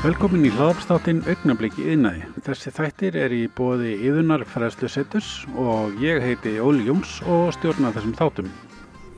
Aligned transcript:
Velkomin 0.00 0.46
í 0.48 0.50
hlaðarpstáttinn 0.54 1.18
Augnabliki 1.28 1.82
yðnaði. 1.92 2.22
Þessi 2.46 2.70
þættir 2.72 3.16
er 3.20 3.32
í 3.36 3.40
bóði 3.52 3.90
yðunar 4.08 4.46
fræðslu 4.48 4.88
setus 4.88 5.26
og 5.60 5.98
ég 6.00 6.24
heiti 6.24 6.54
Óli 6.56 6.86
Jóns 6.86 7.18
og 7.28 7.50
stjórna 7.52 7.90
þessum 7.92 8.14
þáttum. 8.16 8.48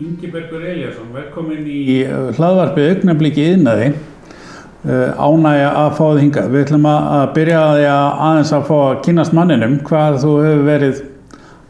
Ingibergur 0.03 0.65
Eliasson, 0.67 1.13
velkomin 1.15 1.63
í 1.71 2.03
hlaðvarpi 2.35 2.89
Augnabliki 2.97 3.45
yðnaði. 3.53 3.93
Ánægja 5.23 5.71
að 5.85 5.95
fá 6.01 6.03
þið 6.03 6.21
hinga. 6.25 6.47
Við 6.51 6.65
ætlum 6.65 6.91
að 6.97 7.31
byrja 7.39 7.63
að 7.63 7.79
því 7.79 7.89
að 7.93 8.27
aðeins 8.27 8.55
að 8.59 8.69
fá 8.73 8.77
að 8.81 9.01
kynast 9.07 9.39
manninum 9.39 9.81
hvað 9.87 10.21
þú 10.25 10.37
hefur 10.43 10.69
verið 10.73 11.03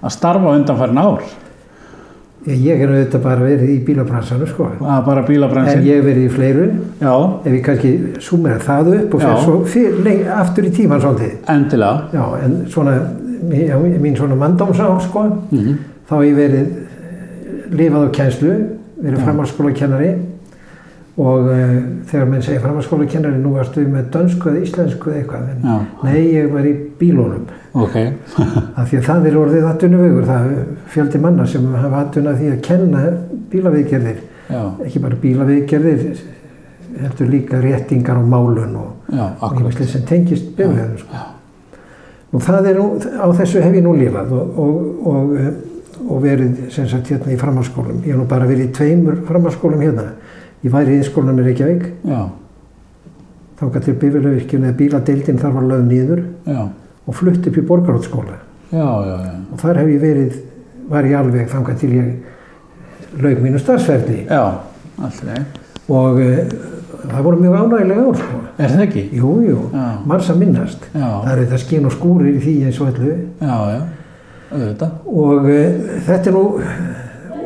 að 0.01 0.17
starfa 0.17 0.57
undanfærin 0.57 1.05
ár. 1.05 1.33
Ég 2.47 2.81
hef 2.81 2.91
auðvitað 2.91 3.23
bara 3.23 3.45
verið 3.47 3.69
í 3.71 3.77
bílabransanum 3.87 4.49
sko. 4.50 4.64
Er 4.83 5.03
bara 5.07 5.23
bílabransin. 5.23 5.79
En 5.79 5.85
ég 5.87 6.00
hef 6.00 6.07
verið 6.09 6.25
í 6.27 6.31
fleiru. 6.33 6.64
Já. 6.99 7.13
Ef 7.45 7.53
ég 7.53 7.63
kannski 7.69 7.93
sumera 8.21 8.59
það 8.59 8.91
upp 8.96 9.14
og 9.14 9.21
fyrir 9.23 9.43
svo 9.45 9.59
fyrir, 9.64 10.00
lengi, 10.03 10.25
aftur 10.41 10.67
í 10.67 10.73
tíman 10.75 11.00
svolítið. 11.05 11.36
Endilega. 11.55 12.09
Já, 12.13 12.25
en 12.45 12.57
svona, 12.73 12.97
mín 14.03 14.17
svona 14.19 14.35
manndómsár 14.35 14.99
sko, 15.07 15.23
Mhm. 15.53 15.77
þá 16.11 16.14
hef 16.19 16.27
ég 16.27 16.36
verið 16.36 16.67
lifað 17.79 18.09
á 18.09 18.11
kænslu, 18.11 18.53
verið 19.03 19.19
Já. 19.19 19.25
framhaldsskóla 19.25 19.75
kennari 19.75 20.11
og 21.21 21.48
uh, 21.52 21.72
þegar 22.08 22.29
menn 22.30 22.44
segja 22.44 22.61
framhaldsskóla 22.62 23.07
kennari, 23.12 23.40
nú 23.43 23.52
varstu 23.58 23.84
með 23.84 24.07
dönsku 24.14 24.48
eða 24.48 24.62
íslensku 24.64 25.11
eða 25.12 25.18
eitthvað. 25.21 25.48
En, 25.52 25.64
Já. 25.66 26.04
Nei, 26.07 26.21
ég 26.32 26.52
var 26.54 26.68
í 26.68 26.72
bílónum. 27.00 27.43
Ok. 27.76 27.96
Af 28.80 28.86
því 28.88 29.00
að 29.00 29.08
það 29.11 29.29
er 29.29 29.40
orðið 29.43 29.66
atvinnuvegur, 29.68 30.29
það 30.30 30.46
fjöldi 30.94 31.21
manna 31.21 31.48
sem 31.52 31.66
hafa 31.75 32.05
atvinna 32.06 32.33
því 32.38 32.52
að 32.55 32.62
kenna 32.69 33.02
bílaviðgerðir. 33.52 34.22
Já. 34.52 34.62
Ekki 34.86 35.02
bara 35.05 35.20
bílaviðgerðir, 35.27 36.22
heldur 37.02 37.30
líka 37.32 37.60
réttingar 37.60 38.20
og 38.20 38.32
málun 38.32 38.74
og, 38.80 38.88
Já, 39.12 39.26
og 39.26 39.44
akkurat. 39.50 39.69
ýmislegt 39.69 39.92
sem 39.92 40.08
tengist 40.08 40.50
bifræðum. 40.56 40.97
Sko. 41.04 41.28
Nú 42.32 42.41
það 42.41 42.70
er 42.70 42.78
nú, 42.80 42.88
á 42.97 43.26
þessu 43.36 43.60
hef 43.60 43.74
ég 43.76 43.84
nú 43.84 43.92
lifað 43.97 44.32
og, 44.32 44.58
og, 44.64 45.06
og, 45.12 45.32
eh, 45.36 45.48
og 46.08 46.22
verið 46.24 46.70
sem 46.72 46.86
sagt 46.88 47.10
hérna 47.12 47.34
í 47.34 47.38
framhalskólum. 47.41 48.00
Ég 48.00 48.14
hef 48.14 48.20
nú 48.22 48.24
bara 48.28 48.48
verið 48.48 48.70
í 48.70 48.74
tveimur 48.78 49.19
framhalskólum 49.28 49.84
hérna. 49.84 50.06
Ég 50.62 50.70
væri 50.70 50.98
í 51.00 51.02
skólanum 51.06 51.42
í 51.42 51.48
Reykjavík, 51.48 51.88
Já. 52.06 52.20
þáka 53.58 53.80
til 53.82 53.94
bifræðvirkjun 53.98 54.66
eða 54.69 54.78
bíladeildin 54.78 55.41
þar 55.42 55.56
var 55.56 55.69
lögð 55.70 55.88
nýður 55.91 56.22
og 57.06 57.14
flutt 57.19 57.46
upp 57.50 57.56
í 57.58 57.64
já. 58.72 59.14
og 59.52 59.58
þar 59.60 59.80
hef 59.82 59.91
ég 59.91 60.00
verið, 60.02 60.36
var 60.91 61.08
ég 61.08 61.19
alveg 61.19 61.50
þangað 61.50 61.80
til 61.82 61.91
ég 61.96 62.12
laug 63.22 63.42
mínu 63.42 63.60
alltaf. 65.02 65.34
og 65.88 66.20
uh, 66.22 66.38
það 67.10 67.26
voru 67.26 67.41
mjög 67.42 67.56
ánægilega 67.58 68.06
ár 68.06 68.20
sko. 68.22 68.41
Er 68.62 68.70
það 68.70 68.84
ekki? 68.86 69.02
Jú, 69.19 69.32
jú, 69.48 69.58
margs 70.06 70.30
að 70.30 70.41
minnast. 70.44 70.86
Já. 70.94 71.08
Það 71.08 71.32
eru 71.32 71.47
þetta 71.47 71.60
skín 71.64 71.88
og 71.88 71.97
skúrir 71.97 72.36
í 72.36 72.42
því 72.44 72.54
eins 72.69 72.80
og 72.80 72.92
öllu 72.92 73.16
Já, 73.42 73.56
já. 73.72 73.80
Auðvitað. 74.52 74.97
og 75.08 75.48
uh, 75.48 75.97
þetta 76.06 76.30
er 76.30 76.36
nú, 76.36 76.44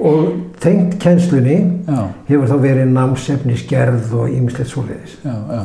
og 0.03 0.46
tengt 0.67 0.99
kennslunni 1.03 1.59
Já, 1.87 2.01
hefur 2.29 2.51
þá 2.51 2.57
verið 2.67 2.93
námsefni 2.97 3.57
skerð 3.61 4.13
og 4.19 4.33
ýmislegt 4.35 4.73
svoleiðis. 4.73 5.17
já, 5.25 5.37
já. 5.57 5.63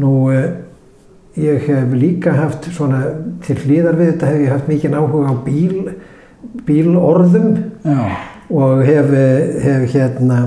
Nú, 0.00 0.12
uh, 0.30 0.48
ég 1.38 1.68
hef 1.68 1.94
líka 1.98 2.32
haft 2.38 2.68
svona, 2.74 3.04
til 3.42 3.56
hlýðar 3.64 3.96
við 3.98 4.12
þetta 4.12 4.32
hef 4.32 4.42
ég 4.44 4.52
haft 4.54 4.68
mikið 4.70 4.98
áhuga 4.98 5.30
á 5.30 5.36
bíl, 5.44 5.94
bílorðum 6.66 7.56
og 8.54 8.82
hef, 8.86 9.08
hef 9.64 9.86
hérna 9.94 10.38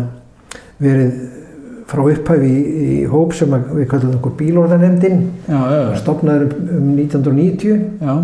verið 0.80 1.16
frá 1.88 2.04
upphæfi 2.04 2.52
í, 2.52 2.62
í 2.84 2.98
hóp 3.10 3.34
sem 3.36 3.52
við 3.74 3.88
kallum 3.92 4.18
okkur 4.20 4.36
bílorðanemdin 4.40 5.22
stopnaður 6.00 6.52
um 6.78 6.90
1990 7.00 8.04
Já, 8.04 8.16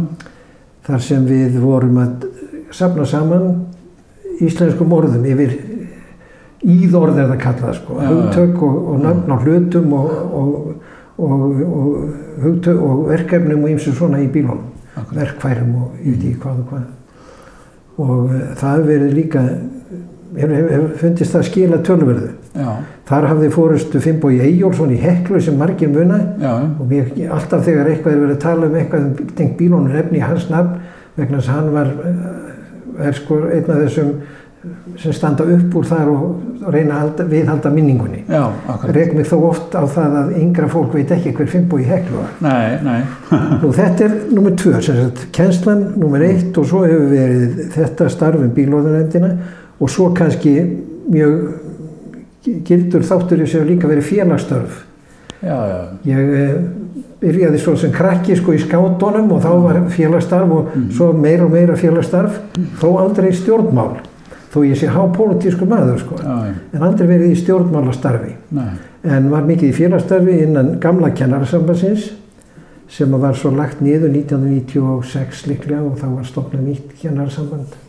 þar 0.88 1.04
sem 1.08 1.28
við 1.28 1.60
vorum 1.64 2.00
að 2.04 2.28
safna 2.76 3.06
saman 3.08 3.48
íslenskum 4.48 4.94
orðum 4.96 5.26
yfir 5.34 5.56
íðorð 6.64 7.20
er 7.20 7.32
það 7.34 7.40
kallað 7.44 7.78
sko, 7.80 8.00
hugtök 8.00 8.62
og, 8.64 8.76
og 8.94 9.02
nöfn 9.04 9.34
á 9.36 9.38
hlutum 9.44 9.96
og, 9.98 10.12
og, 10.40 10.54
og, 11.18 11.42
og, 11.68 11.88
hugtök, 12.44 12.80
og 12.80 13.08
verkefnum 13.10 13.66
og 13.66 13.74
eins 13.74 13.88
og 13.92 13.98
svona 13.98 14.22
í 14.24 14.30
bílunum 14.32 14.70
akkurat. 14.94 15.16
verkfærum 15.20 15.76
og 15.82 15.98
veit 16.00 16.22
ekki 16.22 16.36
hvað 16.44 16.62
og 16.62 16.70
hvað. 16.72 16.86
Og 18.04 18.14
uh, 18.24 18.38
það 18.58 18.78
hefur 18.78 18.88
verið 18.90 19.18
líka 19.18 19.44
hefur 20.38 20.56
hef, 20.56 20.72
hef 20.72 21.02
fundist 21.02 21.36
það 21.36 21.46
skila 21.50 21.82
tölverðu 21.86 22.32
Já, 22.54 22.70
þar 23.10 23.28
hafði 23.32 23.50
fórustu 23.54 24.00
Finnbói 24.02 24.38
Eyjólfsson 24.46 24.94
í 24.94 25.00
Heklu 25.02 25.40
sem 25.42 25.56
margir 25.58 25.90
muna. 25.90 26.20
Já, 26.42 26.54
og 26.62 26.86
mér, 26.90 27.10
alltaf 27.34 27.66
þegar 27.66 27.90
eitthvað 27.90 28.16
er 28.16 28.24
verið 28.24 28.36
að 28.38 28.44
tala 28.46 28.70
um 28.70 28.76
eitthvað 28.78 29.08
um 29.10 29.56
bílónur 29.60 30.00
efni 30.04 30.22
í 30.22 30.26
hans 30.26 30.50
nafn 30.54 30.78
vegna 31.18 31.40
þess 31.40 31.50
að 31.50 31.58
hann 31.60 31.74
var 31.74 31.92
uh, 31.98 32.43
er 33.00 33.18
sko 33.18 33.44
einn 33.48 33.70
af 33.70 33.84
þessum 33.86 34.16
sem 34.96 35.12
standa 35.12 35.44
upp 35.44 35.74
úr 35.76 35.88
þar 35.88 36.10
og 36.14 36.68
reyna 36.72 36.96
að 36.96 37.02
halda, 37.02 37.24
viðhalda 37.28 37.72
minningunni 37.74 38.22
reyk 38.96 39.12
mig 39.18 39.28
þó 39.28 39.36
oft 39.50 39.76
á 39.76 39.84
það 39.84 40.16
að 40.22 40.30
yngra 40.40 40.70
fólk 40.72 40.96
veit 40.96 41.12
ekki 41.12 41.34
hver 41.36 41.50
Finnbói 41.52 41.82
Heklu 41.84 42.22
var 42.22 42.38
Nei, 42.46 42.78
nei. 42.86 43.02
Nú 43.60 43.74
þetta 43.76 44.08
er 44.08 44.16
nummer 44.32 44.56
tvö, 44.60 44.80
kennslan 45.36 45.84
nummer 46.00 46.24
eitt 46.24 46.56
og 46.56 46.70
svo 46.70 46.86
hefur 46.88 47.12
verið 47.12 47.60
þetta 47.76 48.08
starf 48.14 48.40
um 48.40 48.56
bílóðunendina 48.56 49.34
og 49.84 49.92
svo 49.92 50.14
kannski 50.16 50.56
mjög 51.12 51.36
gildur 52.64 53.04
þáttur 53.04 53.44
sem 53.44 53.60
hefur 53.60 53.70
líka 53.74 53.92
verið 53.92 54.10
félagsstörf. 54.14 54.80
Já, 55.44 55.58
já. 55.68 55.80
Ég 56.08 56.34
eh, 56.40 56.56
byrjaði 57.24 57.60
svo 57.62 57.76
sem 57.80 57.92
krakki 57.94 58.36
sko 58.36 58.56
í 58.56 58.62
skátunum 58.62 59.32
og 59.32 59.44
þá 59.44 59.52
var 59.64 59.78
félagsstarf 59.94 60.56
og 60.56 60.74
svo 60.96 61.12
meira 61.16 61.46
og 61.46 61.54
meira 61.54 61.78
félagsstarf, 61.80 62.40
þó 62.82 62.88
aldrei 63.00 63.32
stjórnmál, 63.36 64.02
þó 64.52 64.58
ég 64.68 64.80
sé 64.80 64.90
hápólitísku 64.92 65.68
maður 65.70 66.02
sko, 66.04 66.18
já. 66.20 66.50
en 66.74 66.84
aldrei 66.84 67.08
verið 67.14 67.32
í 67.32 67.38
stjórnmálastarfi 67.40 68.34
Nei. 68.58 68.74
en 69.16 69.30
var 69.32 69.48
mikið 69.48 69.72
í 69.72 69.78
félagsstarfi 69.78 70.42
innan 70.48 70.76
gamla 70.84 71.14
kennarasambansins 71.16 72.12
sem 72.94 73.16
var 73.24 73.38
svo 73.40 73.54
lagt 73.56 73.80
niður 73.82 74.12
1996 74.12 75.48
líklega 75.50 75.82
og 75.82 75.96
þá 76.02 76.10
var 76.12 76.28
stofnað 76.28 76.68
nýtt 76.68 76.92
kennarasamband 77.00 77.80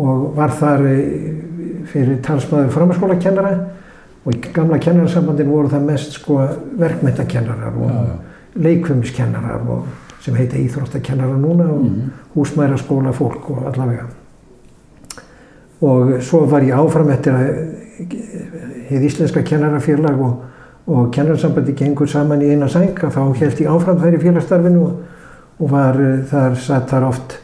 og 0.00 0.24
var 0.38 0.54
þar 0.56 0.88
eh, 0.88 1.84
fyrir 1.90 2.18
talsmaður 2.24 2.72
framhanskólakennara 2.72 3.52
og 4.24 4.34
í 4.34 4.40
gamla 4.54 4.80
kennarasambandin 4.82 5.52
voru 5.52 5.70
það 5.72 5.86
mest 5.92 6.18
sko 6.18 6.40
verkmyndakennarar 6.80 7.76
og 7.76 7.92
Já, 7.92 8.02
já. 8.08 8.18
Leikfumskennarar 8.56 9.60
og 9.68 9.86
sem 10.20 10.34
heita 10.36 10.56
íþróttakennarar 10.56 11.38
núna 11.40 11.68
og 11.72 11.82
Mhm. 11.84 12.10
húsmæraskóla 12.36 13.12
fólk 13.12 13.50
og 13.50 13.66
allavega 13.72 14.04
og 15.82 16.20
svo 16.22 16.44
var 16.46 16.60
ég 16.62 16.74
áfram 16.76 17.08
eftir 17.14 17.32
að 17.32 17.46
hefði 18.90 19.06
íslenska 19.08 19.42
kennarafélag 19.46 20.20
og, 20.20 20.42
og 20.86 21.10
kennararsambandi 21.14 21.72
gengur 21.78 22.08
saman 22.10 22.42
í 22.42 22.50
eina 22.52 22.68
sæng 22.68 22.92
að 23.00 23.14
þá 23.16 23.22
held 23.40 23.60
ég 23.64 23.70
áfram 23.70 24.00
þær 24.02 24.16
í 24.18 24.22
félagsstarfinu 24.24 24.82
og, 24.84 24.92
og 25.60 25.70
var 25.72 25.96
eh, 26.00 26.18
þar, 26.30 26.56
satt 26.60 26.88
þar 26.92 27.08
oft 27.08 27.38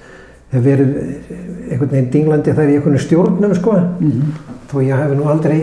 hef 0.53 0.63
verið 0.65 0.93
eh, 0.97 1.73
einhvern 1.73 1.91
veginn 1.95 2.11
dinglandi 2.13 2.53
þar 2.57 2.69
í 2.73 2.77
einhvern 2.79 2.99
stjórnum 3.07 3.55
sko 3.57 3.73
Mhm. 4.01 4.33
þó 4.71 4.77
ég 4.85 5.01
hef 5.01 5.17
nú 5.17 5.29
aldrei 5.33 5.61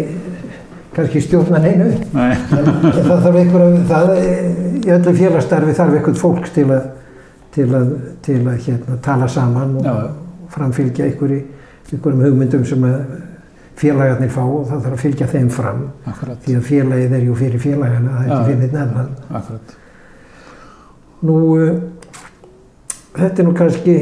kannski 0.94 1.22
stjórnan 1.22 1.66
einu 1.66 1.92
Nei. 2.14 2.32
en 2.32 3.06
það 3.06 3.24
þarf 3.28 3.36
einhver 3.36 3.78
það 3.90 4.10
eh, 4.18 4.73
í 4.84 4.92
öllu 4.94 5.16
félagsstarfi 5.18 5.78
þarf 5.78 5.98
einhvern 5.98 6.20
fólk 6.20 6.52
til 6.56 6.68
að 6.72 6.92
til 7.54 7.68
að, 7.70 7.92
til 8.26 8.40
að 8.42 8.56
hérna, 8.66 8.98
tala 9.06 9.28
saman 9.30 9.78
og 9.78 9.86
já. 9.86 9.94
framfylgja 10.56 11.06
einhverju, 11.06 11.44
einhverjum 11.92 12.26
hugmyndum 12.26 12.66
sem 12.66 12.88
félagarnir 13.80 14.32
fá 14.34 14.42
og 14.44 14.68
það 14.70 14.84
þarf 14.86 14.98
að 14.98 15.04
fylgja 15.04 15.30
þeim 15.30 15.48
fram 15.54 15.86
Akkurat. 16.10 16.42
því 16.46 16.58
að 16.58 16.68
félagið 16.70 17.16
er 17.18 17.24
ju 17.28 17.38
fyrir 17.38 17.64
félagana 17.64 18.18
það 18.18 18.26
er 18.26 18.34
ekki 18.34 18.50
fyrir 18.50 18.60
neitt 18.62 18.78
annan 18.84 19.40
Akkurat. 19.40 19.74
nú 21.24 21.38
uh, 21.54 21.72
þetta 23.18 23.44
er 23.44 23.50
nú 23.50 23.58
kannski 23.58 23.98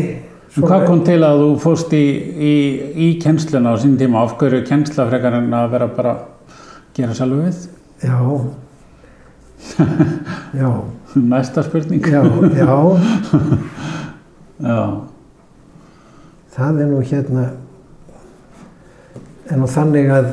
En 0.52 0.66
hvað 0.68 0.82
kom 0.84 1.04
til 1.08 1.22
að 1.24 1.38
þú 1.40 1.52
fóst 1.64 1.94
í, 1.96 2.06
í, 2.36 2.56
í 2.92 3.06
kennsluna 3.24 3.72
á 3.72 3.80
sín 3.80 3.94
tíma? 3.96 4.26
Af 4.26 4.34
hverju 4.36 4.66
kennsla 4.68 5.06
frekar 5.08 5.38
en 5.38 5.48
að 5.56 5.70
vera 5.72 5.88
bara 5.96 6.12
að 6.12 6.58
gera 6.98 7.16
sjálfu 7.16 7.38
við? 7.46 7.62
já 8.04 8.18
já, 10.58 10.70
Næsta 11.16 11.64
spurning. 11.64 12.06
já, 12.08 12.22
já 12.56 12.78
Já. 14.62 15.02
það 16.56 16.80
er 16.84 16.88
nú 16.92 17.00
hérna 17.02 17.44
en 19.52 19.60
nú 19.60 19.68
þannig 19.68 20.12
að 20.14 20.28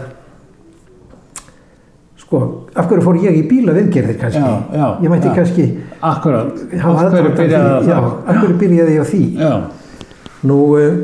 sko, 2.21 2.41
af 2.77 2.87
hverju 2.91 3.05
fór 3.07 3.17
ég 3.25 3.39
í 3.41 3.45
bílaviðgerðir 3.49 4.19
kannski 4.21 4.43
Já, 4.43 4.51
já, 4.77 4.89
ég 5.03 5.09
mætti 5.15 5.31
já. 5.31 5.35
kannski 5.39 5.65
Akkurat. 6.05 6.53
hafa 6.83 7.07
Af 7.07 7.13
hverju 7.17 7.33
byrjaði 7.39 7.71
það 7.71 7.89
já, 7.89 7.97
af 8.05 8.37
hverju 8.43 8.59
byrjaði 8.61 8.93
ég 8.99 9.01
á 9.01 9.07
því 9.09 9.23
Já. 9.41 9.53
Nú, 10.47 10.59
uh, 10.77 10.95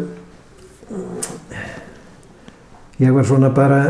ég 3.03 3.11
var 3.17 3.25
svona 3.27 3.49
bara 3.57 3.81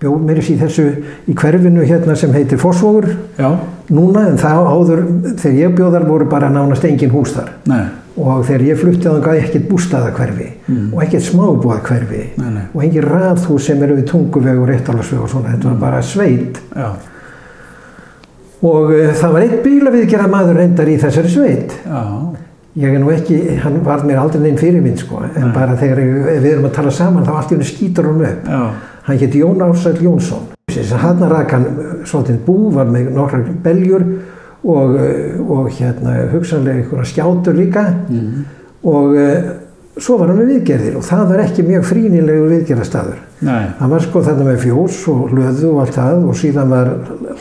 bjóð 0.00 0.18
mér 0.28 0.38
í 0.42 0.56
þessu 0.60 0.84
í 1.28 1.34
hverfinu 1.34 1.82
hérna 1.88 2.14
sem 2.16 2.32
heitir 2.36 2.58
Fossvogur 2.62 3.08
Já. 3.38 3.48
núna 3.90 4.26
en 4.30 4.36
það 4.38 4.68
áður 4.74 5.00
þegar 5.40 5.56
ég 5.58 5.74
bjóðar 5.78 6.06
voru 6.06 6.28
bara 6.30 6.48
nánast 6.54 6.84
engin 6.86 7.10
hús 7.10 7.32
þar 7.34 7.48
Nei. 7.66 7.82
og 8.18 8.44
þegar 8.46 8.64
ég 8.68 8.78
flutti 8.78 9.08
þá 9.08 9.20
gæði 9.26 9.42
ekkert 9.46 9.68
bústaðakverfi 9.72 10.48
Mm. 10.68 10.90
og 10.92 11.02
ekkert 11.02 11.24
smábúðakverfi 11.24 12.22
Nei, 12.36 12.50
nei. 12.52 12.62
og 12.74 12.82
engin 12.84 13.06
raðhús 13.08 13.64
sem 13.70 13.82
eru 13.82 13.94
við 13.96 14.06
tunguveg 14.10 14.58
og 14.60 14.68
réttalasveg 14.68 15.22
og 15.24 15.30
svona, 15.32 15.54
þetta 15.54 15.70
var 15.70 15.78
bara 15.80 16.02
sveit 16.04 16.58
Já. 16.76 16.90
og 18.62 18.90
uh, 18.92 19.12
það 19.16 19.32
var 19.34 19.46
einn 19.46 19.62
bílaviðgerða 19.64 20.28
maður 20.32 20.58
reyndar 20.62 20.90
í 20.92 20.98
þessari 21.00 21.30
sveit 21.32 21.72
Já. 21.86 22.02
ég 22.78 22.94
er 22.94 23.00
nú 23.02 23.10
ekki, 23.14 23.38
hann 23.62 23.80
var 23.86 24.04
mér 24.06 24.20
aldrei 24.22 24.42
neinn 24.44 24.58
fyrirminn 24.60 24.98
sko, 25.00 25.22
en 25.24 25.48
Nei. 25.48 25.54
bara 25.54 25.74
þegar 25.80 26.02
ég, 26.04 26.28
við 26.44 26.50
erum 26.52 26.68
að 26.68 26.76
tala 26.78 26.92
saman 26.94 27.24
þá 27.26 27.32
allt 27.38 27.52
í 27.52 27.56
henni 27.56 27.70
skýtur 27.70 28.10
hann 28.10 28.24
upp 28.28 28.52
Já. 28.52 28.60
Hann 29.08 29.18
hétt 29.18 29.34
Jón 29.40 29.62
Ársæll 29.64 30.02
Jónsson 30.04 30.46
hann 31.02 31.22
rak 31.30 31.50
hann 31.56 31.64
svolítið 32.06 32.42
bú 32.46 32.58
var 32.74 32.86
með 32.92 33.08
nokkrar 33.16 33.46
beljur 33.64 34.04
og, 34.64 34.94
eh, 35.00 35.38
og 35.40 35.70
hérna 35.72 36.18
hugsanlega 36.32 36.82
einhverja 36.82 37.08
skjátur 37.12 37.56
líka 37.56 37.86
Mm. 38.08 38.44
og 38.84 39.16
uh, 39.16 39.48
svo 39.98 40.18
var 40.20 40.28
hann 40.30 40.38
með 40.38 40.50
viðgerðir 40.52 40.96
og 41.00 41.02
það 41.02 41.24
var 41.32 41.40
ekki 41.42 41.64
mjög 41.66 41.84
frínilegur 41.88 42.50
viðgerðastaður 42.52 43.16
Nei. 43.42 43.64
hann 43.80 43.90
var 43.90 44.00
sko 44.04 44.22
þarna 44.22 44.44
með 44.52 44.60
fjós 44.62 44.98
og 45.10 45.32
löðu 45.34 45.72
og 45.72 45.80
allt 45.82 45.96
það 45.98 46.28
og 46.28 46.36
síðan 46.38 46.70
var 46.70 46.90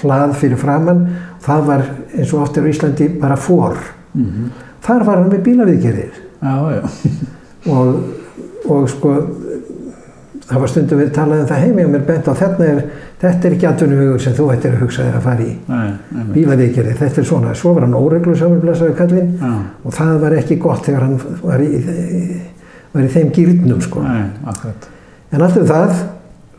hlað 0.02 0.34
fyrir 0.42 0.58
framann 0.58 1.04
það 1.46 1.62
var 1.68 1.84
eins 2.18 2.34
og 2.34 2.42
oftir 2.48 2.66
á 2.66 2.69
Íslandi 2.74 3.10
bara 3.22 3.36
fór 3.38 3.78
Mm. 4.18 4.48
þar 4.81 5.04
var 5.06 5.18
hann 5.22 5.30
með 5.30 5.44
bílaviðgerðir 5.46 6.16
Já, 6.42 6.56
já. 6.74 6.81
og, 7.69 7.96
og 8.69 8.90
sko 8.90 9.12
það 10.47 10.61
var 10.63 10.71
stundum 10.71 11.01
við 11.01 11.09
talað 11.15 11.41
um 11.44 11.47
það 11.49 11.63
heimi 11.65 11.83
og 11.83 11.89
mér 11.91 12.03
bent 12.07 12.27
á 12.31 12.33
þetta 12.39 12.67
er, 12.71 12.81
þetta 13.19 13.47
er 13.47 13.55
ekki 13.55 13.67
atvinnuhugur 13.67 14.21
sem 14.23 14.35
þú 14.38 14.45
ættir 14.53 14.75
að 14.75 14.83
hugsa 14.85 15.07
þér 15.07 15.17
að 15.19 15.25
fara 15.25 15.44
í 15.44 15.55
Nei. 15.67 16.27
Bílaviðgerði, 16.35 16.94
þetta 17.01 17.21
er 17.21 17.27
svona 17.27 17.55
svo 17.57 17.73
var 17.75 17.88
hann 17.88 17.97
óreglu 17.97 18.35
samanblæsaði 18.39 18.95
kallinn 18.97 19.33
Já. 19.41 19.49
og 19.83 19.97
það 19.97 20.13
var 20.23 20.35
ekki 20.38 20.59
gott 20.63 20.85
þegar 20.88 21.07
hann 21.07 21.17
var 21.41 21.63
í, 21.65 21.71
var 22.94 23.07
í 23.07 23.11
þeim 23.17 23.33
gýrnum 23.35 23.83
sko 23.83 24.05
en 24.07 25.44
alltaf 25.44 25.67
það 25.67 25.97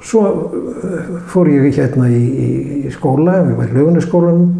svo 0.05 0.25
uh, 0.29 1.14
fór 1.32 1.49
ég 1.50 1.73
hérna 1.75 2.11
í, 2.12 2.19
í, 2.20 2.49
í 2.87 2.93
skóla, 2.94 3.40
við 3.46 3.56
varum 3.58 3.73
í 3.73 3.79
lögunaskólanum 3.79 4.50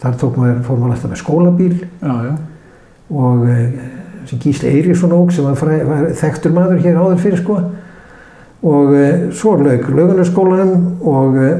þar 0.00 0.16
tók 0.18 0.40
maður, 0.40 0.62
fór 0.66 0.80
maður 0.80 0.96
alltaf 0.96 1.12
með 1.12 1.20
skólabíl 1.20 1.74
Já, 1.84 2.14
já. 2.30 2.32
og 3.12 3.44
uh, 3.44 3.60
sem 4.30 4.40
Gísli 4.40 4.72
Eiríksson 4.72 5.14
óg 5.14 5.30
sem 5.34 5.44
var, 5.46 5.76
var 5.86 6.10
þekktur 6.16 6.56
maður 6.56 6.82
hér 6.84 6.98
áður 6.98 7.22
fyrir 7.22 7.44
sko 7.44 7.60
og 8.60 8.94
uh, 8.94 9.28
svo 9.32 9.56
lög 9.60 9.88
lögunarskólanum 9.88 10.88
og 11.00 11.38
uh, 11.40 11.52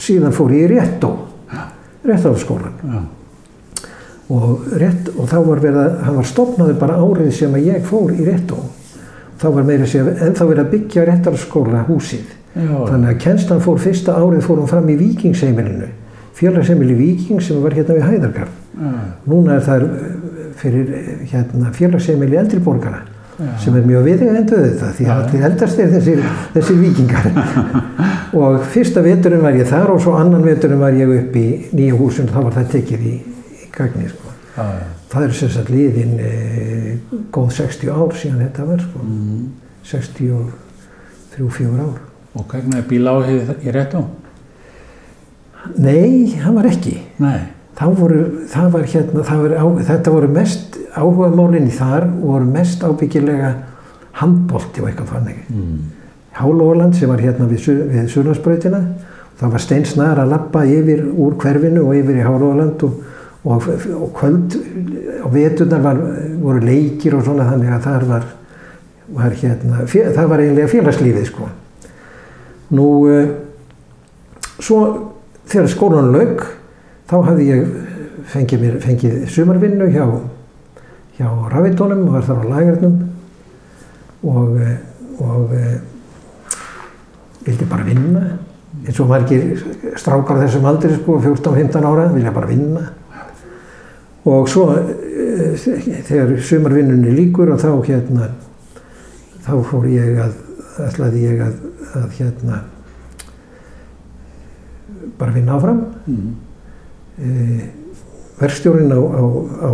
síðan 0.00 0.34
fór 0.36 0.54
ég 0.56 0.68
í 0.68 0.74
réttó 0.76 1.14
réttáðarskólan 2.06 2.76
Já. 2.80 3.00
og, 4.32 4.66
rétt, 4.80 5.10
og 5.16 5.28
þá 5.28 5.38
var 5.44 5.62
verið 5.62 5.80
að 5.82 5.96
hann 6.06 6.20
var 6.20 6.28
stopnaður 6.30 6.78
bara 6.80 7.00
árið 7.00 7.32
sem 7.36 7.56
að 7.56 7.66
ég 7.68 7.84
fór 7.86 8.14
í 8.14 8.24
réttó 8.24 8.60
þá 9.40 9.48
var 9.56 9.66
meira 9.68 9.84
að 9.84 9.92
segja 9.92 10.16
ennþá 10.28 10.48
verið 10.48 10.64
að 10.64 10.72
byggja 10.74 11.06
réttarskóla 11.08 11.84
húsið 11.88 12.36
Já. 12.54 12.72
þannig 12.88 13.12
að 13.12 13.20
kennslan 13.26 13.62
fór 13.62 13.78
fyrsta 13.82 14.16
árið 14.16 14.46
fór 14.48 14.62
hún 14.62 14.70
fram 14.70 14.88
í 14.90 14.96
Víkingsheimilinu 15.00 15.90
félagsheimili 16.40 16.96
Víking 16.96 17.42
sem 17.44 17.60
var 17.62 17.76
hérna 17.76 17.98
við 17.98 18.08
Hæðargarð 18.08 18.58
Já. 18.80 18.90
núna 19.28 19.58
er 19.58 19.64
það 19.68 19.86
eh, 19.86 20.10
fyrir 20.60 20.92
eh, 20.96 21.10
hérna, 21.30 21.72
félagsheimili 21.76 22.40
eldri 22.40 22.62
borgara 22.64 23.04
Já. 23.04 23.09
Sem 23.60 23.76
er 23.76 23.84
mjög 23.88 24.02
viðeigandi 24.08 24.56
þetta 24.64 24.88
því 24.96 25.04
að 25.08 25.20
allir 25.22 25.46
eldast 25.48 25.78
er 25.80 25.92
þessir, 25.94 26.20
þessir 26.54 26.76
vikingar 26.80 27.26
og 28.40 28.52
fyrsta 28.74 29.00
veturinn 29.04 29.44
var 29.44 29.58
ég 29.58 29.68
þar 29.70 29.94
og 29.94 30.00
svo 30.04 30.12
annan 30.18 30.44
veturinn 30.44 30.82
var 30.82 30.96
ég 30.98 31.08
upp 31.16 31.34
í 31.40 31.46
nýja 31.72 31.94
húsun 31.98 32.28
og 32.28 32.34
þá 32.36 32.40
var 32.46 32.54
það 32.58 32.70
tekið 32.76 33.00
í, 33.10 33.16
í 33.64 33.70
gagni 33.74 34.06
sko. 34.10 34.26
Já, 34.56 34.64
já. 34.76 34.86
það 35.14 35.26
eru 35.26 35.34
sem 35.40 35.52
sagt 35.56 35.70
liðin 35.72 36.14
e, 36.20 36.22
góð 37.32 37.50
60 37.62 37.92
ár 37.94 38.12
síðan 38.18 38.42
þetta 38.44 38.62
var 38.68 38.80
sko. 38.84 38.98
Mm. 39.06 39.44
63-4 39.90 41.74
ár 41.80 41.98
Og 42.38 42.44
hvernig 42.46 42.76
er 42.78 42.84
bíláhið 42.86 43.48
í 43.66 43.72
réttu? 43.74 44.04
nei, 45.76 46.36
hann 46.40 46.54
var 46.56 46.68
ekki 46.70 46.94
Nei. 47.20 47.40
voru, 47.80 48.20
það 48.50 48.70
var 48.74 48.86
hérna, 48.92 49.24
það 49.26 49.42
var 49.44 49.54
á, 49.56 49.64
þetta 49.90 50.14
voru 50.14 50.28
mest 50.32 50.79
áhuga 50.96 51.30
málinni 51.34 51.72
þar 51.74 52.08
og 52.08 52.26
voru 52.32 52.48
mest 52.50 52.82
ábyggilega 52.84 53.54
handbolti 54.20 54.82
og 54.82 54.90
eitthvað 54.90 55.14
þannig. 55.14 55.40
Mm. 55.52 55.78
Hálóland 56.40 56.96
sem 56.96 57.10
var 57.10 57.22
hérna 57.22 57.46
við, 57.50 57.68
við 57.90 58.10
Suðlandsbrautina, 58.12 58.80
það 59.40 59.54
var 59.54 59.64
steinsnar 59.64 60.20
að 60.22 60.34
lappa 60.34 60.64
yfir 60.68 61.04
úr 61.10 61.36
hverfinu 61.40 61.84
og 61.86 61.96
yfir 61.98 62.20
í 62.20 62.26
Hálóland 62.26 62.84
og, 62.86 62.98
og, 63.44 63.70
og 63.96 64.10
kvöld 64.16 64.58
og 65.24 65.32
veturnar 65.34 65.84
var, 65.84 66.02
voru 66.42 66.62
leikir 66.64 67.16
og 67.18 67.24
svona 67.26 67.48
þannig 67.50 67.74
að 67.76 67.86
þar 67.88 68.08
var, 68.10 68.26
var 69.20 69.38
hérna, 69.42 69.84
fjö, 69.90 70.08
það 70.16 70.32
var 70.32 70.44
eiginlega 70.44 70.72
félagslífið 70.74 71.30
sko. 71.30 71.48
Nú, 72.78 72.88
uh, 73.10 73.30
svo 74.62 74.80
þegar 75.50 75.72
skólan 75.72 76.12
lauk 76.14 76.44
þá 77.10 77.16
hafði 77.26 77.48
ég 77.48 77.64
fengið, 78.30 78.62
mér, 78.62 78.76
fengið 78.84 79.16
sumarvinnu 79.34 79.88
hjá, 79.90 80.04
hjá 81.20 81.28
Ravitónum 81.52 82.06
og 82.08 82.14
var 82.16 82.24
þar 82.24 82.38
á 82.40 82.44
lagarnum 82.48 82.94
og, 84.24 84.60
eh, 84.60 84.78
og 85.20 85.52
e, 85.52 85.64
vildi 87.44 87.66
bara 87.68 87.84
vinna. 87.84 88.22
Eins 88.86 89.00
og 89.02 89.10
margir 89.10 89.60
strákar 90.00 90.40
þessum 90.40 90.68
aldri 90.70 90.94
sko, 90.96 91.18
14-15 91.20 91.84
ára 91.84 92.06
vilja 92.14 92.32
bara 92.32 92.48
vinna. 92.48 92.86
Og 94.24 94.48
svo 94.48 94.70
e, 94.76 95.56
þegar 95.58 96.36
sumarvinnunni 96.40 97.12
líkur 97.16 97.52
og 97.52 97.60
þá 97.60 97.72
hérna 97.88 98.30
þá 99.44 99.54
fór 99.68 99.88
ég 99.92 100.20
að 100.24 100.86
ætlaði 100.86 101.26
ég 101.26 101.42
að, 101.44 101.58
að 102.00 102.16
hérna 102.16 102.62
bara 105.20 105.36
vinna 105.36 105.58
áfram. 105.58 105.84
Mm. 106.06 106.32
e, 107.20 107.79
verkstjórin 108.40 108.92
á, 108.92 109.00
á, 109.00 109.22
á, 109.68 109.70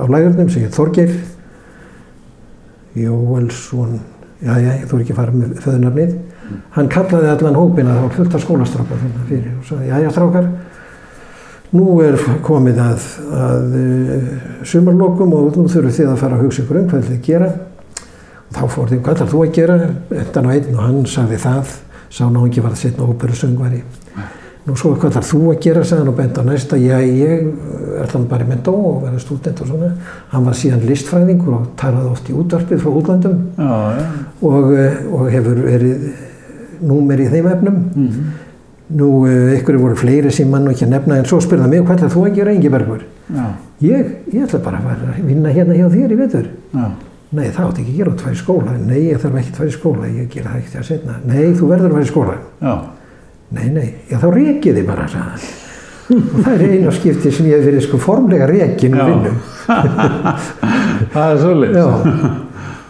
á 0.00 0.04
lægurnum 0.10 0.50
sem 0.52 0.66
heit 0.66 0.76
Þorgeir 0.76 1.14
Jóelsson 3.00 4.00
já, 4.42 4.54
já, 4.58 4.72
þú 4.86 4.96
er 4.98 5.04
ekki 5.04 5.14
að 5.14 5.20
fara 5.22 5.36
með 5.36 5.54
föðunarnið 5.64 6.18
hann 6.74 6.90
kallaði 6.90 7.30
allan 7.30 7.58
hópin 7.58 7.88
að 7.88 7.96
það 7.96 8.04
var 8.06 8.16
fullt 8.18 8.36
af 8.36 8.44
skólastrákar 8.44 9.02
þarna 9.04 9.28
fyrir 9.28 9.54
og 9.54 9.66
sagði, 9.68 9.90
já, 9.90 9.96
já, 10.02 10.10
strákar 10.14 10.50
nú 11.76 12.00
er 12.02 12.18
komið 12.46 12.80
að, 12.82 13.04
að 13.36 13.76
uh, 13.78 14.30
sumarlokum 14.66 15.34
og 15.36 15.54
nú 15.54 15.66
þurfum 15.70 15.94
þið 15.94 16.08
að 16.10 16.18
fara 16.24 16.38
að 16.38 16.44
hugsa 16.46 16.64
ykkur 16.64 16.80
um 16.80 16.88
hvað 16.90 17.06
þið 17.06 17.20
gera. 17.28 17.50
Og 18.50 18.56
þá 18.56 18.62
fór 18.74 18.90
þið, 18.90 19.02
hvað 19.04 19.14
ætlar 19.14 19.30
þú 19.30 19.42
að 19.44 19.52
gera? 19.58 19.78
Endan 20.24 20.50
á 20.50 20.54
einn 20.56 20.74
og 20.74 20.82
hann 20.82 21.00
sagði 21.10 21.40
það 21.44 21.74
sá 22.10 22.24
náðungi 22.26 22.64
var 22.64 22.74
að 22.74 22.80
setna 22.80 23.06
óperu 23.06 23.38
söngvari. 23.38 23.84
Nú 24.66 24.74
svo 24.76 24.96
hvað 24.98 25.14
þarf 25.16 25.30
þú 25.30 25.42
að 25.52 25.60
gera, 25.66 25.84
sagði 25.86 26.02
hann 26.02 26.10
og 26.10 26.18
bent 26.18 26.40
á 26.40 26.44
næsta. 26.48 26.80
Já, 26.80 26.96
ég 27.06 27.46
ætla 28.04 28.18
hann 28.20 28.28
bara 28.30 28.44
í 28.44 28.48
mentó 28.50 28.72
og 28.74 29.02
verða 29.04 29.20
stúdent 29.22 29.60
og 29.64 29.70
svona. 29.70 29.90
Hann 30.32 30.44
var 30.46 30.54
síðan 30.58 30.84
listfræðingur 30.88 31.54
og 31.56 31.66
talaði 31.80 32.10
oft 32.14 32.30
í 32.30 32.36
útvarpið 32.40 32.82
frá 32.84 32.90
útlandum 33.00 33.38
Já, 33.58 33.72
já. 33.98 34.06
og, 34.42 34.72
eh, 34.76 35.00
og 35.12 35.30
hefur 35.34 35.60
verið 35.66 36.06
númer 36.82 37.20
í 37.20 37.28
þeim 37.32 37.50
efnum. 37.52 37.80
Mm. 37.94 38.30
Nú, 39.00 39.08
eh, 39.30 39.58
ykkur 39.60 39.76
voru 39.78 39.94
fleiri 39.96 40.30
sem 40.34 40.48
mann 40.50 40.66
og 40.66 40.72
ekki 40.74 40.86
að 40.88 40.94
nefna 40.96 41.18
en 41.20 41.24
svo 41.30 41.38
spurði 41.40 41.62
hann 41.62 41.70
mig, 41.70 41.84
hvað 41.86 41.98
ætlar 42.00 42.10
þú 42.16 42.24
að 42.26 42.34
gera, 42.40 42.52
Ingebergur? 42.56 43.04
Já, 43.34 43.44
Ég, 43.80 44.06
ég 44.34 44.42
ætla 44.44 44.58
bara 44.64 44.76
að 44.82 45.22
vinna 45.24 45.48
hérna 45.54 45.72
hjá 45.78 45.86
þér 45.88 46.12
í 46.12 46.16
vetur. 46.18 46.46
já. 46.74 46.90
Nei, 47.32 47.46
það 47.54 47.66
átti 47.70 47.80
ekki 47.84 47.92
að 47.92 47.96
gera 48.00 48.10
að 48.10 48.20
fara 48.20 48.34
í 48.34 48.38
skóla. 48.40 48.72
Nei, 48.86 49.00
ég 49.06 49.20
þarf 49.22 49.36
ekki 49.38 49.52
að 49.52 49.56
fara 49.60 49.68
í 49.70 49.74
skóla, 49.76 50.06
ég 50.10 50.28
gera 50.34 50.50
það 50.50 50.58
ekki 50.58 50.78
að 50.80 50.84
setna. 50.88 51.14
Nei, 51.24 51.52
þú 51.54 51.68
verður 51.70 51.86
að 51.86 51.92
fara 51.94 52.02
í 52.02 52.10
skóla. 52.10 52.34
Já, 52.60 52.74
Nei, 53.50 53.68
nei, 53.74 53.94
já 54.10 54.18
þá 54.18 54.26
rekið 54.34 54.74
þið 54.80 54.86
bara, 54.86 55.06
hann. 55.06 55.38
Og 56.10 56.40
það 56.42 56.52
er 56.56 56.64
einu 56.74 56.92
skipti 56.94 57.30
sem 57.32 57.46
ég 57.46 57.60
hef 57.60 57.66
verið 57.68 57.84
sko 57.86 58.00
formlega 58.02 58.46
rekin 58.50 58.96
úr 58.96 59.02
Já. 59.02 59.06
vinnu. 59.10 59.32
það 61.14 61.26
er 61.26 61.40
svolítið. 61.44 61.78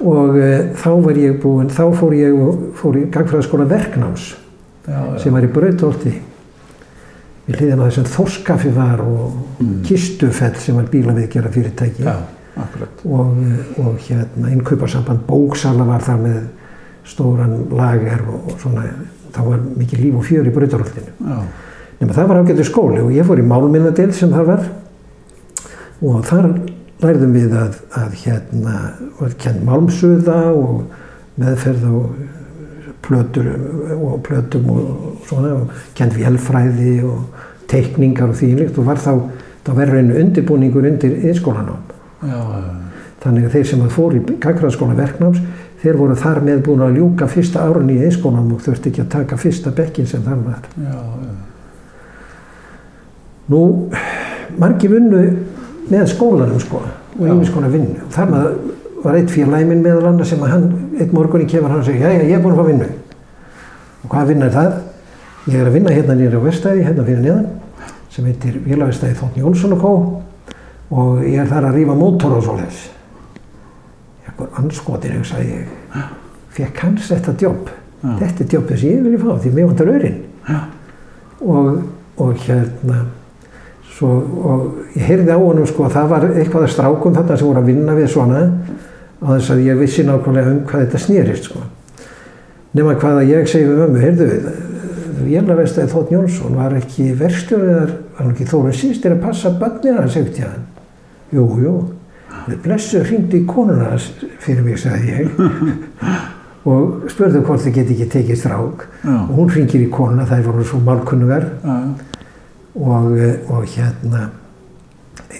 Og 0.01 0.39
e, 0.41 0.51
þá 0.81 0.91
var 1.05 1.19
ég 1.21 1.37
búinn, 1.43 1.69
þá 1.69 1.83
fór 1.99 2.15
ég 2.17 2.37
og 2.41 2.63
fór 2.81 2.97
í 2.97 3.05
gagfræðaskóla 3.13 3.67
verknáms 3.69 4.31
já, 4.89 4.97
já. 4.97 5.19
sem 5.21 5.35
var 5.37 5.45
í 5.45 5.51
Brautholti. 5.53 6.15
Við 7.51 7.59
hliðin 7.61 7.83
á 7.83 7.87
þessum 7.91 8.09
Þorskafi 8.15 8.73
var 8.77 9.03
og 9.05 9.39
Mm. 9.61 9.83
Kistufell 9.85 10.55
sem 10.57 10.77
var 10.79 10.87
bílaviðgerra 10.89 11.51
fyrirtæki. 11.53 12.03
Já. 12.07 12.15
Og, 13.05 13.35
eh, 13.45 13.81
og 13.85 13.99
hérna 14.07 14.49
innkauparsamband 14.55 15.21
Bóksala 15.27 15.85
var 15.85 16.01
þar 16.01 16.23
með 16.23 16.39
stóran 17.05 17.53
lager 17.77 18.23
og, 18.29 18.49
og 18.55 18.61
svona, 18.61 18.87
þá 19.33 19.41
var 19.45 19.61
mikið 19.77 20.01
líf 20.01 20.17
og 20.17 20.25
fjör 20.25 20.49
í 20.49 20.55
Brautholtinu. 20.55 21.13
Nefnum 22.01 22.17
það 22.17 22.29
var 22.31 22.39
ágættur 22.41 22.65
skóli 22.65 23.01
og 23.05 23.11
ég 23.13 23.27
fór 23.29 23.43
í 23.43 23.45
málminnadeild 23.45 24.15
sem 24.17 24.31
það 24.33 24.47
var 24.55 24.63
og 26.01 26.23
þar 26.25 26.47
lærðum 27.03 27.35
við 27.37 27.57
að, 27.61 27.75
að 27.93 28.15
hérna 28.23 28.77
var 29.19 29.35
kenn 29.41 29.59
málmsuða 29.67 30.39
og 30.57 30.87
meðferð 31.41 31.85
á 31.85 31.97
plötur 33.05 33.51
og 33.97 34.17
plötum 34.25 34.71
og 34.73 35.27
svona 35.29 35.53
og 35.59 35.77
kent 35.97 36.17
velfræði 36.17 36.95
og 37.05 37.45
teikningar 37.69 38.33
og 38.33 38.41
þýlikt 38.41 38.81
og 38.81 38.89
var 38.89 39.01
þá, 39.01 39.13
þá 39.69 39.71
verður 39.77 40.01
einu 40.01 40.19
undirbúningur 40.25 40.89
undir 40.89 41.21
já, 41.21 42.41
Þannig 43.21 43.45
að 43.45 43.53
þeir 43.53 43.67
sem 43.69 43.85
að 43.85 43.93
fór 43.93 44.17
í 44.17 44.25
gaggraðskóla 44.41 44.97
verknáms, 44.97 45.45
þeir 45.83 46.01
voru 46.01 46.17
þar 46.17 46.41
með 46.47 46.63
búin 46.65 46.87
að 46.87 46.97
ljúka 46.97 47.29
fyrsta 47.29 47.67
árun 47.69 47.93
í 47.93 48.01
yðskólanum 48.01 48.57
og 48.57 48.65
þurfti 48.65 48.89
ekki 48.89 49.05
að 49.05 49.11
taka 49.19 49.41
fyrsta 49.41 49.77
bekkin 49.77 50.09
sem 50.09 50.25
þar 50.25 50.41
var. 50.49 50.69
já, 50.81 50.97
já. 50.97 51.50
Nú, 53.51 53.63
margi 54.61 54.91
vunnu 54.91 55.23
með 55.91 56.11
skólanum 56.13 56.61
sko 56.63 56.83
og 57.21 57.25
yfir 57.27 57.49
skóla 57.49 57.71
vinnu. 57.73 57.99
Og 58.07 58.13
þar 58.15 58.31
maður 58.31 58.59
var 59.05 59.17
eitt 59.19 59.33
félagminn 59.33 59.83
meðal 59.85 60.11
annars 60.13 60.31
sem 60.31 60.43
að 60.45 60.53
hann, 60.55 60.69
eitt 61.01 61.15
morgunni 61.17 61.49
kemur 61.51 61.73
hann 61.73 61.83
og 61.83 61.89
segir, 61.89 62.05
já, 62.05 62.21
já, 62.21 62.29
ég 62.29 62.37
er 62.37 62.45
búin 62.45 62.55
að 62.55 62.61
fá 62.61 62.69
vinnu. 62.69 62.89
Og 64.05 64.13
hvað 64.13 64.31
vinna 64.31 64.49
er 64.49 64.55
það? 64.55 64.79
Ég 65.49 65.59
er 65.59 65.71
að 65.71 65.77
vinna 65.79 65.95
hérna 65.97 66.17
nýra 66.19 66.41
á 66.41 66.47
vestæði, 66.47 66.87
hérna 66.87 67.07
fyrir 67.09 67.23
neðan, 67.25 67.47
sem 68.13 68.27
heitir 68.29 68.59
Vélavestæði 68.67 69.19
Þóttn 69.19 69.43
Jónsson 69.43 69.77
og 69.77 69.85
Kó 69.85 69.93
og 70.91 71.21
ég 71.25 71.39
er 71.41 71.51
þar 71.51 71.69
að 71.69 71.79
rífa 71.79 71.97
mótor 71.97 72.35
og 72.37 72.45
svoleiðis. 72.45 72.83
Jakkur 74.27 74.59
anskotin, 74.61 75.17
hugsaði 75.21 75.55
ég, 75.55 76.03
fekk 76.57 76.83
hans 76.85 77.09
þetta. 77.11 77.37
Já. 77.41 77.53
Þetta 78.01 78.45
er 78.45 78.51
djobbið 78.55 78.81
sem 78.81 78.93
ég 78.95 79.03
vilja 79.05 79.23
fá, 79.23 79.33
því 79.43 79.55
mér 79.55 79.67
vantar 79.69 79.91
öyrinn 79.93 80.21
og, 81.41 81.83
og 82.21 82.45
hérna 82.47 83.01
svo, 84.01 84.15
og 84.41 84.97
ég 84.97 85.05
heyrði 85.05 85.37
á 85.37 85.39
honum 85.41 85.69
sko 85.69 85.85
að 85.87 85.99
það 85.99 86.09
var 86.15 86.27
eitthvað 86.31 86.65
að 86.67 86.73
strákum 86.75 87.19
þarna 87.19 87.37
sem 87.37 87.51
voru 87.51 87.61
að 87.61 87.69
vinna 87.69 87.99
við 87.99 88.09
svona 88.15 88.41
á 89.21 89.29
þess 89.35 89.53
að 89.53 89.63
ég 89.67 89.79
vissi 89.81 90.07
nákvæmlega 90.09 90.55
um 90.55 90.65
hvað 90.71 90.87
þetta 90.87 91.05
snýrist 91.05 91.51
sko. 91.51 91.63
Nema 92.77 92.97
hvað 92.97 93.21
að 93.21 93.33
ég 93.35 93.49
segi 93.51 93.69
við 93.69 93.81
mömmu, 93.83 94.03
heyrðu 94.05 94.29
Vélavestæði 95.21 95.93
Þótt 95.93 96.13
Jónsson 96.15 96.57
var 96.57 96.75
ekki 96.79 97.11
verkstjóðar, 97.19 97.91
var 98.15 98.23
hann 98.23 98.33
ekki 98.33 98.47
Þórun 98.49 98.77
sístir 98.77 99.13
að 99.13 99.25
passa 99.27 99.53
börnina, 99.61 100.07
segti 100.09 100.45
hann. 100.47 100.63
Jú, 101.35 101.45
jú, 101.61 101.75
blessu 102.65 103.03
hringdu 103.05 103.43
í 103.43 103.47
konuna 103.49 103.99
fyrir 104.41 104.65
mig, 104.65 104.81
sagði 104.81 105.19
ég. 105.19 105.43
Og 106.71 107.09
spurðu 107.09 107.41
hvort 107.45 107.63
þið 107.65 107.77
geti 107.79 107.95
ekki 107.97 108.07
tekið 108.13 108.41
strák. 108.43 108.83
Já, 109.01 109.15
og 109.17 109.31
hún 109.33 109.53
ringir 109.55 109.81
í 109.81 109.87
konuna, 109.93 110.27
þær 110.29 110.43
voru 110.45 110.65
svo 110.69 110.81
málkunnugar. 110.85 111.47
Já, 111.65 111.77
og, 112.75 113.19
eh, 113.19 113.51
og 113.51 113.65
hérna 113.65 114.29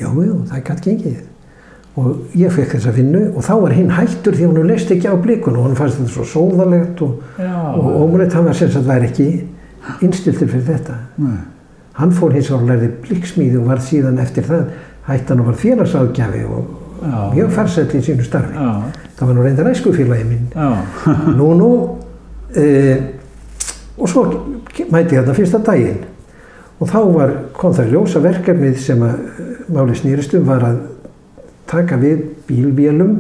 jú, 0.01 0.15
jú, 0.25 0.39
það 0.49 0.65
gæti 0.65 0.91
gengið. 0.91 1.21
Og 2.01 2.35
ég 2.39 2.53
fekk 2.55 2.77
þessa 2.77 2.93
vinnu 2.95 3.23
og 3.35 3.45
þá 3.45 3.55
var 3.65 3.73
hinn 3.75 3.91
hættur 3.93 4.37
því 4.37 4.47
hún 4.47 4.69
leist 4.69 4.91
ekki 4.95 5.11
á 5.11 5.15
blikun 5.21 5.57
og 5.59 5.67
hann 5.67 5.79
fannst 5.79 5.99
þetta 5.99 6.13
svo 6.15 6.27
sóðalegt 6.31 7.03
og, 7.03 7.23
og 7.41 7.89
ómulegt. 8.05 8.35
Hann 8.37 8.47
var 8.47 8.57
sem 8.57 8.71
sagt 8.71 8.87
væri 8.87 9.11
ekki 9.11 9.27
innstiltur 10.07 10.49
fyrir 10.49 10.67
þetta. 10.69 10.99
Nei, 11.21 11.41
hann 11.99 12.15
fór 12.15 12.37
hins 12.37 12.51
vegar 12.51 12.63
að 12.63 12.71
lærði 12.71 12.91
bliksmíði 13.07 13.59
og 13.61 13.67
var 13.73 13.83
síðan 13.85 14.21
eftir 14.23 14.47
það 14.47 14.71
hættan 15.09 15.43
og 15.43 15.51
var 15.51 15.59
félagsáðgjafi 15.61 16.45
og 16.47 16.71
já, 17.03 17.17
mjög 17.35 17.51
farsæll 17.57 17.97
í 17.99 18.05
sínu 18.07 18.27
starfi. 18.27 18.55
Já, 18.55 19.09
það 19.19 19.33
var 19.33 19.37
nú 19.37 19.47
reyndar 19.49 19.73
æskufélagi 19.73 20.29
minn. 20.31 20.47
Nú, 21.41 21.51
nú 21.59 21.71
e, 22.55 22.69
og 23.99 24.09
svo 24.09 24.25
mæti 24.95 25.19
ég 25.19 25.25
þarna 25.25 25.37
fyrsta 25.37 25.61
daginn 25.67 26.07
og 26.81 26.89
þá 26.89 27.01
var, 27.15 27.35
kom 27.57 27.75
það 27.77 27.93
ljósa 27.95 28.23
verkefnið 28.25 28.79
sem 28.81 29.03
að 29.05 29.19
eh, 29.21 29.51
máli 29.71 29.97
snýristum 29.99 30.47
var 30.49 30.65
að 30.67 30.81
taka 31.71 31.99
við 32.01 32.25
bílvélum 32.49 33.19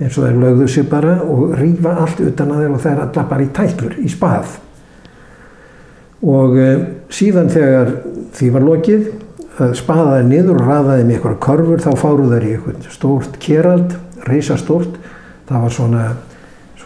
eins 0.00 0.16
og 0.18 0.26
þeir 0.26 0.40
lögðu 0.42 0.68
sér 0.70 0.88
bara 0.90 1.18
og 1.24 1.54
rýfa 1.56 1.94
allt 2.02 2.22
utan 2.24 2.52
að 2.52 2.62
þeir 2.62 2.74
og 2.74 2.82
þeir 2.84 3.02
allar 3.04 3.28
bara 3.30 3.44
í 3.44 3.52
tætlur, 3.56 3.94
í 4.02 4.10
spað. 4.12 4.56
Og 6.26 6.56
e, 6.60 6.66
síðan 7.12 7.48
þegar 7.52 7.92
því 8.36 8.50
var 8.52 8.66
lokið 8.66 9.06
að 9.62 9.72
spaðaði 9.78 10.26
niður 10.28 10.60
og 10.60 10.68
raðaði 10.68 11.06
með 11.06 11.16
eitthvað 11.16 11.38
korfur 11.46 11.84
þá 11.84 11.90
fáru 12.02 12.28
þær 12.32 12.44
í 12.44 12.52
eitthvað 12.56 12.88
stórt 12.92 13.38
kerald, 13.40 13.96
reysastórt 14.26 14.98
það 15.48 15.64
var 15.64 15.76
svona 15.78 16.04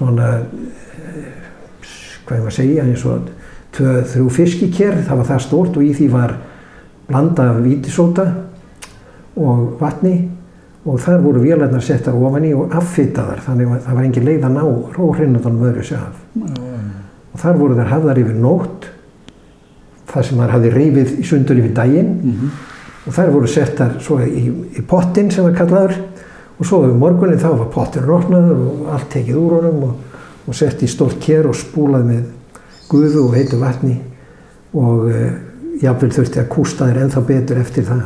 svona 0.00 0.28
eh, 0.32 1.26
hvað 2.24 2.38
ég 2.38 2.44
maður 2.44 2.52
að 2.52 2.56
segja 2.56 2.86
eins 2.86 3.04
og 3.08 3.28
tvö, 3.76 3.94
þrjú 4.12 4.28
fiskiker 4.34 5.00
það 5.06 5.22
var 5.22 5.30
það 5.30 5.42
stórt 5.46 5.78
og 5.78 5.86
í 5.86 5.92
því 5.96 6.10
var 6.12 6.36
blanda 7.10 7.48
vítisóta 7.60 8.26
og 9.40 9.76
vatni 9.80 10.14
og 10.88 10.96
þar 11.02 11.20
voru 11.24 11.42
vélarnar 11.44 11.84
settar 11.84 12.16
ofan 12.16 12.46
í 12.48 12.54
og 12.56 12.72
affitaðar 12.76 13.42
þannig 13.44 13.74
að 13.74 13.82
það 13.86 13.98
var 13.98 14.06
engin 14.06 14.28
leið 14.28 14.46
að 14.48 14.54
ná 14.56 14.62
róhrinnandunum 14.96 15.66
öðru 15.68 15.84
sig 15.84 16.00
af. 16.00 16.22
Og 17.30 17.42
þar 17.42 17.58
voru 17.60 17.76
þær 17.76 17.92
hafðar 17.92 18.20
yfir 18.22 18.38
nótt 18.40 18.88
það 20.10 20.26
sem 20.26 20.40
maður 20.40 20.54
hafði 20.56 20.70
reyfið 20.74 21.12
í 21.20 21.26
sundur 21.28 21.60
yfir 21.60 21.74
daginn. 21.76 22.14
Mhm, 22.24 22.54
og 23.06 23.16
þær 23.16 23.32
voru 23.34 23.50
settar 23.50 23.98
svo 24.00 24.18
í, 24.24 24.46
í 24.78 24.84
pottin 24.86 25.30
sem 25.30 25.44
var 25.44 25.56
kallaður. 25.58 25.98
Og 26.60 26.66
svo 26.68 26.82
við 26.84 26.96
morgunin 27.00 27.40
þá 27.40 27.52
var 27.54 27.70
pottin 27.72 28.04
rofnaður 28.08 28.64
og 28.66 28.90
allt 28.94 29.08
tekið 29.12 29.38
úr 29.40 29.54
honum 29.58 29.84
og, 29.86 30.18
og 30.48 30.56
sett 30.56 30.82
í 30.82 30.88
stórt 30.90 31.20
kér 31.22 31.48
og 31.48 31.56
spúlað 31.56 32.08
með 32.08 32.24
gufu 32.90 33.26
og 33.26 33.36
heitu 33.36 33.60
vatni 33.60 33.96
og 34.76 35.06
e, 35.10 35.28
jáfnvel 35.82 36.12
þurfti 36.14 36.42
að 36.42 36.50
kústa 36.52 36.88
þér 36.88 37.04
ennþá 37.04 37.22
betur 37.28 37.60
eftir 37.62 37.86
það. 37.88 38.02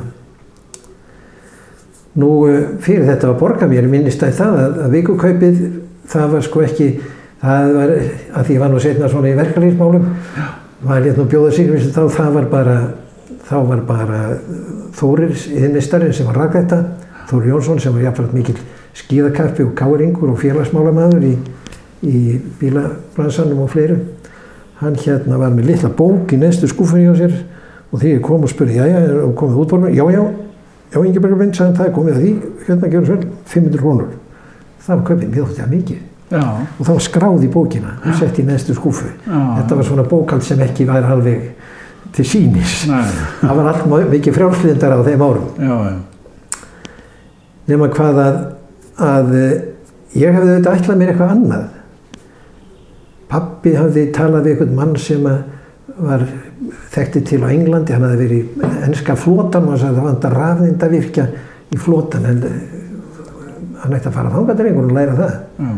Nú 2.21 2.31
e, 2.49 2.59
fyrir 2.85 3.09
þetta 3.09 3.33
var 3.33 3.41
borga 3.41 3.69
mér 3.71 3.89
minnist 3.91 4.23
að 4.25 4.37
það 4.41 4.61
að, 4.65 4.83
að 4.85 4.99
vikukaupið 4.99 5.63
það 6.13 6.35
var 6.35 6.45
sko 6.47 6.65
ekki, 6.65 6.91
það 7.43 7.73
var 7.79 7.95
að 7.95 8.45
því 8.45 8.59
ég 8.59 8.63
var 8.63 8.73
nú 8.73 8.83
setna 8.83 9.11
svona 9.13 9.33
í 9.33 9.39
verkalýsmálum 9.39 10.07
var 10.85 11.09
ég 11.09 11.17
nú 11.19 11.27
bjóða 11.29 11.55
sig 11.57 11.73
þá 11.95 12.05
það 12.13 12.37
var 12.39 12.51
bara 12.53 12.77
þá 13.49 13.57
var 13.69 13.83
bara 13.89 14.21
Þórir 14.95 15.33
yðnistarinn 15.35 16.15
sem 16.15 16.27
var 16.29 16.37
rakvætta 16.39 16.77
Þórir 17.31 17.55
Jónsson 17.55 17.81
sem 17.83 17.95
var 17.97 18.05
jafnvægt 18.05 18.37
mikil 18.37 18.59
skíðakarpi 18.95 19.65
og 19.67 19.73
káringur 19.75 20.31
og 20.31 20.39
félagsmálamaður 20.39 21.25
í, 21.27 21.33
í 22.07 22.21
bílabransanum 22.61 23.65
og 23.65 23.73
fleiru 23.73 23.99
hann 24.85 24.97
hérna 25.01 25.39
var 25.41 25.53
með 25.55 25.69
litla 25.73 25.91
bók 25.99 26.33
í 26.35 26.39
neðstu 26.41 26.69
skúfunni 26.71 27.09
á 27.11 27.15
sér 27.19 27.35
og 27.93 28.01
því 28.03 28.13
ég 28.17 28.23
kom 28.27 28.43
og 28.47 28.51
spurði, 28.51 28.79
já, 28.81 28.87
já, 28.91 29.29
komið 29.39 29.61
útborðum, 29.65 29.93
já, 29.95 30.05
já, 30.15 30.23
já, 30.95 30.99
Ingebergur 31.05 31.39
Vind 31.41 31.55
sagði 31.59 31.77
það 31.79 31.93
komið 31.99 32.15
að 32.17 32.25
því, 32.25 32.33
hérna 32.69 32.91
gerur 32.95 33.07
svo 33.11 33.19
500 33.53 33.81
krónur. 33.83 34.09
Það 34.85 34.97
var 34.97 35.05
kaupið, 35.09 35.29
mér 35.31 35.45
þótti 35.45 35.61
það 35.63 35.71
mikið. 35.75 36.01
já, 36.35 36.43
Og 36.79 36.81
það 36.87 36.93
var 36.95 37.05
skráð 37.07 37.45
í 37.45 37.51
bókina 37.55 37.93
og 38.05 38.17
sett 38.19 38.39
í 38.39 38.45
neðstu 38.49 38.75
skúfu. 38.75 39.07
já, 39.27 39.39
Þetta 39.61 39.77
var 39.79 39.85
svona 39.91 40.05
bókald 40.11 40.43
sem 40.47 40.61
ekki 40.67 40.87
væri 40.89 41.11
alveg 41.15 41.45
til 42.15 42.25
sínis. 42.25 42.75
nei, 42.91 43.05
Það 43.41 43.57
var 43.61 43.71
allt 43.73 44.11
mikið 44.11 44.35
frjálslindar 44.39 44.97
á 44.99 45.01
þeim 45.07 45.23
árum. 45.23 45.47
já, 45.59 45.77
já, 45.91 45.95
Nefna 47.69 47.89
hvað 47.95 48.19
að, 48.21 48.35
að 49.01 49.31
eh, 49.39 49.53
ég 50.21 50.35
hefði 50.37 50.51
auðvitað 50.53 50.75
ætlað 50.79 50.99
mér 51.01 51.13
eitthvað 51.15 51.31
annað. 51.35 51.63
Pappi 53.35 53.75
hafði 53.75 54.07
talað 54.15 54.47
við 54.47 54.53
einhvern 54.55 54.77
mann 54.79 54.97
sem 55.03 55.27
að 55.27 55.43
var 56.05 56.23
þekkti 56.95 57.21
til 57.29 57.41
á 57.43 57.49
Englandi, 57.55 57.93
hann 57.95 58.07
hafði 58.07 58.21
verið 58.25 58.39
í 58.39 58.69
ennska 58.89 59.15
flotan 59.19 59.67
og 59.69 59.75
hann 59.75 59.81
sagði 59.83 59.93
að 59.93 59.99
það 60.01 60.09
vantar 60.09 60.37
rafnindavirkja 60.39 61.27
í 61.75 61.79
flotan 61.83 62.25
en 62.31 62.41
eh, 62.49 62.57
hann 63.83 63.95
ætti 63.99 64.11
að 64.11 64.17
fara 64.17 64.33
þangað 64.33 64.59
til 64.61 64.67
einhvern 64.71 64.91
og 64.91 64.97
læra 64.99 65.17
það. 65.19 65.37
já, 65.59 65.75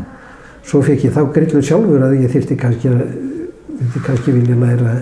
Svo 0.66 0.80
fekk 0.82 1.04
ég 1.06 1.12
þá 1.14 1.20
grillu 1.34 1.60
sjálfur 1.62 2.04
að 2.06 2.16
ég 2.24 2.32
þyrfti 2.32 2.56
kannski 2.58 2.90
að 2.90 3.02
kannski 4.06 4.32
vilja 4.34 4.56
læra 4.58 4.94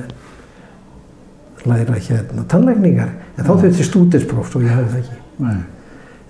læra 1.65 1.95
hérna 1.97 2.45
tannlækningar 2.53 3.15
en 3.39 3.47
þá 3.47 3.53
þurfti 3.63 3.87
stúdinspróf 3.89 4.51
svo 4.53 4.61
ég 4.61 4.75
hafði 4.75 4.91
það 4.91 4.99
ekki. 5.01 5.21
nei, 5.47 5.63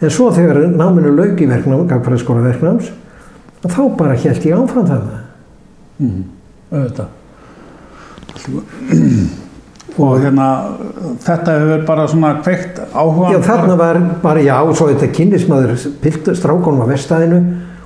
En 0.05 0.11
svo 0.13 0.29
þegar 0.35 0.61
náminu 0.77 1.11
lauk 1.17 1.41
í 1.41 1.47
verknám, 1.49 1.87
gagfræðskóla 1.89 2.43
verknáms, 2.45 2.91
þá 3.65 3.81
bara 3.97 4.15
held 4.19 4.45
ég 4.45 4.57
áfram 4.59 4.87
þarna. 4.91 5.21
Mhm, 5.99 6.25
auðvitað. 6.73 7.09
Og 9.95 10.17
hérna, 10.25 10.47
þetta 11.23 11.53
hefur 11.61 11.85
bara 11.87 12.09
svona 12.11 12.33
kveikt 12.43 12.81
áhuga. 12.91 13.31
Já, 13.31 13.39
þarna 13.47 13.77
var 13.79 14.01
bara, 14.25 14.43
já, 14.43 14.57
svo 14.75 14.89
þetta 14.91 15.07
kynnismæður 15.15 15.77
strákonum 16.35 16.83
á 16.83 16.87
vestæðinu 16.91 17.39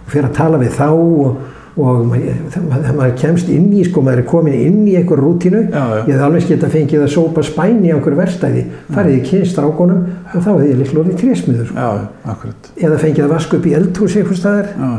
og 0.07 0.09
fyrir 0.15 0.31
að 0.31 0.39
tala 0.39 0.61
við 0.63 0.73
þá 0.79 0.87
og, 0.89 1.43
og 1.77 2.15
þegar 2.55 2.97
maður 2.97 3.13
kemst 3.21 3.51
inn 3.53 3.69
í, 3.77 3.85
sko, 3.91 4.01
maður 4.07 4.23
er 4.23 4.29
komin 4.31 4.57
inn 4.57 4.81
í 4.89 4.97
einhver 4.97 5.21
rútínu, 5.21 5.67
Já, 5.69 5.85
já. 5.85 6.01
ég 6.01 6.15
hefði 6.15 6.25
alveg 6.31 6.49
geta 6.49 6.73
fengið 6.73 7.05
að 7.05 7.13
sópa 7.19 7.45
spæni 7.45 7.93
á 7.93 7.97
einhver 7.99 8.17
verstæði, 8.23 8.65
farið 8.89 9.19
í 9.19 9.23
kynstrákonum 9.29 10.01
og 10.33 10.41
þá 10.41 10.49
hefði 10.55 10.73
ég 10.73 10.81
líklega 10.81 11.05
orðið 11.05 11.21
trésmiður, 11.27 11.69
sko. 11.75 11.85
Já, 11.85 12.09
akkurat. 12.33 12.73
Eða 12.89 13.03
fengið 13.05 13.29
að 13.29 13.35
vaska 13.37 13.61
upp 13.61 13.69
í 13.69 13.77
eldhúsi 13.83 14.23
einhver 14.25 14.41
staðar, 14.41 14.73
Já, 14.73 14.91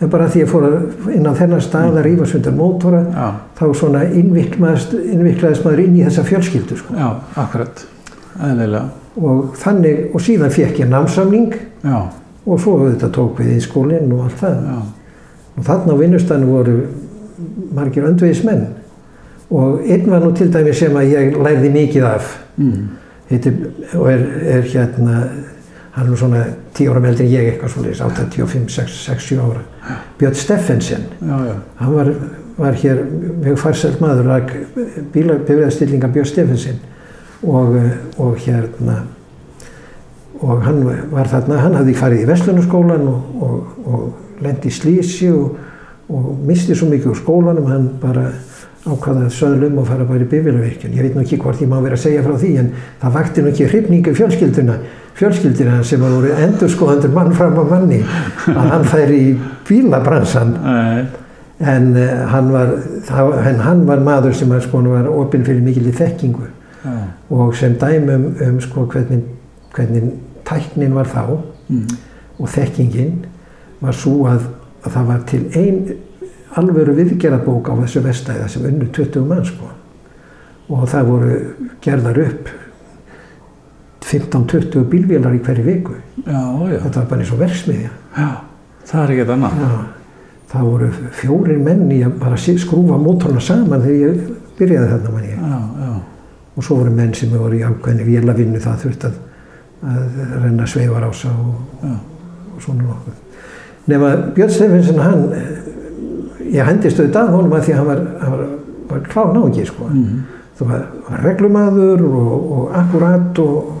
en 0.00 0.10
bara 0.12 0.26
því 0.28 0.42
ég 0.42 0.50
fór 0.50 0.66
að 0.68 1.12
inn 1.16 1.26
á 1.26 1.32
þennan 1.38 1.62
stað 1.64 1.94
að 1.96 2.04
rífa 2.04 2.26
sundur 2.28 2.52
mótora, 2.56 3.00
já, 3.14 3.28
þá 3.56 3.64
svona 3.80 4.02
innviklaðist, 4.04 5.64
maður 5.64 5.82
inn 5.86 5.96
í 5.96 6.04
þessa 6.04 6.24
fjölskyldu 6.28 6.76
sko. 6.76 6.94
já, 6.96 7.08
akkurat. 7.36 7.86
Eðlilega. 8.36 8.84
og 9.16 9.54
þannig, 9.56 10.02
og 10.12 10.20
síðan 10.20 10.50
fekk 10.52 10.82
ég 10.82 10.90
námsamning 10.92 11.54
Já, 11.82 12.02
og 12.46 12.60
svo 12.60 12.74
auðvitað 12.82 13.14
tók 13.16 13.38
við 13.40 13.54
í 13.56 13.60
skólinn 13.64 14.12
og 14.12 14.26
allt 14.26 14.40
það 14.42 14.58
já, 14.68 14.76
og 15.56 15.64
þarna 15.70 15.94
á 15.96 16.00
vinnustæðinu 16.02 16.50
voru 16.50 16.74
margir 17.76 18.04
öndvegismenn 18.10 18.66
og 19.50 19.80
einn 19.86 20.10
var 20.10 20.20
nú 20.20 20.34
til 20.36 20.50
dæmi 20.52 20.74
sem 20.76 20.92
að 20.98 21.12
ég 21.14 21.36
lærði 21.40 21.72
mikið 21.72 22.04
af 22.10 22.34
Mm. 22.56 22.88
heitir, 23.28 23.52
og 23.94 24.06
er, 24.08 24.22
er 24.48 24.62
hérna 24.62 25.16
hann 25.96 26.04
er 26.04 26.12
nú 26.12 26.18
svona 26.20 26.42
10 26.76 26.92
ára 26.92 27.00
meldri 27.00 27.26
ég 27.32 27.50
eitthvað 27.50 27.72
svolítið 27.72 28.02
85, 28.04 28.66
6, 28.74 28.96
6, 29.08 29.28
7 29.32 29.38
ára. 29.40 29.62
Björn 30.20 30.36
Steffensen 30.36 31.06
hann 31.80 31.94
var, 31.94 32.12
var 32.58 32.76
hér 32.82 33.00
mjög 33.40 33.60
farsælt 33.62 34.02
maður 34.04 34.28
lag 34.34 34.52
bílabifriðastillinga 35.14 36.12
Björn 36.12 36.28
Steffensen 36.28 36.82
og, 37.42 37.78
og 38.20 38.36
hérna 38.44 39.02
og 40.44 40.62
hann 40.66 40.82
var 41.12 41.30
þarna, 41.30 41.62
hann 41.64 41.78
hafði 41.78 41.94
farið 41.96 42.24
í 42.24 42.28
Vestlunarskólan 42.28 43.06
og, 43.08 43.40
og, 43.46 43.78
og 43.88 44.42
lendi 44.44 44.68
í 44.68 44.74
slísi 44.74 45.30
og, 45.32 45.56
og 46.12 46.28
misti 46.46 46.76
svo 46.76 46.90
mikið 46.90 47.14
úr 47.14 47.20
skólanum, 47.22 47.70
hann 47.70 47.88
bara 48.02 48.28
ákvaða 48.86 49.26
að 49.26 49.32
söðlum 49.34 49.80
og 49.80 49.88
fara 49.88 50.04
bara 50.06 50.22
í 50.22 50.28
bifriðavirkjun. 50.30 50.94
Ég 50.94 51.06
veit 51.06 51.16
nú 51.16 51.24
ekki 51.24 51.40
hvort 51.42 51.62
ég 51.62 51.70
má 51.70 51.80
vera 51.82 51.96
að 51.96 52.04
segja 52.04 52.22
frá 52.22 52.36
því 52.38 52.52
en 52.60 52.68
það 53.00 53.16
vakti 53.16 53.42
nú 53.42 53.50
ekki 53.50 53.70
hrifningu 53.70 54.14
fjölskylduna, 54.14 54.76
fjölskyldina 55.16 55.82
sem 55.84 56.00
var 56.00 56.12
voru 56.14 56.32
endur 56.36 56.68
skoðandur 56.72 57.14
mann 57.14 57.32
fram 57.34 57.56
á 57.56 57.64
manni 57.70 58.02
að 58.52 58.70
hann 58.74 58.84
færi 58.84 59.20
í 59.30 59.32
bílabransan 59.68 60.54
en, 61.60 61.88
uh, 61.96 62.26
hann 62.32 62.52
var, 62.52 62.74
en 63.48 63.60
hann 63.64 63.86
var 63.88 64.04
maður 64.04 64.36
sem 64.36 64.48
var, 64.52 64.60
sko, 64.60 64.82
var 64.92 65.08
opinn 65.08 65.44
fyrir 65.46 65.64
mikil 65.64 65.88
í 65.88 65.96
þekkingu 65.96 66.48
Já. 66.84 66.96
og 67.32 67.54
sem 67.56 67.74
dæmum 67.80 68.28
um 68.44 68.60
sko, 68.60 68.84
hvernig, 68.92 69.24
hvernig 69.74 70.10
tæknin 70.44 70.94
var 70.94 71.08
þá 71.10 71.22
Mm. 71.68 71.86
og 72.38 72.48
þekkingin 72.48 73.24
var 73.82 73.96
svo 73.98 74.28
að, 74.30 74.44
að 74.84 74.92
það 74.94 75.08
var 75.08 75.22
til 75.26 75.40
ein 75.58 75.78
alvöru 76.56 76.92
viðgerðabók 76.94 77.72
á 77.72 77.74
þessu 77.80 78.02
vestæða 78.04 78.46
sem 78.52 78.68
unnu 78.68 78.86
20 78.94 79.24
mann 79.26 79.44
sko. 79.44 79.72
og 80.68 80.84
það 80.90 81.08
voru 81.10 81.34
gerðar 81.82 82.20
upp 82.22 82.48
15-20 84.06 84.84
bílvélar 84.90 85.34
í 85.34 85.40
hverju 85.42 85.64
viku 85.66 85.96
Já, 86.22 86.40
já. 86.70 86.78
þetta 86.84 87.00
var 87.00 87.08
bara 87.10 87.24
eins 87.24 87.32
og 87.34 87.40
verksmiðja 87.42 87.90
Já. 88.16 88.28
Það 88.86 89.02
er 89.02 89.12
ekkert 89.14 89.30
annað. 89.34 89.54
Já, 89.60 89.70
það 90.52 90.66
voru 90.70 90.88
fjórir 91.18 91.62
menn 91.62 91.86
í 91.90 92.02
að 92.06 92.18
bara 92.20 92.36
skrúfa 92.38 92.98
mótorna 93.02 93.42
saman 93.42 93.82
þegar 93.82 93.96
ég 93.98 94.28
byrjaði 94.60 94.90
þarna 94.92 95.14
mann 95.14 95.26
ég. 95.26 95.40
Já, 95.40 95.58
já. 95.82 95.94
Og 96.56 96.64
svo 96.64 96.78
voru 96.78 96.92
menn 96.94 97.14
sem 97.18 97.32
voru 97.34 97.58
í 97.58 97.64
ákveðinni 97.66 98.06
vélavinnu 98.06 98.60
það 98.62 98.84
þurft 98.84 99.08
að, 99.08 99.16
að 99.90 100.20
renna 100.44 100.68
sveifar 100.70 101.08
ása 101.08 101.32
og, 101.34 101.56
Já. 101.82 101.96
og 102.54 102.62
svona 102.64 102.86
nokkuð. 102.86 103.18
Nefn 103.90 104.06
að 104.06 104.22
Björn 104.38 104.54
Steffensen 104.54 105.02
hann, 105.02 105.26
ég 106.54 106.70
hendist 106.70 107.02
auðvitað 107.02 107.34
honum 107.34 107.58
að 107.58 107.66
því 107.66 107.74
að 107.74 107.82
hann 107.82 107.90
var, 107.90 108.04
var, 108.22 108.46
var 108.92 109.04
klár 109.10 109.34
nági 109.34 109.66
sko. 109.68 109.90
Mm. 109.90 110.22
Það 110.56 110.70
var, 110.72 110.86
var 111.10 111.26
reglumadur 111.26 112.06
og, 112.06 112.32
og 112.56 112.78
akkurat 112.80 113.42
og, 113.44 113.75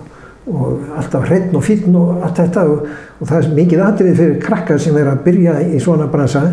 og 0.46 0.84
alltaf 0.94 1.26
hreitn 1.26 1.56
og 1.58 1.64
fítn 1.66 1.96
og 1.98 2.22
allt 2.22 2.38
þetta 2.38 2.64
og, 2.70 2.86
og 3.18 3.28
það 3.28 3.38
er 3.40 3.54
mikið 3.56 3.82
atrið 3.82 4.16
fyrir 4.20 4.40
krakkar 4.44 4.80
sem 4.82 4.96
er 5.00 5.10
að 5.10 5.24
byrja 5.26 5.58
í 5.66 5.80
svona 5.82 6.06
bransa 6.10 6.44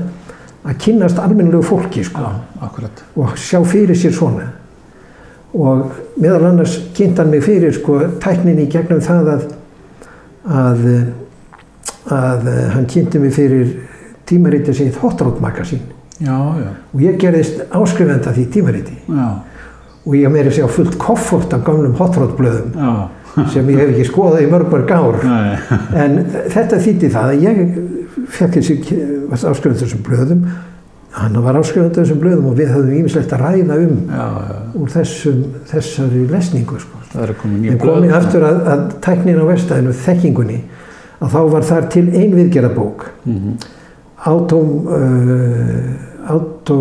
að 0.63 0.77
kynnast 0.81 1.19
almennilegu 1.19 1.63
fólki 1.67 2.03
sko, 2.07 2.25
akkurat. 2.63 3.03
og 3.19 3.37
sjá 3.37 3.59
fyrir 3.67 3.97
sér 3.99 4.15
svona 4.15 4.49
og 5.53 5.91
meðal 6.17 6.49
annars 6.49 6.79
kynnt 6.97 7.19
hann 7.21 7.29
mig 7.29 7.43
fyrir 7.45 7.73
sko, 7.75 7.99
tækninni 8.23 8.65
gegnum 8.71 9.03
það 9.05 9.33
að, 9.35 9.43
að, 10.49 10.85
að 12.17 12.47
hann 12.73 12.87
kynnti 12.89 13.21
mig 13.21 13.35
fyrir 13.35 13.75
tímaritið 14.29 14.79
sitt 14.79 15.01
Hot 15.03 15.21
Rod 15.21 15.41
Magazine 15.43 15.91
Já, 16.23 16.37
já. 16.57 16.69
og 16.93 17.01
ég 17.01 17.17
gerðist 17.21 17.65
áskrifenda 17.73 18.33
því 18.33 18.45
tímariti 18.53 18.95
Já, 19.05 19.27
og 20.05 20.15
ég 20.17 20.31
meiri 20.33 20.53
sér 20.53 20.65
á 20.65 20.71
fullt 20.71 20.97
koffort 21.01 21.53
af 21.53 21.65
gamlum 21.67 21.93
Hot 21.99 22.17
Rod 22.17 22.33
blöðum 22.39 22.73
já. 22.73 22.93
Sem 23.33 23.69
ég 23.71 23.79
hef 23.79 23.93
ekki 23.93 24.05
skoðað 24.09 24.43
í 24.45 24.49
mörg 24.51 24.69
mörg 24.71 24.93
ár. 24.93 25.17
Nei. 25.25 25.55
en 26.03 26.19
þetta 26.53 26.79
þýtti 26.83 27.09
það 27.13 27.31
að 27.31 27.45
ég 27.47 27.63
fekk 28.33 28.59
þessi 28.59 28.77
áskrifandi 29.33 29.81
þessum 29.81 30.03
blöðum. 30.05 30.45
Hann 31.13 31.39
var 31.45 31.59
áskrifandi 31.59 32.01
þessum 32.01 32.21
blöðum 32.21 32.49
og 32.51 32.57
við 32.57 32.73
höfum 32.73 32.93
ímislegt 32.99 33.33
að 33.35 33.45
ræða 33.47 33.79
um 33.83 33.97
Já, 34.09 34.25
já. 34.49 34.59
úr 34.79 34.93
þessum, 34.93 35.41
þessari 35.71 36.25
lesningu 36.31 36.81
sko. 36.81 37.01
En 37.13 37.77
komið 37.81 38.15
aftur 38.17 38.45
að, 38.47 38.61
að 38.73 38.85
tæknin 39.05 39.37
á 39.37 39.45
vestæðinu 39.45 39.91
þekkingunni 40.01 40.59
að 41.21 41.35
þá 41.35 41.41
var 41.53 41.67
þar 41.67 41.89
til 41.93 42.07
ein 42.09 42.37
viðgerðabók. 42.39 43.09
Mm 43.29 43.55
Auto, 44.23 44.57
uh, 44.87 46.31
auto 46.31 46.77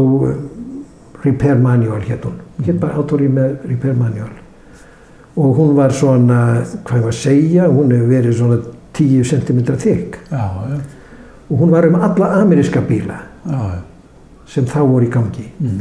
Repair 1.25 1.57
Manual 1.59 2.05
hétt 2.07 2.23
hún. 2.23 2.37
Hétt 2.63 2.79
bara 2.79 2.95
Auto 2.95 3.17
Repair 3.19 3.97
Manual 3.99 4.42
og 5.37 5.57
hún 5.57 5.75
var 5.77 5.93
svona 5.97 6.41
hvað 6.85 7.01
var 7.07 7.13
að 7.13 7.17
segja, 7.23 7.69
hún 7.73 7.93
hefur 7.95 8.09
verið 8.11 8.37
svona 8.37 8.59
10 8.93 9.25
cm 9.25 9.61
já. 10.31 10.51
og 11.51 11.59
hún 11.59 11.71
var 11.71 11.87
um 11.87 11.95
alla 11.95 12.27
ameríska 12.43 12.81
bíla 12.81 13.17
Já, 13.49 13.81
sem 14.47 14.65
þá 14.65 14.81
voru 14.87 15.07
í 15.07 15.11
gangi 15.11 15.49
Mm. 15.61 15.81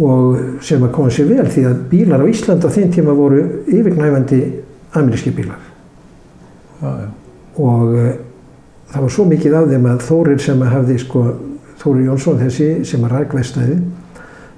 og 0.00 0.38
sem 0.62 0.82
að 0.82 0.92
koma 0.92 1.08
sér 1.10 1.28
vel 1.28 1.46
því 1.46 1.64
að 1.66 1.78
bílar 1.90 2.20
á 2.22 2.26
Ísland 2.30 2.64
á 2.64 2.70
þeim 2.70 2.90
tíma 2.92 3.14
voru 3.14 3.40
yfirgnæfandi 3.66 4.40
ameríski 4.94 5.30
bílar 5.30 5.58
Já, 6.82 6.88
já. 6.88 7.08
og 7.58 7.94
uh, 7.94 8.12
það 8.92 9.00
var 9.02 9.10
svo 9.10 9.24
mikið 9.24 9.54
af 9.54 9.68
þeim 9.70 9.86
að 9.90 10.04
Þórir 10.08 10.38
sem 10.40 10.62
að 10.62 10.72
hafði 10.74 10.98
sko, 10.98 11.24
Þórir 11.78 12.04
Jónsson 12.10 12.38
þessi 12.42 12.68
sem 12.84 13.04
að 13.04 13.12
rækvestæði 13.16 13.78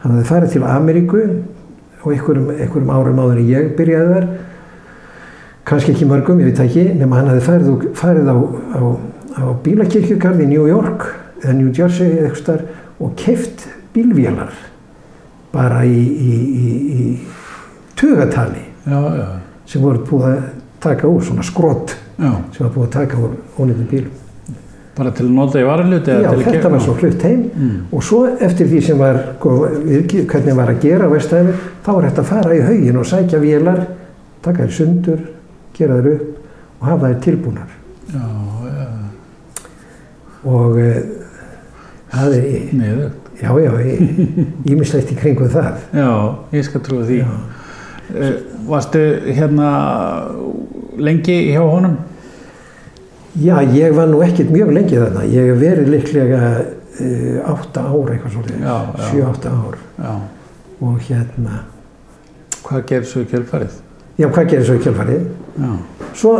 hann 0.00 0.12
hafði 0.12 0.24
farið 0.28 0.52
til 0.52 0.62
Ameríku 0.64 1.22
og 2.02 2.12
einhverjum, 2.14 2.50
einhverjum 2.54 2.92
árum 2.94 3.20
áður 3.20 3.40
en 3.42 3.50
ég 3.50 3.72
byrjaði 3.78 4.14
þar 4.14 4.28
kannski 5.70 5.92
ekki 5.94 6.08
mörgum, 6.08 6.40
ég 6.40 6.50
veit 6.50 6.62
ekki 6.64 6.86
nema 6.98 7.20
hann 7.20 7.30
hafði 7.30 7.44
farið, 7.46 7.84
farið 7.98 8.30
á, 8.32 8.36
á, 8.40 8.80
á 9.38 9.44
bílakirkjugarð 9.64 10.44
í 10.44 10.48
New 10.50 10.66
York 10.70 11.06
eða 11.42 11.56
New 11.58 11.70
Jersey 11.76 12.08
eða 12.08 12.30
eitthvað 12.30 12.42
starf 12.42 13.00
og 13.00 13.14
keift 13.20 13.68
bílvélar 13.94 14.52
bara 15.52 15.82
í, 15.84 16.00
í, 16.00 16.34
í, 16.64 16.72
í 16.94 17.04
tugatali 17.98 18.64
Já, 18.86 19.00
já. 19.18 19.28
sem 19.68 19.82
voru 19.84 20.04
búið 20.08 20.26
að 20.30 20.42
taka 20.80 21.08
úr 21.10 21.24
svona 21.26 21.44
skrott 21.46 21.94
Já. 22.16 22.32
sem 22.54 22.64
var 22.64 22.74
búið 22.74 22.86
að 22.86 22.92
taka 22.96 23.20
úr 23.20 23.36
ónýttum 23.60 23.88
bílum. 23.90 24.12
Bara 24.96 25.10
til 25.14 25.24
að 25.26 25.30
nota 25.36 25.60
í 25.60 25.64
varaljuti? 25.64 26.14
Já, 26.24 26.30
þetta 26.44 26.70
var 26.72 26.80
svo 26.84 26.94
flutt 26.98 27.22
heim 27.22 27.42
Mm. 27.56 27.76
og 27.92 28.02
svo 28.02 28.18
eftir 28.40 28.66
því 28.66 28.80
sem 28.82 28.98
var, 28.98 29.18
sko, 29.38 29.50
hvernig 30.32 30.56
var 30.56 30.68
að 30.72 30.80
gera 30.82 31.06
á 31.06 31.10
vestæðinu, 31.14 31.54
þá 31.84 31.90
var 31.94 32.02
þetta 32.08 32.22
að 32.24 32.30
fara 32.32 32.54
í 32.56 32.60
haugin 32.66 32.96
og 32.98 33.06
sækja 33.06 33.38
vélar, 33.40 33.80
taka 34.42 34.62
þér 34.66 34.74
sundur, 34.76 35.18
gera 35.78 35.94
þér 36.00 36.10
upp 36.14 36.80
og 36.80 36.86
hafa 36.88 37.06
þér 37.12 37.20
tilbúnar. 37.24 37.70
Já, 38.10 38.26
já. 38.66 38.86
Og 40.50 40.78
e, 40.80 40.90
það 42.12 42.34
er, 42.34 42.44
Niður. 42.72 43.10
já, 43.40 43.50
já, 43.60 43.72
ímislegt 44.72 45.12
í 45.12 45.16
kringum 45.20 45.48
það. 45.52 45.74
Já, 45.94 46.10
ég 46.52 46.64
skal 46.64 46.80
trúa 46.80 47.04
því. 47.08 47.20
Eh, 48.10 48.32
Varstu 48.66 48.98
hérna 49.36 49.70
lengi 50.98 51.36
hjá 51.54 51.60
honum? 51.62 51.96
Já, 53.38 53.60
ég 53.62 53.92
var 53.94 54.08
nú 54.10 54.18
ekkert 54.26 54.48
mjög 54.50 54.72
lengi 54.74 54.96
þarna. 54.98 55.20
Ég 55.30 55.46
hef 55.52 55.60
verið 55.60 55.86
líklega 55.92 56.38
e, 56.98 57.38
átta 57.46 57.80
ár 57.86 58.08
eitthvað 58.10 58.32
svolítið, 58.34 58.58
Já, 58.64 58.74
já. 58.98 59.04
sjö, 59.10 59.20
átta 59.28 59.48
ár 59.54 59.76
Já. 60.02 60.14
og 60.80 60.98
hérna, 61.06 61.60
Hvað 62.64 62.82
gerir 62.90 63.06
svo 63.08 63.20
í 63.22 63.24
kjölfarið? 63.30 63.70
já, 64.20 64.26
hvað 64.28 64.48
gerir 64.50 64.64
svo 64.66 64.74
í 64.74 64.82
kjálfarið? 64.84 65.22
Já. 65.60 65.70
Svo 66.14 66.32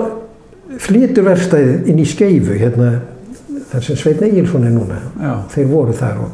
flytur 0.78 1.24
verkstæðið 1.30 1.86
inn 1.90 1.98
í 2.02 2.06
skeifu 2.06 2.52
hérna, 2.60 2.90
þar 3.70 3.82
sem 3.86 3.96
Sveitn 3.96 4.24
Egilsson 4.28 4.64
er 4.68 4.72
núna. 4.74 4.98
Já. 5.22 5.34
Þeir 5.54 5.66
voru 5.70 5.92
þar 5.96 6.16
og, 6.26 6.30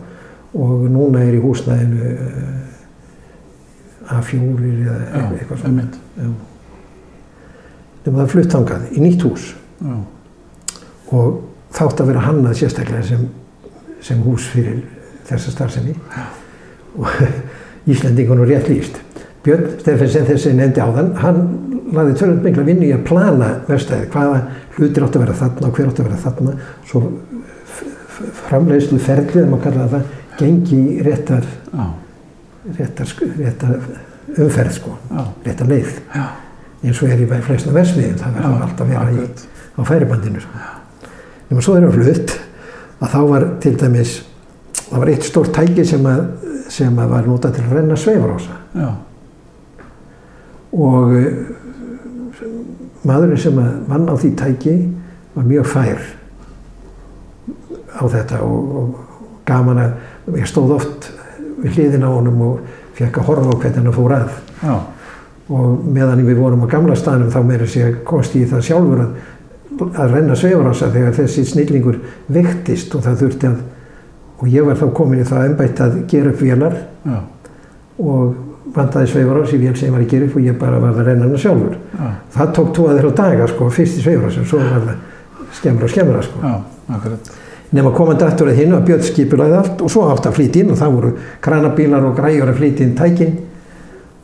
og 0.57 0.89
núna 0.91 1.19
er 1.29 1.35
í 1.37 1.41
húsnæðinu 1.45 2.01
uh, 2.17 4.17
A4 4.17 4.41
eða 4.41 4.97
Já, 4.97 5.01
eitthvað, 5.13 5.39
eitthvað 5.39 5.59
svona. 5.61 5.71
einmitt. 5.71 5.95
Nefnum 8.07 8.21
það 8.21 8.27
er 8.27 8.31
flutt 8.35 8.53
þangað 8.55 8.83
í 8.97 9.03
nýtt 9.03 9.25
hús 9.27 9.47
Já. 9.83 9.97
Og 11.15 11.43
þátt 11.77 12.03
að 12.03 12.13
vera 12.13 12.25
hannað 12.27 12.59
sérstaklega 12.61 13.05
sem, 13.07 13.27
sem 14.03 14.23
hús 14.25 14.49
fyrir 14.53 14.81
þessa 15.29 15.55
starfsemi. 15.55 15.97
Og 16.97 17.11
Íslandingunum 17.93 18.49
rétt 18.49 18.71
líst. 18.71 18.99
Björn 19.47 19.77
Steffensen 19.79 20.27
þessi 20.27 20.53
nefndi 20.59 20.83
á 20.83 20.91
þann, 20.91 21.13
hann 21.23 21.37
laði 21.95 22.17
tölvöld 22.19 22.43
mikla 22.43 22.65
vinnu 22.67 22.89
í 22.89 22.95
að 22.97 23.05
plana 23.07 23.51
verstæði, 23.69 24.09
hvaða 24.11 24.41
hlutir 24.75 25.05
átt 25.07 25.19
að 25.19 25.23
vera 25.23 25.37
þarna 25.39 25.69
og 25.69 25.77
hver 25.77 25.91
átt 25.91 26.01
að 26.03 26.09
vera 26.09 26.23
þarna, 26.25 26.55
svo 26.89 27.03
framleiðslu 28.49 28.99
ferlið, 29.07 29.47
maður 29.53 29.63
kalla 29.69 29.87
það, 29.93 30.09
gengi 30.41 30.81
réttar, 31.07 31.47
réttar, 32.81 33.13
réttar 33.37 33.77
umferð, 34.35 34.73
sko, 34.81 34.97
réttar 35.47 35.71
leið, 35.71 35.93
eins 36.17 37.05
og 37.05 37.13
er 37.13 37.23
í 37.23 37.29
flestum 37.31 37.77
versmiðum, 37.77 38.19
það 38.25 38.41
verður 38.41 38.67
alltaf 38.67 38.83
að 38.89 38.93
vera 38.97 39.13
í, 39.15 39.29
á 39.79 39.81
færibandinu, 39.93 40.43
sko. 40.43 40.67
Nefnum 41.47 41.63
svo 41.63 41.77
þeirra 41.77 41.93
flutt, 41.95 42.33
að 43.01 43.13
þá 43.13 43.21
var 43.31 43.47
til 43.63 43.75
dæmis 43.79 44.17
það 44.87 44.99
var 45.03 45.13
eitt 45.13 45.27
stórt 45.27 45.53
tæki 45.55 45.85
sem 45.87 46.07
að, 46.11 46.23
sem 46.73 46.99
að 47.03 47.13
var 47.13 47.29
notað 47.29 47.57
til 47.57 47.67
að 47.67 47.77
renna 47.79 47.99
sveifarása. 48.01 48.59
Og 50.77 51.15
eh, 51.17 51.39
maðurinn 53.07 53.41
sem 53.41 53.61
vann 53.89 54.09
á 54.11 54.15
því 54.15 54.33
tæki 54.39 54.77
var 55.37 55.47
mjög 55.49 55.69
fær 55.71 56.03
á 57.97 58.05
þetta 58.13 58.43
og, 58.45 58.75
og 58.81 59.23
gaman 59.49 59.81
að 59.81 60.37
ég 60.41 60.51
stóð 60.51 60.75
oft 60.77 61.09
við 61.63 61.79
hliðin 61.79 62.05
á 62.05 62.11
honum 62.11 62.43
og 62.45 62.61
fekk 62.97 63.23
að 63.23 63.31
horfa 63.31 63.55
á 63.57 63.61
hvernig 63.63 63.81
hann 63.81 63.97
fór 63.97 64.15
að. 64.17 64.37
Já. 64.61 64.77
og 65.47 65.83
meðan 65.95 66.25
við 66.27 66.41
vorum 66.41 66.65
á 66.67 66.73
gamla 66.73 66.97
staðnum 66.99 67.31
þá 67.31 67.41
meira 67.47 67.67
sé 67.71 67.85
að 67.87 67.99
komst 68.09 68.35
ég 68.35 68.49
í 68.49 68.51
það 68.51 68.65
sjálfur 68.67 69.03
að, 69.05 69.11
að 69.85 70.13
renna 70.15 70.37
sveifarása 70.39 70.91
þegar 70.93 71.17
þessi 71.17 71.45
snillingur 71.47 71.99
vektist 72.33 72.95
og 72.97 73.05
það 73.05 73.23
þurfti 73.23 73.51
að 73.51 73.57
og 74.37 74.51
ég 74.53 74.67
var 74.67 74.77
þá 74.77 74.91
komin 74.97 75.23
í 75.23 75.27
það 75.27 75.47
ennbætt 75.51 75.81
að 75.81 75.95
gera 76.11 76.33
upp 76.33 76.43
vélar 76.43 76.75
Já. 77.07 77.17
og 78.05 78.35
vandaði 78.77 79.09
sveifarás 79.13 79.55
í 79.57 79.61
vél 79.63 79.77
sem 79.79 79.95
var 79.95 80.03
að 80.05 80.11
gera 80.11 80.29
upp 80.29 80.37
og 80.37 80.45
ég 80.45 80.59
bara 80.61 80.81
var 80.83 80.99
að 80.99 81.09
renna 81.09 81.29
hana 81.29 81.41
sjálfur 81.41 81.79
Já. 81.97 82.11
það 82.37 82.53
tók 82.59 82.75
tóa 82.77 82.97
þeirra 82.99 83.15
daga 83.23 83.49
sko, 83.53 83.71
fyrst 83.73 84.01
í 84.01 84.05
sveifarás 84.05 84.39
og 84.43 84.51
svo 84.51 84.61
var 84.61 84.87
það 84.91 84.95
skemmra 85.57 85.89
og 85.89 85.93
skemmra 85.95 86.23
sko. 86.27 86.55
Nema 87.77 87.91
komandi 87.97 88.23
aftur 88.27 88.51
að 88.51 88.61
hinn 88.61 88.75
og 88.77 88.85
björn 88.87 89.03
skipulaði 89.03 89.57
allt 89.59 89.81
og 89.83 89.91
svo 89.91 90.05
átt 90.11 90.29
að 90.29 90.37
flytja 90.37 90.63
inn 90.63 90.75
og 90.75 90.79
það 90.79 90.93
voru 90.99 91.15
kranabílar 91.43 92.05
og 92.07 92.15
græjur 92.19 92.53
að 92.53 92.61
flytja 92.61 92.85
inn 92.87 92.95
tækin 92.99 93.33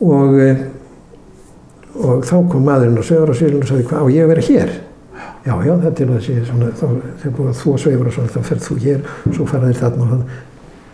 og 0.03 0.37
eh, 0.39 0.61
og 1.93 2.23
þá 2.25 2.37
kom 2.49 2.63
maðurinn 2.65 2.97
á 2.97 3.05
sveifarásvílun 3.05 3.61
og 3.61 3.69
sagði 3.69 3.87
hvað 3.89 4.05
á 4.05 4.13
ég 4.13 4.23
að 4.25 4.31
vera 4.31 4.45
hér 4.47 4.71
já 5.43 5.53
já 5.67 5.73
þetta 5.83 6.03
er 6.03 6.09
nú 6.09 6.17
þessi 6.17 6.39
svona, 6.47 6.71
þá, 6.79 6.87
þegar 7.21 7.37
búið 7.37 7.51
að 7.51 7.61
þú 7.61 7.75
að 7.75 7.83
sveifar 7.83 8.09
og 8.09 8.17
svona 8.17 8.33
þá 8.33 8.49
ferð 8.49 8.65
þú 8.67 8.79
hér 8.85 9.05
svo 9.29 9.47
fara 9.49 9.69
þér 9.69 9.79
þarna 9.83 10.03
og 10.07 10.11
þannig 10.13 10.41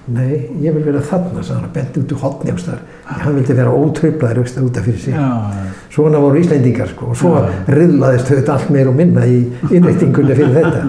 Nei, 0.09 0.49
ég 0.63 0.73
vil 0.73 0.81
vera 0.87 1.01
þarna, 1.05 1.41
sagði 1.45 1.59
hann, 1.59 1.71
bendi 1.73 2.01
út 2.01 2.13
úr 2.15 2.21
hotni 2.23 2.53
ástæðar. 2.55 2.79
Hann 3.05 3.35
vildi 3.35 3.55
vera 3.59 3.73
ótröflaður 3.77 4.39
auðvitað 4.41 4.65
út 4.65 4.79
af 4.79 4.87
fyrir 4.87 5.01
sig. 5.03 5.13
Já. 5.13 5.75
Svona 5.93 6.21
voru 6.23 6.39
Íslendingar 6.41 6.89
sko 6.89 7.11
og 7.11 7.19
svo 7.19 7.33
Já. 7.35 7.51
riðlaðist 7.77 8.31
höfð 8.33 8.49
allt 8.55 8.71
meir 8.73 8.89
og 8.89 8.97
minna 8.97 9.27
í 9.29 9.35
innreitingunni 9.69 10.37
fyrir 10.39 10.55
þetta. 10.55 10.81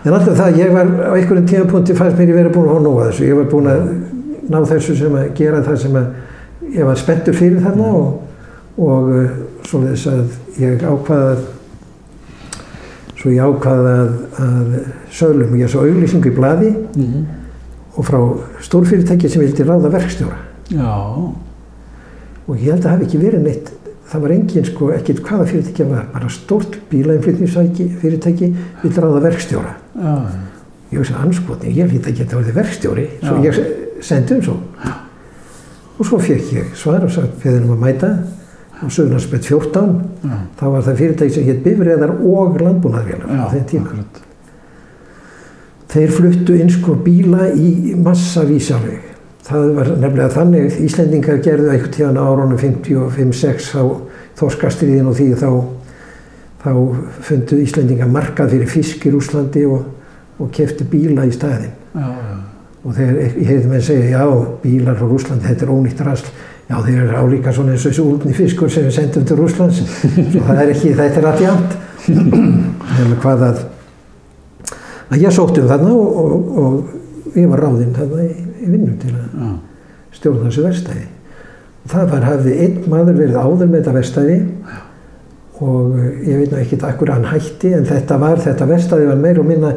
En 0.00 0.16
alltaf 0.16 0.40
það, 0.40 0.58
ég 0.64 0.74
var 0.74 0.90
á 0.90 1.10
einhverjum 1.12 1.46
tímapunkti 1.46 1.94
fannst 1.94 2.18
mér 2.18 2.32
ég 2.32 2.40
verið 2.40 2.56
búin 2.56 2.66
að 2.66 2.74
hóna 2.74 2.86
nóga 2.88 3.06
þessu. 3.10 3.28
Ég 3.28 3.38
var 3.38 3.48
búin 3.52 3.70
að 3.70 3.86
ná 4.50 4.58
þessu 4.72 4.98
sem 4.98 5.16
að 5.20 5.30
gera 5.38 5.62
það 5.68 5.80
sem 5.84 6.00
að 6.00 6.74
ég 6.80 6.90
var 6.90 7.00
spenntur 7.04 7.38
fyrir 7.38 7.62
þarna 7.68 7.94
og, 8.00 8.12
og 8.80 9.14
uh, 9.14 9.40
svoleiðis 9.68 10.08
að 10.10 10.24
ég 10.58 10.82
ákvaða 10.82 11.32
að 11.36 11.46
svo 13.20 13.30
ég 13.30 13.42
ákvaða 13.44 13.94
að, 14.00 14.14
að 14.40 14.70
söglum 15.12 15.52
og 15.52 15.58
ég 15.60 15.68
svo 15.72 15.82
auglýsingu 15.84 16.30
í 16.30 16.36
blaði 16.36 16.70
Mhm. 16.96 17.26
og 17.96 18.04
frá 18.06 18.20
stórfyrirtæki 18.64 19.28
sem 19.28 19.42
vildi 19.42 19.64
ráða 19.66 19.90
verkstjóra 19.92 20.36
Já. 20.70 20.94
og 22.48 22.56
ég 22.56 22.70
held 22.70 22.78
að 22.80 22.84
það 22.86 22.90
hafi 22.94 23.04
ekki 23.08 23.18
verið 23.24 23.42
neitt 23.44 23.70
það 24.10 24.20
var 24.24 24.30
engin 24.34 24.64
sko, 24.64 24.88
ekkert 24.94 25.20
hvaða 25.26 25.44
fyrirtæki 25.50 25.84
var 25.90 26.06
bara 26.12 26.28
stórt 26.28 26.78
bílainflutningsfyrirtæki 26.90 27.88
fyrirtæki 28.00 28.48
vildi 28.82 29.00
ráða 29.04 29.20
verkstjóra 29.26 29.74
Já. 29.94 30.14
ég 30.92 30.98
veist 30.98 31.12
að 31.14 31.26
anskotni, 31.26 31.74
ég 31.76 31.90
hlýtt 31.92 32.08
ekki 32.10 32.24
að 32.24 32.32
það 32.32 32.40
var 32.40 32.56
verkstjóri 32.62 33.06
svo 33.22 33.36
Já. 33.36 33.42
ég 33.50 34.02
sendi 34.02 34.34
um 34.34 34.42
svo 34.42 34.56
og 36.00 36.06
svo 36.08 36.18
fekk 36.18 36.52
ég 36.56 36.70
svar 36.74 37.04
og 37.04 37.10
sagt 37.12 37.42
við 37.44 37.58
erum 37.60 37.74
að 37.76 37.82
mæta 37.84 38.10
á 38.80 38.86
Suðurlandsbyrð 38.88 39.46
14 39.46 39.92
Já. 40.24 40.36
þá 40.56 40.64
var 40.72 40.82
það 40.86 40.98
fyrirtæki 41.02 41.34
sem 41.34 41.46
hétt 41.48 41.62
bifriðar 41.64 42.12
og 42.16 42.58
landbúnaðvélar 42.60 43.28
á 43.28 43.46
þeim 43.52 43.64
tíma 43.68 43.86
Akkurat. 43.86 44.20
þeir 45.90 46.14
fluttu 46.16 46.56
inn 46.56 46.70
sko 46.72 46.94
bíla 47.04 47.50
í 47.52 47.94
massavísi 47.98 48.74
alveg. 48.76 49.06
Það 49.50 49.70
var 49.74 49.88
nefnilega 49.98 50.30
þannig, 50.34 50.76
Íslendingar 50.84 51.40
gerðu 51.42 51.72
eitthvað 51.72 51.94
tíðan 51.96 52.20
á 52.20 52.24
árunum 52.28 52.60
55-6 52.60 53.70
á 53.74 53.82
Þorskastriðin 54.38 55.08
og 55.10 55.16
því 55.18 55.28
þá, 55.40 55.48
þá 56.62 56.70
fundu 57.26 57.58
Íslendingar 57.64 58.12
markað 58.12 58.54
fyrir 58.54 58.70
fisk 58.70 59.08
í 59.08 59.12
Rúslandi 59.14 59.64
og, 59.66 59.88
og 60.38 60.52
kefti 60.54 60.86
bíla 60.86 61.26
í 61.26 61.34
staðin. 61.34 61.74
Já. 61.96 62.12
Og 62.80 62.94
þegar 62.96 63.18
ég 63.20 63.48
heyrði 63.50 63.72
menn 63.72 63.82
segja, 63.84 64.12
já, 64.14 64.46
bílar 64.62 64.96
frá 64.96 65.08
Rúslandi, 65.10 65.48
þetta 65.50 65.66
er 65.66 65.74
ónýtt 65.74 66.04
rasl. 66.06 66.30
Já, 66.70 66.76
þeir 66.86 67.00
eru 67.02 67.16
álíka 67.18 67.50
svona 67.50 67.72
eins 67.74 67.82
og 67.82 67.90
þessu 67.90 68.02
úlni 68.06 68.32
fiskur 68.36 68.70
sem 68.70 68.84
við 68.86 68.92
sendum 68.94 69.24
til 69.26 69.38
Rúslands. 69.40 69.80
Svo 70.30 70.42
það 70.46 70.60
er 70.62 70.68
ekki, 70.70 70.92
þetta 70.94 71.18
er 71.18 71.26
allt 71.30 71.42
jæmt. 71.42 71.72
Nefnum 72.10 73.16
hvað 73.24 73.42
að, 73.48 73.64
að 75.10 75.24
ég 75.24 75.34
sótti 75.34 75.64
um 75.64 75.70
þarna 75.72 75.96
og, 75.96 76.20
og, 76.22 76.52
og 76.62 77.34
ég 77.40 77.50
var 77.50 77.64
ráðinn 77.66 77.96
þarna 77.96 78.22
í, 78.22 78.30
í 78.62 78.70
vinnum 78.70 78.94
til 79.02 79.16
að 79.16 79.58
stjórna 80.14 80.46
þessu 80.46 80.66
verstæði. 80.68 81.04
Það 81.90 82.08
var, 82.14 82.28
hafði 82.28 82.56
einn 82.62 82.80
maður 82.92 83.18
verið 83.24 83.40
áður 83.40 83.66
með 83.66 83.76
þetta 83.80 83.98
verstæði 83.98 84.38
og 85.60 85.94
ég 86.24 86.38
veit 86.38 86.52
nú 86.52 86.60
ekkert 86.60 86.86
akkur 86.88 87.10
hann 87.16 87.30
hætti 87.32 87.74
en 87.76 87.88
þetta 87.88 88.18
var, 88.20 88.38
þetta 88.40 88.68
verstæði 88.70 89.08
var 89.10 89.18
meir 89.20 89.40
og 89.42 89.48
minna 89.48 89.74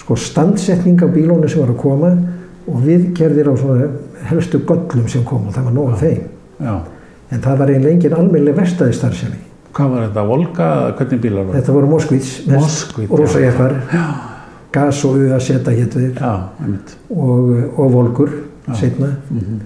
sko 0.00 0.16
standsetning 0.18 0.98
á 0.98 1.08
bílónu 1.12 1.46
sem 1.46 1.62
var 1.62 1.70
að 1.72 1.82
koma 1.84 2.16
og 2.66 2.82
viðgerðir 2.82 3.52
á 3.52 3.54
svona 3.60 3.86
helstu 4.32 4.62
göllum 4.68 5.08
sem 5.12 5.24
kom 5.28 5.48
og 5.48 5.56
það 5.56 5.68
var 5.68 5.76
nóg 5.78 5.94
af 5.94 6.04
þeim. 6.04 6.26
Já. 6.62 6.74
En 7.32 7.44
það 7.46 7.62
var 7.62 7.72
einlega 7.72 7.96
engin 7.96 8.16
almennileg 8.18 8.58
verstæði 8.58 8.98
starfsemi. 8.98 9.40
Hvað 9.72 9.94
var 9.94 10.06
þetta? 10.06 10.24
Volga? 10.28 10.70
Hvernig 10.98 11.20
bílar 11.22 11.46
var 11.48 11.56
Þetta 11.56 11.76
voru 11.76 11.92
Moskvits 11.94 12.32
rosa 13.08 13.40
Já. 13.40 14.02
gas 14.72 15.04
og 15.08 15.20
uða 15.20 15.38
seta 15.40 15.72
hétt 15.72 15.96
við 15.96 16.18
og, 16.20 17.54
og 17.78 17.94
Volgur 17.94 18.34
setna 18.76 19.14
Mm 19.30 19.62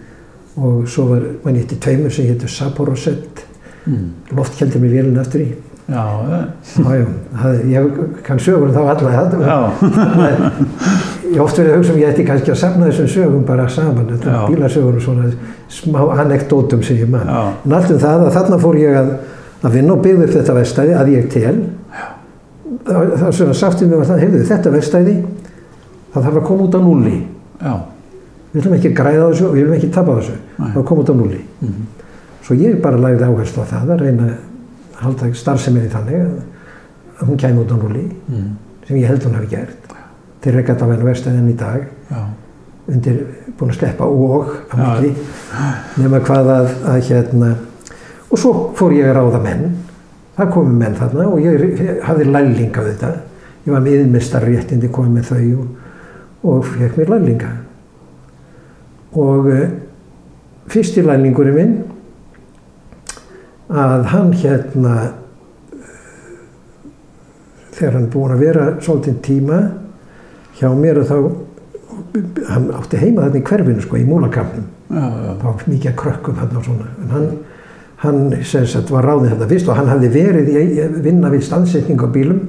og 0.56 0.86
svo 0.88 1.10
var 1.10 1.24
mann 1.44 1.58
eitt 1.60 1.74
í 1.74 1.78
tveimur 1.80 2.12
sem 2.12 2.28
héttu 2.30 2.48
Saporosett 2.48 3.42
mm. 3.84 4.36
loftkjældi 4.36 4.80
með 4.80 4.94
vélina 4.96 5.24
aftur 5.24 5.44
í 5.44 5.50
Já, 5.86 6.02
já. 6.26 6.38
Já, 6.82 6.94
já, 6.98 7.04
það, 7.42 7.58
ég 7.70 7.98
kann 8.26 8.40
sögur 8.42 8.72
þá 8.74 8.80
alla 8.82 9.12
það, 9.16 9.36
Já. 9.46 9.58
Ég 11.32 11.40
oft 11.42 11.58
verið 11.58 11.72
að 11.72 11.80
hugsa 11.80 11.94
um 11.94 12.00
ég 12.00 12.12
ætti 12.12 12.26
kannski 12.26 12.52
að 12.52 12.60
safna 12.60 12.90
þessum 12.90 13.08
sögum 13.12 13.46
bara 13.48 13.68
saman 13.72 14.12
og 14.98 15.00
svona 15.04 15.30
smá 15.72 15.98
anekdótum 16.22 16.84
sem 16.86 17.00
ég 17.02 17.10
mann 17.10 17.26
Já. 17.28 17.40
en 17.64 17.76
allt 17.78 17.90
um 17.94 17.98
það 18.04 18.26
að 18.26 18.36
þarna 18.38 18.60
fór 18.62 18.78
ég 18.80 19.00
að, 19.00 19.10
að 19.62 19.76
vinna 19.78 19.96
og 19.96 20.04
byggði 20.04 20.28
upp 20.28 20.36
þetta 20.36 20.56
vestæði 20.60 20.94
að 21.00 21.12
ég 21.14 21.28
tel. 21.32 21.56
Það, 22.86 23.12
það 23.16 23.26
er 23.26 23.36
svona 23.40 23.88
mig 23.88 23.98
var 23.98 24.08
það, 24.10 24.22
heyrðu 24.22 24.46
þetta 24.46 24.72
vestæði 24.74 25.18
það 26.14 26.26
þarf 26.28 26.40
að 26.40 26.46
koma 26.46 26.66
út 26.66 26.78
á 26.78 26.80
núli 26.82 27.16
Já. 27.60 27.74
við 28.52 28.60
viljum 28.60 28.78
ekki 28.78 28.94
græða 28.96 29.28
þessu 29.30 29.46
og 29.48 29.54
við 29.54 29.62
viljum 29.62 29.76
ekki 29.76 29.92
tapa 29.94 30.16
þessu. 30.20 30.38
Nei. 30.56 30.70
það 30.74 30.88
koma 30.90 31.04
út 31.04 31.12
á 31.12 31.16
núli 31.16 31.42
Mm 31.60 31.86
svo 32.46 32.54
ég 32.58 32.78
bara 32.82 33.00
lagði 33.00 33.26
áherslu 33.26 33.64
á 33.64 33.70
það 33.72 33.92
að 33.96 34.04
reyna 34.04 34.28
að 34.30 35.00
halda 35.02 35.30
starfseminni 35.34 35.90
þannig 35.90 36.20
að, 36.20 36.36
að 37.18 37.30
hún 37.30 37.40
kæmi 37.42 37.62
út 37.64 37.74
á 37.74 37.78
núli 37.80 38.04
mm. 38.06 38.50
sem 38.86 39.00
ég 39.00 39.10
held 39.10 39.26
hún 39.26 39.38
hafi 39.40 39.50
gert 39.50 39.85
til 40.46 40.54
reykjata 40.54 40.86
venn 40.86 41.06
verstaðin 41.06 41.50
í 41.50 41.56
dag. 41.58 41.86
Já. 42.10 42.24
undir 42.86 43.16
búin 43.58 43.72
að 43.72 43.78
sleppa 43.80 44.06
og 44.06 44.50
Já. 44.70 44.76
milli. 44.78 45.14
Nema 45.98 46.20
hvað 46.22 46.50
að, 46.54 46.68
að 46.86 47.00
hérna 47.08 47.48
og 48.30 48.38
svo 48.38 48.52
fór 48.78 48.94
ég 48.94 49.08
að 49.10 49.16
ráða 49.18 49.40
menn. 49.42 49.64
Það 50.36 50.52
komu 50.54 50.76
menn 50.76 50.94
þarna 50.94 51.26
og 51.32 51.40
ég, 51.42 51.64
ég 51.80 52.04
hafði 52.04 52.28
lællinga 52.28 52.84
við 52.84 52.92
þetta. 52.92 53.10
Ég 53.66 53.74
var 53.74 53.82
með 53.82 53.96
yðmistar 53.98 54.46
réttindi 54.46 54.90
komið 54.92 55.16
með 55.16 55.30
þau 55.32 55.46
og, 55.56 55.66
og 56.52 56.68
fekk 56.68 57.00
mér 57.00 57.12
lællinga. 57.14 57.50
Og 59.16 59.48
uh, 59.50 59.66
fyrsti 60.70 61.02
lælingurinn 61.06 61.56
minn 61.56 61.76
að 63.66 64.04
hann 64.12 64.28
hérna 64.38 64.92
eh, 65.74 65.88
þegar 67.74 67.96
hann 67.96 68.10
búin 68.12 68.34
að 68.36 68.44
vera 68.44 68.66
svolítið 68.78 69.16
tíma 69.26 69.58
hjá 70.56 70.70
mér 70.76 71.02
og 71.02 71.10
þá 71.10 71.16
hann 72.48 72.70
átti 72.76 73.00
heima 73.00 73.26
þarna 73.26 73.40
í 73.40 73.44
hverfinu 73.46 73.84
sko 73.84 73.98
í 74.00 74.06
múlakamnum 74.08 74.66
það 74.88 75.42
var 75.42 75.64
mikið 75.66 75.90
að 75.90 75.96
krökkum 76.00 76.40
hann 76.40 76.56
og 76.56 76.64
svona. 76.66 76.86
En 77.02 77.14
hann, 77.14 77.26
hann 78.04 78.20
sem 78.46 78.66
sagt 78.70 78.92
var 78.94 79.06
ráðið 79.06 79.32
þetta 79.34 79.48
fyrst 79.50 79.70
og 79.70 79.80
hann 79.80 79.90
hafði 79.90 80.10
verið 80.14 80.50
í 80.52 80.86
vinna 81.04 81.32
við 81.32 81.46
standsetning 81.48 82.02
á 82.02 82.08
bílum. 82.12 82.42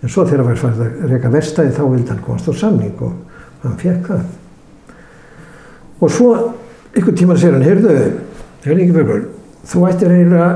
En 0.00 0.12
svo 0.12 0.24
þegar 0.26 0.44
hann 0.44 0.50
var 0.50 0.60
farið 0.60 0.82
að 0.86 1.14
reyka 1.14 1.32
verstaði 1.32 1.74
þá 1.76 1.82
vildi 1.86 2.12
hann 2.12 2.24
komast 2.24 2.48
á 2.48 2.52
samning 2.60 3.04
og 3.04 3.64
hann 3.64 3.78
fekk 3.80 4.10
það. 4.10 4.26
Og 6.00 6.12
svo 6.12 6.30
einhvern 6.94 7.16
tíma 7.16 7.36
sér 7.38 7.56
hann 7.56 7.66
heyrðu, 7.66 7.96
Helgi 8.64 8.92
Björgur 8.92 9.24
þú 9.70 9.86
ættir 9.88 10.12
eiginlega 10.14 10.50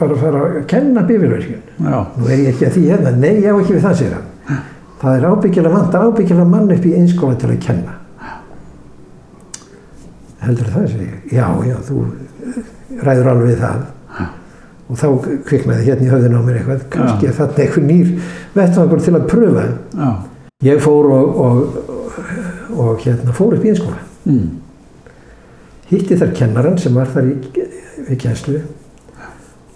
bara 0.00 0.14
að 0.16 0.22
fara 0.24 0.42
að 0.46 0.60
kenna 0.70 1.02
bifilverkjun 1.06 1.62
Já. 1.84 1.98
nú 2.16 2.28
er 2.30 2.38
ég 2.40 2.52
ekki 2.54 2.66
að 2.66 2.76
því 2.76 2.84
hérna, 2.88 3.12
nei 3.20 3.42
ég 3.42 3.50
á 3.52 3.56
ekki 3.60 3.74
við 3.76 3.84
það 3.84 3.98
sér 4.00 4.14
hann 4.16 4.62
það 5.00 5.16
er 5.16 5.28
ábyggilega 5.30 5.74
vantar 5.74 6.06
ábyggilega 6.08 6.48
mann 6.48 6.74
upp 6.74 6.86
í 6.86 6.96
einskóla 6.98 7.38
til 7.40 7.52
að 7.52 7.62
kenna. 7.66 7.96
Heldur 10.40 10.72
það 10.72 10.98
ég. 11.04 11.16
Já, 11.36 11.46
já, 11.68 11.76
þú 11.84 12.04
ræður 13.04 13.32
alveg 13.34 13.60
það. 13.60 13.86
Og 14.90 14.98
þá 14.98 15.06
kviknaði 15.46 15.86
hérna 15.86 16.06
í 16.06 16.10
höfðinu 16.10 16.40
á 16.40 16.42
mér 16.42 16.60
eitthvað. 16.60 16.84
Kannski 16.90 17.28
er 17.28 17.36
þarna 17.36 17.64
eitthvað 17.64 17.84
nýr 17.86 18.08
vettvangur 18.56 19.02
til 19.04 19.14
að 19.14 19.28
pröfa. 19.30 19.66
Já. 19.94 20.10
ég 20.66 20.80
fór 20.82 21.06
og, 21.14 21.38
og 21.40 21.98
og 22.76 23.00
hérna 23.04 23.34
fór 23.34 23.56
upp 23.56 23.64
í 23.64 23.72
einskóla. 23.72 24.02
Mm. 24.24 24.58
Hitti 25.90 26.18
þar 26.18 26.34
kennaran 26.36 26.78
sem 26.78 26.94
var 26.94 27.10
þar 27.10 27.30
í, 27.32 27.36
í 28.10 28.18
kjænslu 28.20 28.60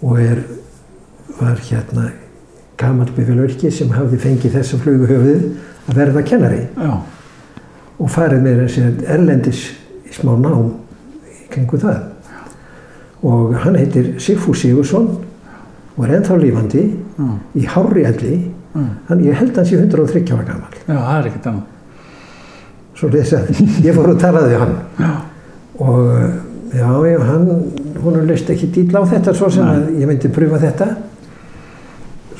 og 0.05 0.19
er, 0.21 0.43
var 1.39 1.59
hérna 1.67 2.09
gammal 2.79 3.07
bifilverki 3.15 3.71
sem 3.71 3.91
hafði 3.95 4.17
fengið 4.23 4.57
þessum 4.59 4.81
flugu 4.83 5.07
höfuð 5.09 5.45
að 5.89 5.99
verða 5.99 6.23
kennari 6.27 6.63
Já. 6.75 6.91
og 7.99 8.09
farið 8.11 8.41
með 8.43 8.63
þessi 8.65 8.83
erlendis 9.15 9.61
í 10.09 10.15
smá 10.15 10.33
nám 10.39 10.73
í 11.29 11.45
kringu 11.53 11.79
það. 11.81 12.01
Og 13.25 13.55
hann 13.63 13.77
heitir 13.79 14.11
Sigfús 14.21 14.61
Sigursson 14.65 15.07
og 15.95 16.01
er 16.05 16.17
ennþá 16.17 16.39
lífandi 16.41 16.83
Já. 16.89 17.29
í 17.55 17.65
hárri 17.71 18.03
elli. 18.09 18.35
Já. 18.75 18.83
Hann, 19.07 19.23
ég 19.23 19.39
held 19.39 19.55
hans 19.55 19.71
í 19.71 19.77
130 19.79 20.33
ára 20.35 20.43
gammal. 20.49 20.75
Já, 20.83 20.97
það 20.97 21.15
er 21.21 21.29
ekkert 21.31 21.47
annað. 21.51 21.71
Svo 22.95 23.09
lesa, 23.11 23.39
ég 23.83 23.95
fór 23.95 24.11
og 24.13 24.19
talaði 24.19 24.59
hann 24.59 24.75
Já. 24.99 25.13
og 25.79 26.75
já, 26.75 26.89
já, 27.07 27.17
hann, 27.29 27.47
hún 28.03 28.19
leist 28.27 28.49
ekki 28.51 28.67
dýla 28.75 29.03
á 29.03 29.11
þetta 29.15 29.33
svo 29.35 29.49
sem 29.51 29.67
að 29.67 29.93
ég 30.01 30.09
myndi 30.09 30.31
pröfa 30.35 30.59
þetta. 30.59 30.89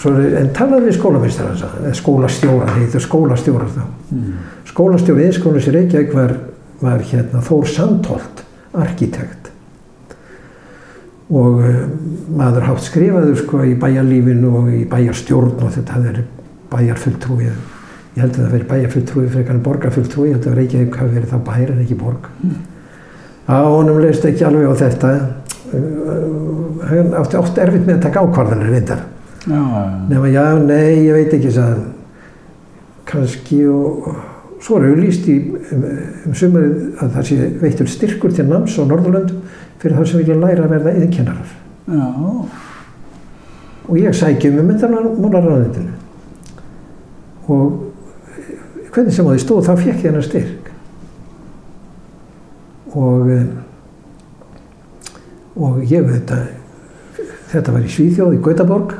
En 0.03 0.49
talaði 0.53 0.89
við 0.89 0.97
skólamestara, 0.97 1.53
eða 1.79 1.93
skólastjóra, 1.95 2.67
það 2.67 2.81
heitir 2.83 3.03
skólastjóra 3.05 3.67
þá. 3.71 3.83
Mm. 4.11 4.33
Skólastjóri 4.67 5.27
Eðskólas 5.29 5.69
í 5.69 5.73
Reykjavík 5.75 6.11
var, 6.13 6.33
var 6.81 7.03
hérna 7.07 7.43
Þór 7.45 7.69
Sandholt, 7.71 8.43
arkitekt. 8.75 9.51
Og 11.31 11.63
uh, 11.63 11.79
maður 12.37 12.67
hátt 12.67 12.83
skrifaður 12.85 13.39
sko 13.39 13.63
í 13.65 13.71
bæjarlífinu 13.81 14.51
og 14.59 14.67
í 14.75 14.83
bæjarstjórn 14.91 15.63
og 15.63 15.73
þetta 15.77 15.95
það 15.95 16.11
er 16.11 16.21
bæjarfulltrúi. 16.75 17.47
Ég 17.47 18.21
held 18.21 18.35
að 18.35 18.43
það 18.43 18.53
veri 18.57 18.69
bæjarfulltrúi 18.75 19.25
frekar 19.31 19.55
en 19.55 19.65
borgarfulltrúi, 19.65 20.27
ég 20.29 20.37
held 20.37 20.51
að 20.51 20.59
Reykjavík 20.59 21.01
hafi 21.01 21.17
verið 21.17 21.33
þá 21.33 21.39
bæjar 21.49 21.73
en 21.73 21.81
ekki 21.87 21.99
borg. 22.03 22.29
Á 23.47 23.57
honum 23.63 24.03
leist 24.03 24.27
ekki 24.27 24.45
alveg 24.45 24.69
á 24.69 24.75
þetta. 24.83 25.17
Uh, 25.71 26.85
hann 26.91 27.15
átti 27.17 27.39
oft 27.39 27.57
erfitt 27.63 27.87
með 27.87 28.01
að 28.01 28.07
taka 28.09 28.27
ákvarðanir 28.27 28.75
vindar. 28.75 29.05
Já, 29.45 29.61
já. 30.31 30.45
Nei, 30.59 31.05
ég 31.05 31.13
veit 31.13 31.33
ekki 31.33 31.51
hann. 31.59 31.83
kannski 33.05 33.67
og 33.69 34.07
og 34.07 34.63
svo 34.63 34.79
er 34.79 34.87
auðlýst 34.89 35.27
í 35.29 35.35
um, 35.75 35.83
um 36.25 36.33
sumarið 36.33 37.03
að 37.03 37.11
það 37.13 37.27
sé 37.27 37.35
veittur 37.61 37.89
styrkur 37.91 38.33
til 38.33 38.47
náms 38.49 38.77
á 38.81 38.83
Norðurlöndum 38.87 39.43
fyrir 39.81 39.97
þá 39.99 40.05
sem 40.09 40.21
vilja 40.23 40.37
læra 40.39 40.65
að 40.65 40.73
verða 40.73 40.95
yðinkennarar 40.97 41.49
og 43.85 43.99
ég 43.99 44.15
sæki 44.17 44.49
um 44.49 44.65
myndarmálaráðinu 44.71 45.93
og 47.45 47.65
hvernig 48.95 49.13
sem 49.13 49.27
á 49.27 49.31
því 49.35 49.43
stóð 49.43 49.67
þá 49.67 49.73
fekk 49.83 49.99
ég 49.99 50.07
hennar 50.09 50.25
styrk 50.25 50.71
og 52.95 53.29
eh, 53.35 53.45
og 55.55 55.83
ég 55.87 56.03
veit 56.03 56.31
að 56.35 56.47
þetta 57.51 57.75
var 57.75 57.85
í 57.85 57.91
Svíþjóð 57.91 58.33
í 58.35 58.41
Gautaborg. 58.43 58.95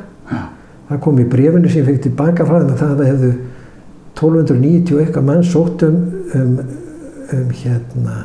Það 0.89 1.00
kom 1.02 1.19
í 1.19 1.28
brefinu 1.30 1.69
sem 1.69 1.82
ég 1.82 1.89
fekk 1.89 2.04
tilbaka 2.10 2.45
frá 2.48 2.60
þeim 2.62 2.71
að 2.74 2.82
það 2.84 3.04
hefðu 3.10 3.34
1290 4.15 5.02
eitthvað 5.04 5.28
mann 5.28 5.43
sótt 5.43 5.84
um, 5.88 5.98
um, 6.38 6.56
um 7.36 7.50
hérna 7.52 8.15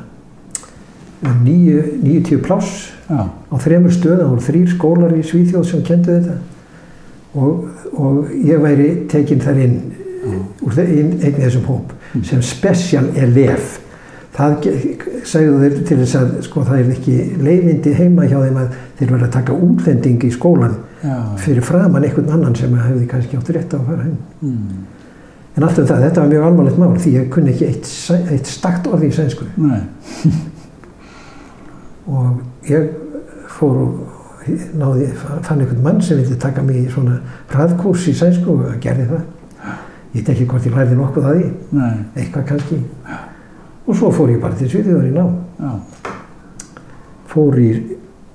um 1.27 1.43
níu, 1.45 1.83
90 2.05 2.41
pláss 2.45 2.91
Já. 3.11 3.27
á 3.27 3.55
þremur 3.61 3.93
stöðum, 3.93 4.21
það 4.23 4.31
voru 4.31 4.47
þrýr 4.47 4.71
skólar 4.75 5.17
í 5.19 5.23
Svíþjóð 5.27 5.65
sem 5.69 5.83
kendu 5.85 6.15
þetta. 6.15 6.37
Og, 7.35 7.67
og 8.01 8.31
ég 8.47 8.63
væri 8.63 8.87
tekinn 9.11 9.43
þar 9.43 9.59
inn 9.65 9.75
úr 10.65 10.75
þe- 10.77 10.87
inn, 10.95 11.11
einn 11.21 11.37
þessum 11.43 11.67
hóp 11.69 11.93
sem 12.27 12.41
special 12.43 13.11
elef. 13.19 13.79
Það 14.37 14.69
segðu 15.29 15.59
þeir 15.61 15.77
til 15.91 15.99
þess 16.01 16.17
að 16.21 16.33
sko 16.47 16.65
það 16.65 16.81
er 16.81 16.93
ekki 16.95 17.17
leiðindi 17.43 17.95
heima 17.99 18.29
hjá 18.31 18.39
þeim 18.47 18.61
að 18.63 18.79
þeir 19.01 19.13
verða 19.13 19.27
að 19.29 19.35
taka 19.37 19.59
útlending 19.69 20.25
í 20.25 20.33
skólan 20.35 20.79
Já. 20.79 20.90
Fyrir 21.41 21.63
framann 21.65 22.05
einhvn 22.05 22.29
annan 22.35 22.55
sem 22.57 22.75
hefði 22.77 23.07
kannski 23.09 23.37
átt 23.39 23.51
rétt 23.57 23.73
á 23.73 23.79
að 23.81 23.87
fara 23.87 24.03
heim 24.05 24.17
Mm. 24.43 24.85
en 25.57 25.63
allt 25.67 25.79
um 25.79 25.87
það, 25.87 26.03
þetta 26.07 26.21
var 26.21 26.29
mjög 26.29 26.45
alvarlegt 26.47 26.79
mál 26.79 26.95
því 26.97 27.13
ég 27.17 27.29
kunni 27.33 27.51
ekki 27.55 27.67
eitt, 27.67 27.89
eitt 28.33 28.47
stakt 28.47 28.87
orði 28.87 29.09
í 29.09 29.13
sænsku. 29.17 29.45
Og 32.11 32.41
ég 32.69 32.89
fór 33.49 33.77
og 33.83 33.99
náði, 34.81 35.09
fann 35.45 35.61
einhvern 35.61 35.83
mann 35.85 36.01
sem 36.03 36.19
vildi 36.19 36.39
taka 36.41 36.63
mig 36.65 36.77
í 36.85 36.89
svona 36.91 37.19
hraðkurs 37.53 38.07
í 38.11 38.15
sænsku 38.17 38.55
og 38.57 38.79
gerði 38.83 39.07
það. 39.11 39.27
Ég 40.11 40.25
veit 40.25 40.31
ekki 40.33 40.47
hvort 40.51 40.67
ég 40.67 40.75
lærði 40.75 40.97
nokkuð 40.99 41.29
að 41.31 41.37
því. 41.41 41.51
Nei. 41.77 41.93
eitthvað 42.19 42.47
kannski. 42.49 42.79
Og 43.87 43.97
svo 43.99 44.11
fór 44.15 44.33
ég 44.33 44.41
bara 44.43 44.57
til 44.59 44.71
Svíþjóðar 44.73 45.07
í 45.07 45.13
nám. 45.15 45.37
Já. 45.61 45.73
fór 47.31 47.59
í, 47.63 47.69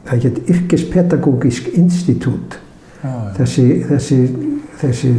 það 0.05 0.21
get 0.25 0.49
Yrkespedagógisk 0.49 1.67
Institút 1.77 2.57
já. 3.03 3.11
þessi, 3.37 3.65
þessi, 3.89 4.19
þessi 4.81 5.13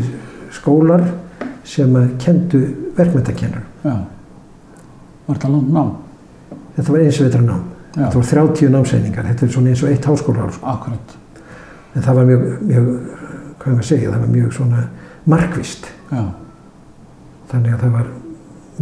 skólar 0.55 1.05
sem 1.67 1.95
að 1.99 2.13
kendu 2.23 2.61
verkmyndakennar. 2.97 3.65
Var 5.27 5.35
þetta 5.35 5.49
langt 5.51 5.73
nám? 5.75 5.95
þetta 6.77 6.93
var 6.93 7.01
eins 7.03 7.19
veitra 7.21 7.41
nám 7.43 7.63
Já. 7.97 8.03
þetta 8.05 8.19
voru 8.19 8.27
30 8.53 8.71
námseiningar 8.75 9.25
þetta 9.31 9.47
er 9.47 9.53
svona 9.55 9.71
eins 9.73 9.83
og 9.83 9.89
eitt 9.91 10.05
háskóla 10.07 10.51
sko. 10.53 10.67
Akkurat. 10.69 11.15
en 11.97 12.03
það 12.05 12.15
var 12.19 12.25
mjög, 12.29 12.43
mjög 12.69 12.89
hvað 13.57 13.67
er 13.67 13.73
maður 13.73 13.81
að 13.81 13.89
segja, 13.89 14.11
það 14.13 14.21
var 14.21 14.29
mjög 14.35 14.53
svona 14.53 14.83
markvist 15.27 15.87
Já. 16.13 16.23
þannig 17.51 17.73
að 17.75 17.81
það 17.87 17.95
var 17.97 18.11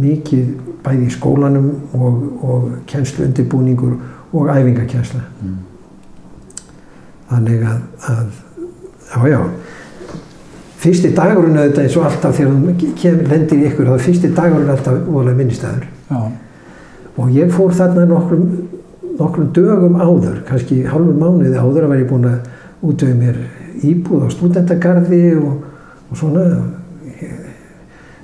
mikið 0.03 0.49
bæði 0.83 1.05
í 1.07 1.13
skólanum 1.15 1.69
og, 1.95 2.17
og 2.43 2.65
kennslu 2.91 3.25
undirbúningur 3.29 3.95
og 4.35 4.49
æfingakensla 4.51 5.21
Mm. 5.41 5.55
Þannig 7.31 7.65
að, 7.69 7.81
að 8.11 8.25
já 9.09 9.31
já. 9.31 9.39
Fyrsti 10.85 11.11
dagurinn 11.17 11.57
auðvitað 11.57 11.83
eins 11.87 11.97
og 11.97 12.07
alltaf 12.09 12.35
þegar 12.37 12.89
kem, 12.99 13.21
lendir 13.31 13.61
í 13.61 13.67
ykkur 13.71 13.89
þá 13.89 14.05
fyrsti 14.05 14.31
dagurinn 14.37 14.73
alltaf 14.73 14.99
vorulega 15.07 15.39
minnistæður 15.39 15.87
og 17.15 17.29
ég 17.31 17.53
fór 17.55 17.71
þarna 17.73 18.03
nokkrum, 18.09 18.43
nokkrum 19.17 19.51
dögum 19.55 19.95
áður 19.97 20.41
kannski 20.49 20.81
halvum 20.89 21.21
mánuði 21.21 21.55
áður 21.55 21.87
að 21.87 21.93
var 21.93 22.01
ég 22.01 22.09
búinn 22.09 22.27
að 22.29 22.49
útöðu 22.85 23.15
mér 23.17 23.39
íbúð 23.85 24.25
á 24.25 24.29
stúdendagarði 24.33 25.21
og, 25.39 25.63
og 26.09 26.19
svona. 26.19 26.43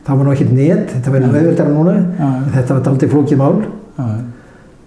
Það 0.02 0.18
var 0.18 0.26
nú 0.26 0.34
ekkert 0.34 0.54
net 0.58 0.92
þetta 0.92 1.14
verður 1.14 1.40
auðvitað 1.40 1.72
núna. 1.72 1.96
Já. 2.18 2.30
þetta 2.58 2.78
var 2.78 2.92
aldrei 2.92 3.12
flókið 3.12 3.42
mál. 3.42 3.58
Já. 3.98 4.08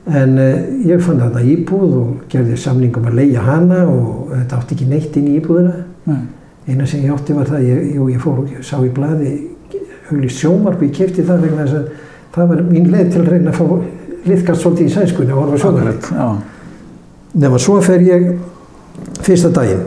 En 0.05 0.37
uh, 0.37 0.57
ég 0.85 1.01
fann 1.01 1.21
þarna 1.23 1.43
íbúð 1.49 1.93
og 1.97 2.25
gerði 2.33 2.59
samning 2.61 2.97
um 3.01 3.07
að 3.09 3.21
leia 3.23 3.45
hana 3.47 3.85
og 3.89 4.35
þetta 4.35 4.59
átti 4.59 4.77
ekki 4.77 4.89
neitt 4.91 5.17
inn 5.17 5.31
í 5.31 5.39
íbúðina. 5.39 5.79
Nei. 6.11 6.23
Eina 6.69 6.87
sem 6.89 7.05
ég 7.05 7.13
átti 7.13 7.37
var 7.37 7.49
það, 7.49 7.67
ég, 7.69 7.87
jú, 7.97 8.09
ég 8.13 8.21
fór 8.21 8.43
og 8.45 8.65
sá 8.65 8.79
í 8.85 8.93
blaði 8.93 9.33
auðvitað 10.09 10.35
sjómarp, 10.37 10.83
ég 10.85 10.93
kefti 10.97 11.25
það 11.25 11.47
vegna 11.47 11.65
þess 11.65 11.79
að 11.79 11.89
það 12.35 12.51
var 12.51 12.63
mín 12.69 12.91
leið 12.93 13.11
til 13.13 13.23
að 13.23 13.31
reyna 13.33 13.53
að 13.53 13.59
fá 13.59 13.65
liðkast 14.25 14.65
svolítið 14.65 14.87
í 14.87 14.93
sænskunni 14.95 15.35
og 15.35 15.43
horfa. 15.43 15.71
Akkurat. 15.71 16.11
Já. 16.13 16.27
Nefna 17.35 17.61
svo 17.61 17.79
fer 17.85 18.05
ég 18.05 18.29
fyrsta 19.25 19.51
daginn, 19.55 19.87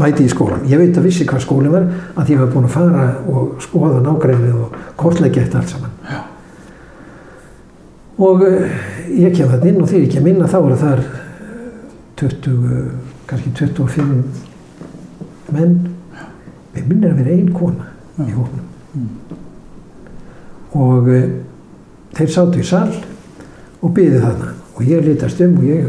mæti 0.00 0.24
í 0.24 0.32
skólan. 0.32 0.64
Ég 0.70 0.80
veit 0.80 1.00
að 1.00 1.08
vissi 1.08 1.26
hvað 1.28 1.44
skólinn 1.44 1.72
var, 1.72 1.88
að 2.20 2.34
ég 2.34 2.44
var 2.44 2.52
búinn 2.52 2.68
að 2.68 2.76
fara 2.76 3.08
og 3.32 3.56
skoða 3.64 4.04
nágreinið 4.04 4.60
og 4.60 4.78
kortleggja 5.00 5.46
þetta 5.46 5.60
allt 5.62 5.74
saman. 5.74 5.98
Já. 6.08 6.20
Og 8.22 8.44
uh, 8.46 8.74
ég 9.10 9.34
kem 9.34 9.50
þarna 9.50 9.70
inn 9.70 9.80
og 9.82 9.88
þegar 9.90 10.04
ég 10.04 10.12
kem 10.14 10.28
inn 10.30 10.42
að 10.44 10.52
þá 10.52 10.58
eru 10.60 10.76
þar 10.82 11.00
20, 12.20 12.90
kannski 13.30 13.54
25 13.58 15.54
menn. 15.54 15.74
Við 16.74 16.90
minnir 16.90 17.14
að 17.14 17.22
vera 17.22 17.34
ein 17.34 17.50
kona 17.54 17.88
í 18.22 18.28
Já. 18.28 18.36
hóknum. 18.36 18.66
Mm. 18.94 19.08
Og 20.84 21.10
uh, 21.10 21.24
þeir 22.18 22.34
sátu 22.36 22.62
í 22.62 22.66
sal 22.66 22.90
og 23.82 23.94
byði 23.94 24.22
þarna. 24.22 24.52
Og 24.74 24.86
ég 24.90 25.04
lítast 25.06 25.42
um 25.44 25.58
og 25.60 25.66
ég, 25.68 25.82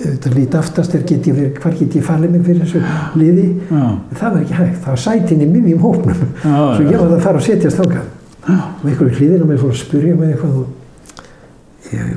þetta 0.00 0.32
líti 0.34 0.58
aftast 0.58 0.94
er 0.98 1.04
get 1.06 1.26
ég 1.26 1.36
verið, 1.36 1.58
hvar 1.62 1.74
get 1.78 1.94
ég 1.94 2.06
falið 2.06 2.32
mig 2.34 2.46
fyrir 2.46 2.64
þessu 2.64 2.82
liði. 3.18 3.48
Já. 3.70 3.82
En 3.82 4.20
það 4.20 4.30
var 4.32 4.40
ekki 4.42 4.58
hægt, 4.60 4.80
það 4.82 4.94
var 4.94 5.02
sætin 5.04 5.42
í 5.42 5.50
miðjum 5.50 5.84
hóknum. 5.86 6.24
Já. 6.42 6.54
Svo 6.54 6.86
ég 6.86 6.96
var 6.96 7.06
það 7.06 7.16
að 7.18 7.26
fara 7.26 7.42
og 7.42 7.46
setjast 7.46 7.82
þákað. 7.82 8.06
Já. 8.46 8.58
og 8.62 8.84
einhverju 8.86 9.16
hlýðin 9.18 9.42
á 9.42 9.46
mig 9.48 9.58
fór 9.58 9.72
að 9.72 9.80
spyrja 9.80 10.14
mig 10.14 10.28
eitthvað 10.30 10.58
og 10.60 10.74
ég, 11.92 12.16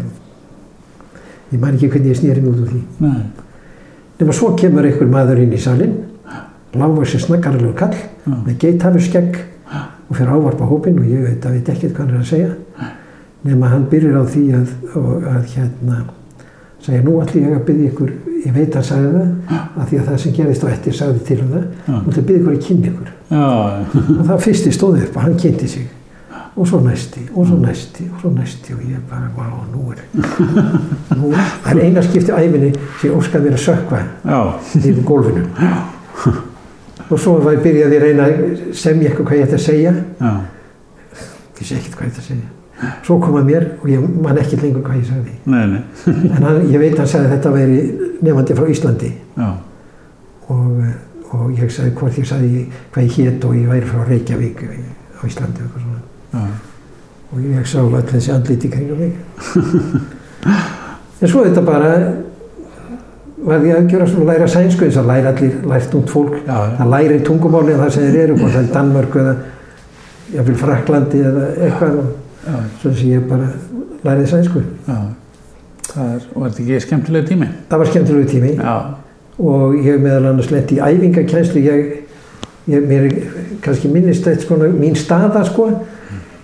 ég 1.51 1.59
man 1.59 1.75
ekki 1.75 1.89
hvernig 1.89 2.13
ég 2.13 2.19
snýri 2.19 2.43
út 2.45 2.61
úr 2.63 2.69
því. 2.71 2.81
Nei. 3.03 3.23
Nefnum 4.19 4.35
svo 4.35 4.53
kemur 4.59 4.87
einhver 4.87 5.07
maður 5.07 5.43
inn 5.45 5.55
í 5.55 5.61
salin, 5.61 5.95
sér 7.07 7.23
snakkarlegur 7.23 7.75
kall 7.79 7.95
Já. 7.95 8.33
með 8.45 8.55
geithafur 8.59 9.03
skegg 9.03 9.37
og 10.09 10.15
fyrir 10.17 10.31
ávarpa 10.33 10.67
hópinn 10.69 10.99
og 10.99 11.05
ég 11.07 11.23
veit, 11.23 11.45
veit 11.45 11.69
ekkert 11.71 11.93
hvað 11.95 12.05
hann 12.05 12.15
er 12.15 12.23
að 12.23 12.31
segja. 12.33 12.89
Nefnum 13.43 13.67
hann 13.71 13.85
byrjar 13.91 14.17
á 14.19 14.23
því 14.27 14.43
að, 14.57 14.73
og, 14.99 15.11
að 15.31 15.53
hérna, 15.53 15.99
segja 16.83 17.05
nú 17.05 17.13
ætlum 17.23 17.45
ég 17.47 17.55
að 17.55 17.63
byrja 17.69 17.93
ykkur, 17.93 18.11
ég 18.43 18.57
veit 18.57 18.75
að 18.75 18.89
sagði 18.89 19.13
það, 19.13 19.61
að 19.79 19.85
því 19.91 20.01
að 20.01 20.09
það 20.09 20.19
sem 20.23 20.35
gerist 20.39 20.65
á 20.65 20.67
eftir 20.73 20.97
sagði 20.99 21.23
til 21.29 21.39
um 21.45 21.53
það, 21.53 21.69
nú 21.87 22.01
ég 22.09 22.19
að 22.19 22.27
byrja 22.27 22.41
ykkur 22.41 22.57
að 22.57 22.67
kynna 22.67 22.91
ykkur. 22.91 23.13
Já. 23.29 23.47
og 24.17 24.27
það 24.33 24.43
fyrsti 24.49 24.75
stóði 24.75 25.05
upp 25.07 25.15
og 25.15 25.25
hann 25.27 25.39
kynnti 25.39 25.71
sig 25.71 25.87
og 26.59 26.67
svo 26.67 26.79
næsti 26.83 27.23
og 27.33 27.47
svo 27.47 27.57
næsti 27.61 28.05
og 28.13 28.21
svo 28.21 28.29
næsti 28.35 28.73
og 28.75 28.83
ég 28.83 29.01
bara, 29.09 29.29
vá, 29.37 29.47
nú 29.71 29.91
er 29.93 30.03
nú, 31.19 31.31
það. 31.31 31.71
Er 31.71 31.81
eina 31.85 32.03
skipti 32.03 32.35
æfinni 32.35 32.73
sem 32.75 33.09
ég 33.09 33.15
óskaði 33.15 33.47
mér 33.47 33.57
að 33.57 33.65
sökva 33.65 34.03
yfir 34.75 35.03
gólfinu. 35.07 35.47
Og 37.09 37.17
svo 37.17 37.39
var 37.41 37.55
ég 37.55 37.63
byrjaði 37.63 37.97
að 37.97 38.03
reyna 38.05 38.25
að 38.27 38.41
semja 38.77 39.09
eitthvað 39.09 39.27
hvað 39.29 39.39
ég 39.39 39.47
ætti 39.47 39.55
að 39.57 39.63
segja. 39.63 39.93
Já, 40.19 40.33
vissi 41.57 41.77
ekkert 41.79 41.95
hvað 41.95 42.05
ég 42.05 42.11
ætti 42.11 42.21
að 42.21 42.27
segja. 42.27 42.91
Svo 43.07 43.17
kom 43.23 43.37
að 43.39 43.47
mér 43.49 43.65
og 43.79 43.87
ég 43.89 44.03
man 44.27 44.37
ekkert 44.39 44.65
lengur 44.67 44.83
hvað 44.85 44.99
ég 44.99 45.07
sagði. 45.07 45.33
Nei, 45.49 45.63
nei, 45.71 45.81
en 46.35 46.45
hann, 46.45 46.59
ég 46.69 46.83
veit 46.83 46.93
að 46.93 47.01
hann 47.01 47.11
sagði 47.13 47.29
að 47.29 47.33
þetta 47.37 47.55
væri 47.55 47.79
nefandi 48.27 48.59
frá 48.59 48.69
Íslandi. 48.75 49.09
Og, 50.49 50.85
og 51.39 51.49
ég 51.57 51.73
sagði 51.73 51.95
hvort 51.97 52.21
ég 52.21 52.29
sagði 52.29 52.67
hvað 52.93 53.07
ég 53.07 53.17
hét 53.17 53.49
og 53.49 53.57
ég 53.57 53.73
væri 53.73 53.89
frá 53.89 54.05
Reykjavík 54.11 54.63
á 54.67 55.21
Íslandi 55.25 55.65
og 55.65 55.65
eitthvað 55.65 55.87
svona 55.87 55.98
já, 56.33 56.45
og 57.31 57.43
ég 57.45 57.67
sá 57.67 57.79
allir 57.81 58.07
þessi 58.09 58.33
andliti 58.33 58.71
kringum 58.73 59.05
mig. 59.05 59.13
En 61.19 61.27
svo 61.27 61.41
þetta 61.43 61.61
bara 61.67 61.87
var 63.43 63.63
ég 63.67 63.75
að 63.75 63.89
gera 63.91 64.05
svona 64.07 64.33
læra 64.33 64.45
sænsku 64.47 64.85
eins 64.85 64.97
og 64.99 65.07
læra 65.09 65.33
allir 65.33 65.57
lært 65.67 65.95
út 65.99 66.11
fólk. 66.11 66.37
Já, 66.45 66.53
já, 66.55 66.75
það 66.77 66.91
læri 66.93 67.19
tungumáli 67.27 67.73
en 67.73 67.81
það 67.83 67.91
sem 67.95 68.05
þeir 68.05 68.19
eru 68.23 68.37
hvort 68.39 68.55
það 68.55 68.61
er 68.61 68.69
Danmörk 68.75 69.17
eða 69.19 69.33
jáfnvel 70.35 70.57
Fraklandi 70.61 71.23
eða 71.27 71.45
eitthvað. 71.67 71.99
Og 72.49 72.71
svo 72.81 72.93
sem 72.93 73.11
ég 73.11 73.27
bara 73.27 73.49
lærið 74.07 74.31
sænsku. 74.31 74.63
Já. 74.87 74.97
Það 75.89 76.15
er, 76.15 76.25
var 76.35 76.49
þetta 76.49 76.63
ekki 76.63 76.81
skemmtilega 76.85 77.27
tími? 77.27 77.51
það 77.69 77.83
var 77.83 77.91
skemmtilegu 77.91 78.31
tími. 78.31 78.55
Já, 78.55 78.75
og 79.39 79.77
ég 79.85 80.01
meðal 80.03 80.31
annars 80.31 80.51
lent 80.53 80.71
í 80.75 80.79
æfingakænslu 80.83 81.63
ég, 81.65 81.93
ég 82.69 82.87
mér 82.87 83.07
kannski 83.63 83.91
minnist 83.91 84.27
eitt 84.27 84.43
sko 84.45 84.59
mín 84.59 84.95
staða 84.99 85.43
sko 85.47 85.71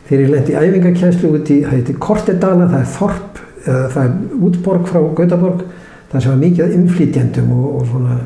þegar 0.07 0.23
ég 0.23 0.31
lent 0.33 0.51
í 0.51 0.57
æfingakænslu 0.59 1.33
út 1.33 1.51
í 1.51 1.59
það 1.63 1.75
heitir 1.77 1.99
Kortedala, 2.01 2.69
það 2.71 2.79
er 2.79 2.93
Þorp 2.95 3.41
eða 3.65 3.89
það 3.95 4.05
er 4.05 4.45
útborg 4.47 4.87
frá 4.89 5.01
Gautaborg 5.17 5.65
það 6.11 6.21
sem 6.21 6.31
var 6.31 6.41
mikið 6.41 6.65
af 6.65 6.73
innflytjendum 6.77 7.51
og, 7.55 7.67
og 7.79 7.87
svona 7.89 8.17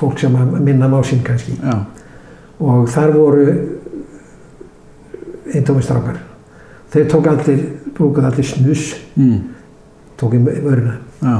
fólk 0.00 0.20
sem 0.22 0.36
minna 0.64 0.88
má 0.88 1.00
sín 1.04 1.22
kannski. 1.24 1.58
Já, 1.60 1.76
og 2.60 2.88
þar 2.88 3.14
voru 3.16 3.46
eintómistrákar 5.50 6.20
þeir 6.90 7.08
tók 7.10 7.30
allir, 7.30 7.62
brúkuð 7.96 8.28
allir 8.30 8.46
snus 8.46 8.92
mm, 9.14 9.38
tók 10.20 10.36
í 10.36 10.42
vöruna. 10.44 10.96
Já, 11.20 11.36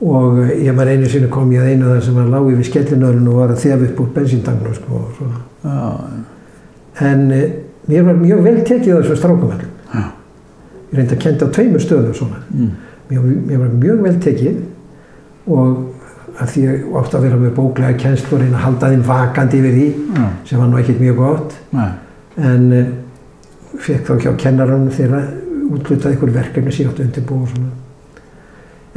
og 0.00 0.38
eh, 0.44 0.54
ég 0.66 0.76
man 0.76 0.88
einu 0.88 1.08
sinni 1.10 1.30
kom 1.32 1.50
ég 1.52 1.64
að 1.64 1.72
einu 1.72 1.92
þar 1.92 2.04
sem 2.06 2.20
að 2.22 2.34
lági 2.34 2.58
við 2.58 2.68
skellinörun 2.70 3.30
og 3.32 3.40
var 3.40 3.54
að 3.54 3.64
þef 3.64 3.86
upp 3.88 4.02
úr 4.04 4.12
bensíndagnum 4.14 4.76
sko, 4.76 5.00
og 5.00 5.16
svona. 5.18 5.40
já, 5.64 7.08
en 7.08 7.24
e, 7.32 7.42
mér 7.88 8.08
var 8.08 8.18
mjög 8.20 8.42
vel 8.44 8.58
tekið 8.68 8.94
á 8.94 8.98
þessu 9.00 9.18
strákumallum 9.18 9.76
já, 9.94 10.02
ég 10.90 10.98
reyndi 10.98 11.16
að 11.16 11.22
kenda 11.24 11.48
á 11.48 11.54
tveimur 11.56 11.84
svona. 12.16 12.42
Mm, 12.52 12.70
mér, 13.10 13.30
mér 13.48 13.62
var 13.64 13.78
mjög 13.82 14.02
vel 14.06 14.18
tekið 14.24 14.60
og 15.48 15.78
að 16.38 16.52
því 16.52 16.62
ég 16.66 16.86
átti 17.00 17.18
að 17.18 17.26
vera 17.26 17.40
með 17.40 17.56
bóklega 17.56 17.98
kjenslu 17.98 18.36
og 18.36 18.42
reyna 18.44 18.58
að 18.58 18.64
halda 18.66 18.92
þeim 18.92 19.04
vakandi 19.08 19.58
yfir 19.58 19.74
því 19.74 19.88
já, 19.88 20.28
sem 20.50 20.62
var 20.62 20.70
nú 20.70 20.78
ekkert 20.78 21.02
mjög 21.02 21.18
gott. 21.18 21.58
Nei, 21.74 21.90
en 22.38 22.70
e, 22.72 22.84
fekk 23.82 24.06
þá 24.06 24.14
hjá 24.22 24.32
kennaranum 24.44 24.92
þeirra 24.94 25.24
útlutað 25.68 26.14
ykkur 26.14 26.34
verkefni 26.36 26.74
sem 26.74 26.84
ég 26.84 26.92
átti 26.92 27.02
að 27.02 27.08
undirbúa 27.08 27.44
og 27.44 27.52
svona. 27.54 27.74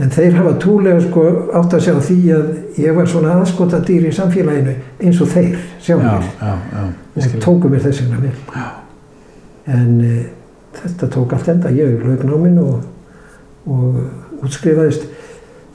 En 0.02 0.14
þeir 0.14 0.38
hafa 0.38 0.54
trúlega 0.62 1.02
sko 1.04 1.26
átt 1.58 1.74
að 1.78 1.84
sjá 1.88 1.96
því 2.08 2.20
að 2.36 2.78
ég 2.82 2.96
var 2.98 3.10
svona 3.10 3.34
aðskota 3.40 3.82
dýr 3.86 4.08
í 4.10 4.14
samfélaginu 4.16 4.78
eins 5.02 5.20
og 5.22 5.34
þeir 5.34 5.58
já, 5.58 5.66
sjálfur 5.88 6.30
já, 6.30 6.54
já, 6.72 6.86
ég 7.18 7.36
og 7.36 7.44
tóku 7.44 7.74
mér 7.74 7.84
þess 7.86 8.06
vegna 8.06 8.22
vel. 8.24 8.38
En 9.70 10.02
e, 10.06 10.18
þetta 10.80 11.10
tók 11.14 11.34
allt 11.36 11.50
enda. 11.54 11.72
Ég 11.76 12.04
lauk 12.06 12.26
náminn 12.28 12.60
og, 12.62 12.84
og 13.68 14.46
útskrifaðist. 14.46 15.08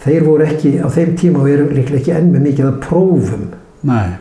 Þeir 0.06 0.26
voru 0.26 0.46
ekki 0.46 0.76
á 0.82 0.88
þeim 0.92 1.16
tíma 1.18 1.42
og 1.42 1.50
eru 1.50 1.66
líklega 1.72 2.02
ekki 2.02 2.14
enn 2.14 2.30
með 2.34 2.48
mikið 2.50 2.70
að 2.70 2.80
prófum. 2.84 3.46
Nei, 3.86 4.16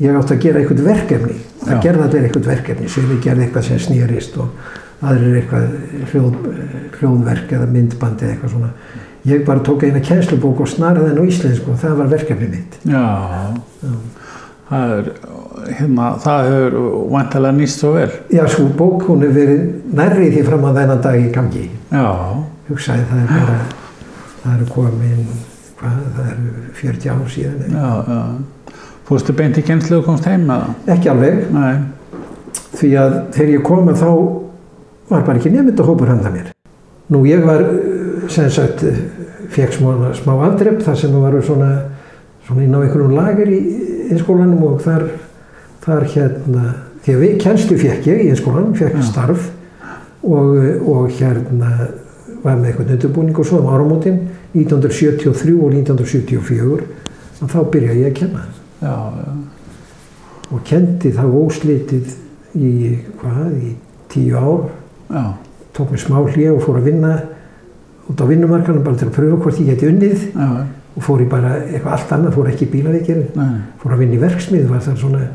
ég 0.00 0.16
átti 0.18 0.36
að 0.36 0.42
gera 0.44 0.62
eitthvað 0.62 0.84
verkefni. 0.86 1.38
Það 1.62 1.72
Já. 1.74 1.80
gerði 1.86 2.04
allir 2.06 2.26
eitthvað 2.26 2.50
verkefni. 2.52 2.90
Sem 2.92 3.08
ég 3.10 3.24
gerði 3.24 3.46
eitthvað 3.46 3.66
sem 3.66 3.80
snýrist 3.82 4.38
og 4.42 4.70
aðrir 5.04 5.40
eitthvað 5.40 5.66
hljóð, 6.12 6.38
hljóðverk 7.00 7.52
eða 7.58 7.68
myndbandi 7.72 8.26
eða 8.26 8.36
eitthvað 8.36 8.54
svona. 8.54 8.70
Ég 9.26 9.42
bara 9.46 9.64
tók 9.66 9.82
eina 9.82 10.00
kennslubók 10.04 10.62
og 10.62 10.70
snaraði 10.70 11.10
henn 11.10 11.18
á 11.18 11.24
íslensku 11.26 11.72
og 11.72 11.80
það 11.82 11.96
var 12.00 12.12
verkefni 12.12 12.48
mitt. 12.52 12.76
Já, 12.86 13.02
það 14.70 14.94
er, 14.96 15.10
hérna, 15.78 16.10
það 16.22 16.48
hefur 16.50 16.76
vantilega 17.14 17.56
nýst 17.56 17.80
svo 17.82 17.92
vel. 17.96 18.10
já, 18.32 18.42
svo 18.52 18.66
bók 18.78 19.06
hún 19.08 19.24
hefur 19.26 19.34
verið 19.40 19.64
nærri 20.00 20.30
því 20.34 20.44
fram 20.46 20.64
á 20.66 20.70
þennan 20.80 21.02
dag 21.04 21.18
í 21.20 21.30
gangi 21.34 21.64
Já, 21.90 22.06
hugsaði 22.68 23.04
það 23.10 23.22
er 23.22 23.28
bara 23.34 23.58
það 24.42 24.54
eru 24.56 24.66
komin 24.74 25.26
hvað, 25.80 25.98
það 26.16 26.30
eru 26.32 26.64
40 26.80 27.12
ár 27.14 27.28
síðan 27.34 27.76
já, 27.76 27.90
já. 28.10 28.72
Fórstu 29.06 29.34
beint 29.38 29.58
í 29.60 29.62
kennslu 29.66 30.00
og 30.00 30.08
komst 30.08 30.26
heim 30.26 30.46
með 30.48 30.64
það? 30.64 30.94
ekki 30.96 31.10
alveg, 31.12 31.42
Nei, 31.54 31.74
því 32.76 32.90
að 33.02 33.16
þegar 33.36 33.52
ég 33.56 33.66
kom 33.66 33.90
að 33.92 34.00
þá 34.02 34.10
var 35.10 35.22
bara 35.28 35.38
ekki 35.38 35.52
nefndahópur 35.54 36.10
handa 36.10 36.32
mér 36.34 36.48
nú 37.14 37.20
ég 37.28 37.44
var 37.46 37.62
eh, 37.62 38.26
sem 38.32 38.48
sagt 38.50 38.82
eh, 38.82 38.96
fekk 39.54 39.76
smá, 39.78 39.92
smá 40.18 40.32
afdrepp 40.48 40.80
þar 40.82 40.96
sem 40.98 41.14
var 41.22 41.36
svona, 41.46 41.70
svona 42.48 42.64
inn 42.66 42.74
á 42.74 42.82
einhverjum 42.82 43.14
lager 43.14 43.52
í 43.54 43.60
einskólanum 44.10 44.64
og 44.66 44.80
þar, 44.82 45.04
þar 45.86 46.08
hérna 46.14 46.64
því 47.04 47.14
að 47.14 47.22
við 47.22 47.36
kennslu 47.44 47.78
fekk 47.78 48.10
ég 48.10 48.24
í 48.24 48.30
einskólanum 48.32 48.74
fekk 48.76 48.98
Já. 48.98 49.06
starf 49.06 49.50
og, 50.26 50.56
og 50.82 51.12
hérna 51.14 51.72
var 52.42 52.58
með 52.58 52.70
eitthvað 52.70 52.94
undirbúning 52.96 53.38
og 53.38 53.46
svo 53.46 53.60
um 53.62 53.70
áramótin 53.70 54.18
1973 54.56 55.54
og 55.54 55.76
1974 55.76 56.86
og 57.42 57.52
þá 57.52 57.58
byrjaði 57.72 58.02
ég 58.02 58.10
að 58.10 58.18
kenna. 58.20 58.44
Já, 58.80 58.96
já, 59.20 59.30
og 60.46 60.62
kendi 60.66 61.12
þá 61.14 61.24
óslitið 61.26 62.12
í 62.56 62.72
hvað, 63.20 63.56
í 63.60 63.72
tíu 64.12 64.36
ár. 64.38 64.68
Já, 65.10 65.24
tók 65.76 65.92
mér 65.92 66.02
smá 66.02 66.20
hlið 66.22 66.52
og 66.54 66.62
fór 66.64 66.80
að 66.80 66.90
vinna 66.90 67.14
út 68.06 68.22
á 68.22 68.24
vinnumarkanum 68.30 68.84
bara 68.86 68.98
til 68.98 69.10
að 69.10 69.16
pröfa 69.18 69.40
hvort 69.42 69.62
ég 69.62 69.72
geti 69.72 69.90
unnið. 69.90 70.28
Og 70.96 71.04
fór 71.04 71.20
í 71.20 71.26
bara 71.28 71.58
eitthvað 71.60 71.92
allt 71.92 72.12
annað, 72.16 72.36
fór 72.38 72.46
ekki 72.48 72.64
í 72.64 72.70
bílavíkir 72.72 73.18
nei, 73.36 73.58
fór 73.82 73.92
að 73.92 74.00
vinna 74.00 74.16
í 74.16 74.20
verksmið 74.22 74.70
var 74.70 74.80
það 74.86 75.02
svona 75.02 75.26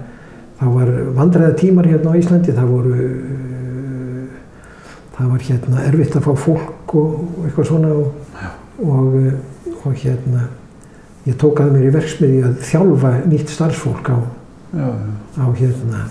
þá 0.61 0.65
var 0.69 0.91
vandræða 1.17 1.57
tímar 1.57 1.89
hérna 1.89 2.13
á 2.13 2.19
Íslandi 2.21 2.53
það 2.53 2.69
voru 2.69 3.09
það 5.17 5.31
var 5.33 5.45
hérna 5.47 5.85
erfitt 5.89 6.17
að 6.17 6.27
fá 6.27 6.33
fólk 6.45 6.95
og, 7.01 7.15
eitthvað 7.47 7.69
svona 7.71 7.93
og, 7.97 8.13
og, 8.85 9.17
og 9.81 9.95
hérna 10.03 10.47
ég 11.25 11.37
tók 11.41 11.61
að 11.61 11.75
mér 11.75 11.89
í 11.89 11.93
verksmiði 11.97 12.41
að 12.45 12.55
þjálfa 12.69 13.11
nýtt 13.29 13.53
starfsfólk 13.53 14.13
á, 14.13 14.17
já, 14.77 14.89
á 15.41 15.45
hérna 15.57 16.05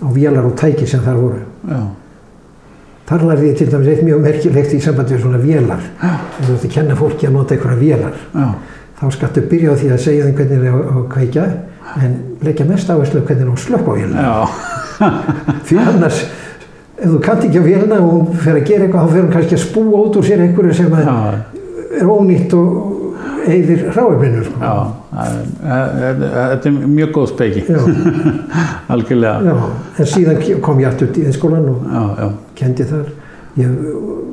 á 0.00 0.08
vélar 0.12 0.48
og 0.48 0.56
tæki 0.56 0.86
sem 0.88 1.02
þar 1.04 1.20
voru. 1.20 1.42
Já, 1.68 1.80
Þar 3.10 3.24
lærði 3.26 3.48
ég 3.48 3.56
til 3.58 3.66
dæmis 3.66 3.88
eitt 3.90 4.04
mjög 4.06 4.20
merkilegt 4.22 4.74
í 4.76 4.78
sambandi 4.80 5.16
við 5.16 5.24
svona 5.24 5.38
vélar. 5.42 5.80
Þú 5.98 6.52
ætti 6.54 6.68
að 6.68 6.74
kenna 6.76 6.94
fólki 6.94 7.26
að 7.26 7.32
nota 7.34 7.56
einhverja 7.56 7.80
vélar. 7.80 8.20
já, 8.36 8.44
Þá 9.00 9.04
skattu 9.16 9.42
byrja 9.50 9.72
á 9.74 9.80
því 9.80 9.88
að 9.90 10.02
segja 10.04 10.28
þeim 10.28 10.36
hvernig 10.38 10.60
þeir 10.62 10.70
á 10.70 10.78
að 10.78 11.08
kveikja 11.10 11.46
en 11.98 12.14
leggja 12.44 12.66
mest 12.68 12.90
áherslu 12.90 13.24
hvernig 13.24 13.50
að 13.50 13.64
slökka 13.64 13.90
á 13.90 13.98
vélina. 13.98 14.36
Því 15.66 15.80
annars, 15.82 16.22
ef 17.00 17.08
þú 17.08 17.18
kannt 17.24 17.44
ekki 17.48 17.62
á 17.62 17.64
vélina 17.66 18.00
og 18.00 18.14
hún 18.14 18.40
fer 18.44 18.58
að 18.60 18.68
gera 18.68 18.86
eitthvað, 18.86 19.04
þá 19.06 19.14
fer 19.14 19.24
hún 19.24 19.34
kannski 19.34 19.58
að 19.58 19.64
spúa 19.64 20.02
út 20.04 20.18
úr 20.20 20.28
sér 20.28 20.44
einhverju 20.46 20.78
sem 20.78 20.96
er 21.00 22.10
ónýtt 22.10 22.56
og 22.58 23.00
eyðir 23.50 23.86
ráefninu. 23.94 24.44
Sko. 24.46 24.74
þetta 25.62 26.70
er 26.70 26.78
mjög 26.96 27.12
góð 27.16 27.28
speiki, 27.32 27.64
algjörlega, 28.92 29.40
já. 29.46 29.70
En 29.96 30.10
síðan 30.14 30.42
kom 30.64 30.82
ég 30.82 30.90
aftur 30.90 31.16
í 31.20 31.32
skólan 31.34 31.70
og 31.72 31.86
já, 31.86 32.02
já, 32.20 32.28
kendi 32.60 32.88
þar. 32.90 33.06
Ég 33.58 33.78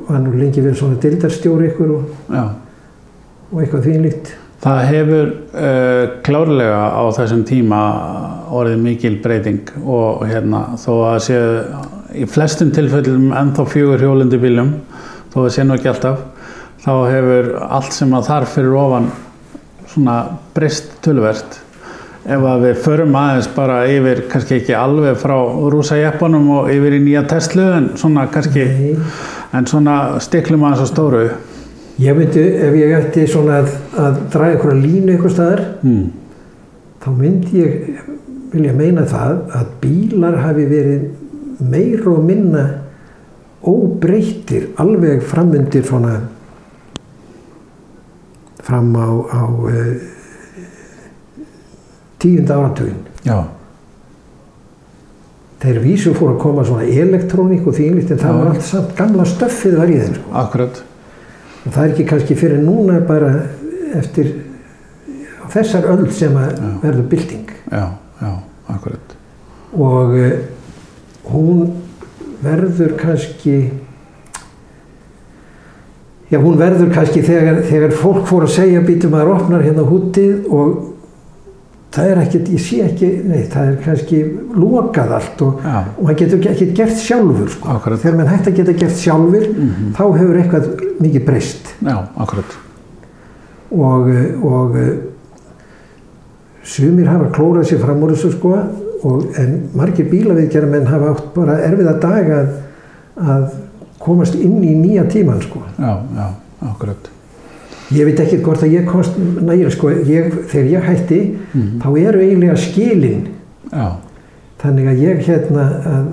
var 0.08 0.20
nú 0.22 0.34
lengi 0.38 0.62
vel 0.64 0.76
svona 0.78 0.98
dildarstjóri 1.02 1.72
ykkur 1.72 1.96
og, 1.96 2.36
og 3.50 3.62
eitthvað 3.62 3.88
þvílíkt. 3.88 4.36
Það 4.58 4.80
hefur 4.88 5.28
uh, 5.54 6.04
klárlega 6.26 6.80
á 6.90 7.02
þessum 7.14 7.44
tíma 7.46 7.82
orðið 8.50 8.80
mikil 8.82 9.14
breyting 9.22 9.70
og 9.84 10.24
hérna 10.26 10.64
þó 10.80 10.90
að 11.12 11.18
sé 11.28 11.38
í 12.18 12.26
flestum 12.26 12.72
tilfellum 12.74 13.30
ennþá 13.36 13.68
fjögur 13.68 14.02
hjólindi 14.02 14.40
bílum 14.42 14.74
þó 15.30 15.44
að 15.44 15.52
sé 15.54 15.66
nú 15.66 15.76
ekki 15.76 15.92
alltaf 15.92 16.24
þá 16.82 16.92
hefur 17.12 17.48
allt 17.68 17.94
sem 17.94 18.12
að 18.16 18.28
þarf 18.30 18.54
fyrir 18.56 18.76
ofan 18.80 19.08
svona 19.88 20.18
breyst 20.56 20.92
tölvert 21.04 21.58
ef 22.28 22.44
að 22.44 22.64
við 22.66 22.80
förum 22.84 23.16
aðeins 23.16 23.48
bara 23.54 23.78
yfir 23.88 24.24
kannski 24.32 24.58
ekki 24.58 24.74
alveg 24.76 25.16
frá 25.20 25.36
rúsa 25.72 25.96
jeppanum 26.00 26.48
og 26.58 26.72
yfir 26.72 26.98
í 26.98 27.02
nýja 27.04 27.22
Tesla 27.30 27.68
en 27.78 27.92
svona 28.00 28.26
kannski 28.32 28.66
Nei. 28.68 28.96
en 29.56 29.68
svona 29.70 29.98
stiklum 30.24 30.66
aðeins 30.66 30.84
á 30.84 30.88
stóru 30.90 31.22
Ég 31.98 32.14
myndi, 32.14 32.42
ef 32.62 32.76
ég 32.78 32.94
ætti 32.94 33.26
svona 33.26 33.62
að, 33.64 33.72
að 33.98 34.18
draga 34.30 34.54
einhverja 34.54 34.82
línu 34.84 35.14
einhver 35.16 35.32
staðar, 35.34 35.64
mm. 35.82 36.04
þá 37.02 37.08
myndi 37.16 37.62
ég 37.62 38.02
vilja 38.52 38.74
meina 38.76 39.06
það 39.08 39.40
að 39.58 39.72
bílar 39.82 40.38
hafi 40.44 40.66
verið 40.70 41.08
meir 41.58 42.06
og 42.08 42.22
minna 42.24 42.64
óbreyttir 43.66 44.70
alveg 44.78 45.24
framundir 45.26 45.84
svona 45.86 46.14
fram 48.62 48.94
á, 48.94 49.08
á 49.32 49.42
uh, 49.48 49.92
tíunda 52.22 52.58
áratugin 52.60 53.00
Já, 53.26 53.42
þeir 55.62 55.80
vísu 55.82 56.12
fóru 56.14 56.36
að 56.36 56.42
koma 56.42 56.66
svona 56.66 56.86
elektrónik 56.86 57.66
og 57.66 57.74
því 57.74 57.88
einlít 57.90 58.12
en 58.14 58.22
það 58.22 58.30
Já. 58.34 58.38
var 58.38 58.52
allt 58.52 58.68
samt 58.68 58.94
gamla 58.98 59.26
stöffið 59.26 59.78
var 59.80 59.90
í 59.90 59.98
þeim 59.98 60.14
sko. 60.20 60.34
akkurat. 60.42 60.82
Og 61.68 61.74
það 61.74 61.82
er 61.84 61.90
ekki 61.92 62.04
kannski 62.08 62.34
fyrir 62.40 62.62
núna 62.64 62.98
bara 63.04 63.32
eftir 63.98 64.30
þessar 65.52 65.84
öll 65.92 66.06
sem 66.12 66.36
að 66.36 66.54
verður 66.82 67.06
bylting 67.12 67.50
Já, 67.68 67.84
já, 68.22 68.30
akkurat. 68.72 69.14
og 69.76 70.14
uh, 70.16 70.32
hún 71.28 71.66
verður 72.42 72.94
kannski 73.00 73.56
já 76.28 76.38
hún 76.40 76.58
verður 76.60 76.92
kannski 76.94 77.22
þegar, 77.24 77.62
þegar 77.68 77.94
fólk 77.96 78.24
fór 78.28 78.44
að 78.48 78.54
segja 78.58 78.82
býtum 78.84 79.16
að 79.16 79.32
opnar 79.36 79.64
hérna 79.64 79.84
hútið 79.88 80.48
og 80.52 80.74
það 81.92 82.10
er 82.12 82.18
ekkert, 82.22 82.48
ég 82.52 82.60
sé 82.60 82.78
ekki 82.84 83.08
nei, 83.24 83.42
það 83.48 83.68
er 83.70 83.76
kannski 83.84 84.18
lokað 84.60 85.12
allt 85.16 85.42
og, 85.46 85.62
og 85.64 86.06
hann 86.10 86.18
getur 86.20 86.48
ekki 86.50 86.66
gert 86.76 86.98
sjálfur 87.00 87.48
sko. 87.54 87.78
Þegar 87.88 88.16
mann 88.18 88.28
hægt 88.32 88.50
að 88.50 88.56
geta 88.60 88.74
gert 88.82 88.96
sjálfur 89.00 89.46
Mhm. 89.48 89.92
þá 89.96 90.02
hefur 90.18 90.36
eitthvað 90.42 90.68
mikið 91.00 91.24
breyst 91.26 91.70
já, 91.82 91.96
akkurat. 92.16 92.58
og, 93.70 94.10
og 94.44 94.76
sumir 96.68 97.08
hafa 97.08 97.30
klórað 97.32 97.68
sér 97.70 97.80
fram 97.82 98.02
úr 98.04 98.12
þessu 98.14 98.32
sko 98.36 98.52
og, 99.08 99.24
en 99.38 99.54
margir 99.78 100.08
bílaviðgerðar 100.10 100.72
menn 100.72 100.86
hafa 100.90 101.12
átt 101.14 101.28
bara 101.34 101.56
erfiða 101.64 101.94
daga 102.02 102.38
að, 102.42 102.48
að 103.34 103.46
komast 104.02 104.34
inn 104.38 104.58
í 104.64 104.74
nýja 104.78 105.04
tíman 105.10 105.40
sko. 105.42 105.62
Já, 105.78 105.94
já, 106.16 106.26
akkurat. 106.68 107.08
Ég 107.90 108.04
veit 108.04 108.18
ekki 108.20 108.38
hvort 108.44 108.60
að 108.62 108.72
ég 108.74 108.84
komst 108.86 109.14
nægir 109.18 109.70
sko, 109.72 109.88
ég, 110.04 110.32
þegar 110.50 110.70
ég 110.74 110.82
hætti 110.88 111.20
Mhm. 111.54 111.80
þá 111.80 111.88
eru 112.08 112.20
eiginlega 112.20 112.56
skilin. 112.56 113.22
Já, 113.72 113.86
þannig 114.62 114.88
að 114.90 115.00
ég 115.02 115.22
hérna 115.24 115.64
að 115.86 116.06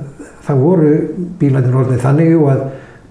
það 0.47 0.59
voru 0.61 0.91
bílarnir 1.39 1.75
orðið 1.75 1.99
þannig 2.05 2.35
og 2.41 2.49
að 2.49 2.61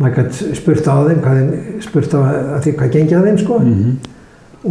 maður 0.00 0.14
gætt 0.16 0.56
spurt 0.56 0.88
á 0.88 0.96
þeim 1.08 1.20
hvað 1.20 1.82
spurt 1.82 2.14
á 2.14 2.18
að 2.24 2.60
því 2.64 2.72
hvað 2.78 2.92
gengi 2.92 3.14
að 3.18 3.24
þeim 3.28 3.38
sko. 3.38 3.58
Mhm, 3.58 3.96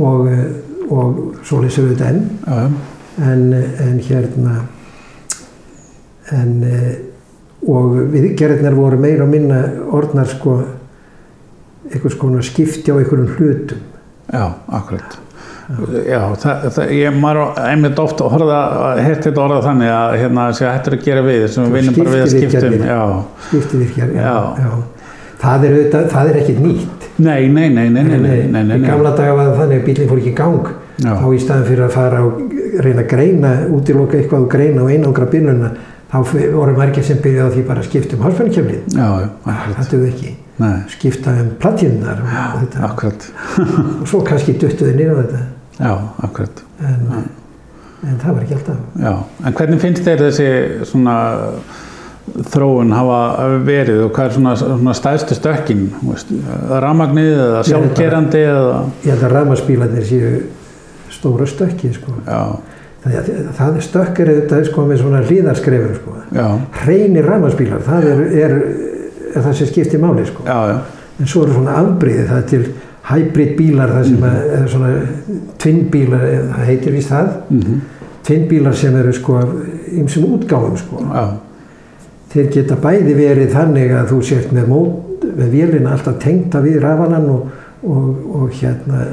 og, 0.02 0.28
eh, 0.28 0.46
og 0.90 1.36
svo 1.44 1.62
lesum 1.62 1.88
við 1.90 1.98
þetta 1.98 2.10
enn. 2.10 2.30
Já, 2.48 2.70
en, 3.32 3.54
en 3.80 4.00
hérna 4.00 4.56
en 6.32 6.64
eh, 6.64 6.96
og 7.68 7.94
viðgerðirnar 8.12 8.76
voru 8.76 8.98
meira 9.00 9.24
og 9.24 9.30
minna 9.32 9.60
orðnar 9.96 10.28
sko 10.28 10.58
einhvers 11.92 12.18
konar 12.20 12.46
skipti 12.48 12.94
á 12.94 12.96
einhverjum 12.96 13.36
hlutum. 13.38 13.84
Já, 14.34 14.46
akkurat. 14.68 15.20
Já, 16.04 16.20
það, 16.42 16.66
það, 16.76 16.90
ég 16.98 17.20
maður 17.24 17.60
einmitt 17.64 18.00
ofta 18.04 18.28
horða, 18.32 18.58
hértti 19.00 19.30
þetta 19.30 19.44
orða 19.46 19.60
þannig 19.64 19.92
að 19.96 20.16
hérna 20.20 20.48
sé 20.52 20.66
að 20.68 20.74
þetta 20.76 20.92
er 20.92 20.98
að 20.98 21.06
gera 21.08 21.24
við 21.24 21.46
sem 21.54 21.70
við 21.70 21.78
vinnum 21.78 21.98
bara 22.00 22.14
við 22.14 22.24
að 22.24 22.34
skiptum 22.34 22.76
Skiptivirkjar, 23.48 24.12
já, 24.18 24.34
já. 24.60 24.74
Það, 25.44 25.66
er, 25.68 25.78
það 26.12 26.30
er 26.32 26.40
ekki 26.42 26.58
nýtt. 26.60 27.08
Nei, 27.24 27.48
nei, 27.52 27.68
nei, 27.70 27.88
nei, 27.92 28.04
nei, 28.04 28.20
nei, 28.20 28.38
nei, 28.48 28.62
nei. 28.64 28.78
Í 28.80 28.86
gamla 28.88 29.16
daga 29.16 29.38
var 29.38 29.50
það 29.52 29.62
þannig 29.62 29.82
að 29.82 29.88
bílinn 29.88 30.12
fór 30.12 30.22
ekki 30.22 30.32
í 30.34 30.38
gang. 30.38 30.74
Já. 31.02 31.16
þá 31.18 31.26
í 31.34 31.40
staðin 31.42 31.66
fyrir 31.68 31.88
að 31.88 31.96
fara 31.96 32.22
og 32.22 32.42
reyna 32.86 33.02
að 33.02 33.10
greina, 33.10 33.52
útiloka 33.74 34.20
eitthvað 34.20 34.46
og 34.46 34.52
greina 34.52 34.84
og 34.84 34.92
einangra 34.94 35.26
bílunna, 35.32 35.72
þá 36.12 36.18
voru 36.54 36.76
margir 36.78 37.06
sem 37.08 37.22
byrjaði 37.24 37.48
að 37.48 37.56
því 37.58 37.64
bara 37.72 37.86
skiptum 37.88 38.24
hálfannakefnið, 38.28 38.84
þetta 38.94 39.08
ah, 39.50 39.64
er 39.66 39.80
það 39.90 40.06
ekki. 40.12 40.34
Nei, 40.62 40.74
skipta 40.94 41.34
um 41.42 41.54
platínunar 41.62 42.20
og, 42.24 43.08
og 44.02 44.04
svo 44.10 44.20
kannski 44.26 44.54
duttuði 44.62 44.94
nýra 45.00 45.24
þetta. 45.24 45.46
Já, 45.80 45.94
akkurat. 46.28 46.62
en, 46.86 47.08
en 48.06 48.20
það 48.22 48.36
var 48.36 48.44
ekki 48.44 48.60
alltaf. 48.60 48.84
Já, 49.02 49.14
en 49.48 49.58
hvernig 49.58 49.82
finnst 49.82 50.06
þér 50.06 50.28
þessi 50.28 50.52
svona 50.92 51.16
þróun 52.54 52.94
hafa 52.96 53.48
verið 53.68 54.06
og 54.06 54.14
hvað 54.16 54.30
er 54.30 54.36
svona, 54.38 54.54
svona 54.60 54.94
stærstu 54.96 55.36
stökkin, 55.38 55.88
ramagnið 56.84 57.34
eða 57.34 57.64
sjálfgerandi 57.68 58.44
eða, 58.48 58.78
ég 59.04 59.12
held 59.12 59.26
að 59.28 59.36
rafmarsbílarnir 59.38 60.08
séu 60.08 60.30
stóra 61.12 61.48
stökki 61.50 61.92
sko. 61.98 62.16
já, 62.24 62.40
það, 63.04 63.34
það 63.60 63.82
stökk 63.90 64.24
er 64.24 64.32
þetta 64.38 64.62
sko, 64.70 64.88
með 64.88 65.04
svona 65.04 65.22
hlýðarskrefur 65.28 66.00
sko. 66.00 66.16
já, 66.38 66.48
hreinir 66.84 67.28
rafmarsbílar 67.28 67.84
það 67.90 68.10
er, 68.14 68.24
er 68.46 68.58
það 69.36 69.56
sem 69.60 69.70
skiptir 69.72 70.02
máli 70.04 70.26
sko. 70.28 70.46
já, 70.48 70.60
já, 70.72 70.78
en 71.20 71.30
svo 71.30 71.46
eru 71.46 71.58
svona 71.58 71.78
afbríði 71.82 72.28
það 72.30 72.46
til 72.52 72.64
hybrid 73.10 73.56
bílar 73.58 73.92
það 73.98 74.06
sem 74.10 74.28
að, 74.28 74.38
eða 74.58 74.68
svona 74.72 74.92
twin 75.60 75.82
bílar 75.92 76.28
það 76.54 76.70
heitir 76.70 76.96
víst 76.96 77.12
það. 77.12 77.32
Mhm, 77.50 77.82
twin 78.28 78.46
bílar 78.52 78.78
sem 78.80 78.96
eru 78.96 79.14
sko 79.14 79.40
ymsum 79.92 80.30
útgáfum 80.38 80.78
sko. 80.80 81.02
Já, 81.10 81.26
þeir 82.34 82.50
geta 82.54 82.80
bæði 82.82 83.18
verið 83.18 83.52
þannig 83.54 83.92
að 83.98 84.08
þú 84.14 84.22
sért 84.30 84.56
með, 84.56 84.72
mót, 84.72 85.28
með 85.38 85.54
vélina 85.58 85.94
alltaf 85.94 86.18
tengta 86.24 86.64
við 86.64 86.80
rafanan 86.82 87.30
og, 87.30 87.52
og, 87.84 88.08
og 88.40 88.58
hérna 88.62 89.04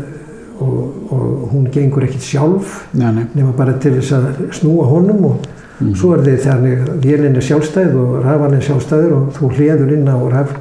og, 0.61 1.13
og 1.13 1.49
hún 1.53 1.69
gengur 1.73 2.05
ekkert 2.05 2.25
sjálf 2.25 2.81
nema 2.93 3.53
bara 3.57 3.79
til 3.81 3.95
þess 3.97 4.13
að 4.17 4.41
snúa 4.59 4.87
honum 4.91 5.25
og 5.31 5.47
Mhm. 5.81 5.95
svo 5.97 6.13
er 6.15 6.25
þeir 6.25 6.43
þannig 6.45 6.83
að 6.85 7.05
vélin 7.07 7.37
er 7.37 7.47
sjálfstæð 7.47 7.95
og 7.97 8.25
rafan 8.25 8.55
er 8.55 8.67
sjálfstæður 8.67 9.13
og 9.17 9.33
þú 9.37 9.51
hliður 9.57 9.93
inn 9.97 10.09
á 10.09 10.19
raf, 10.33 10.55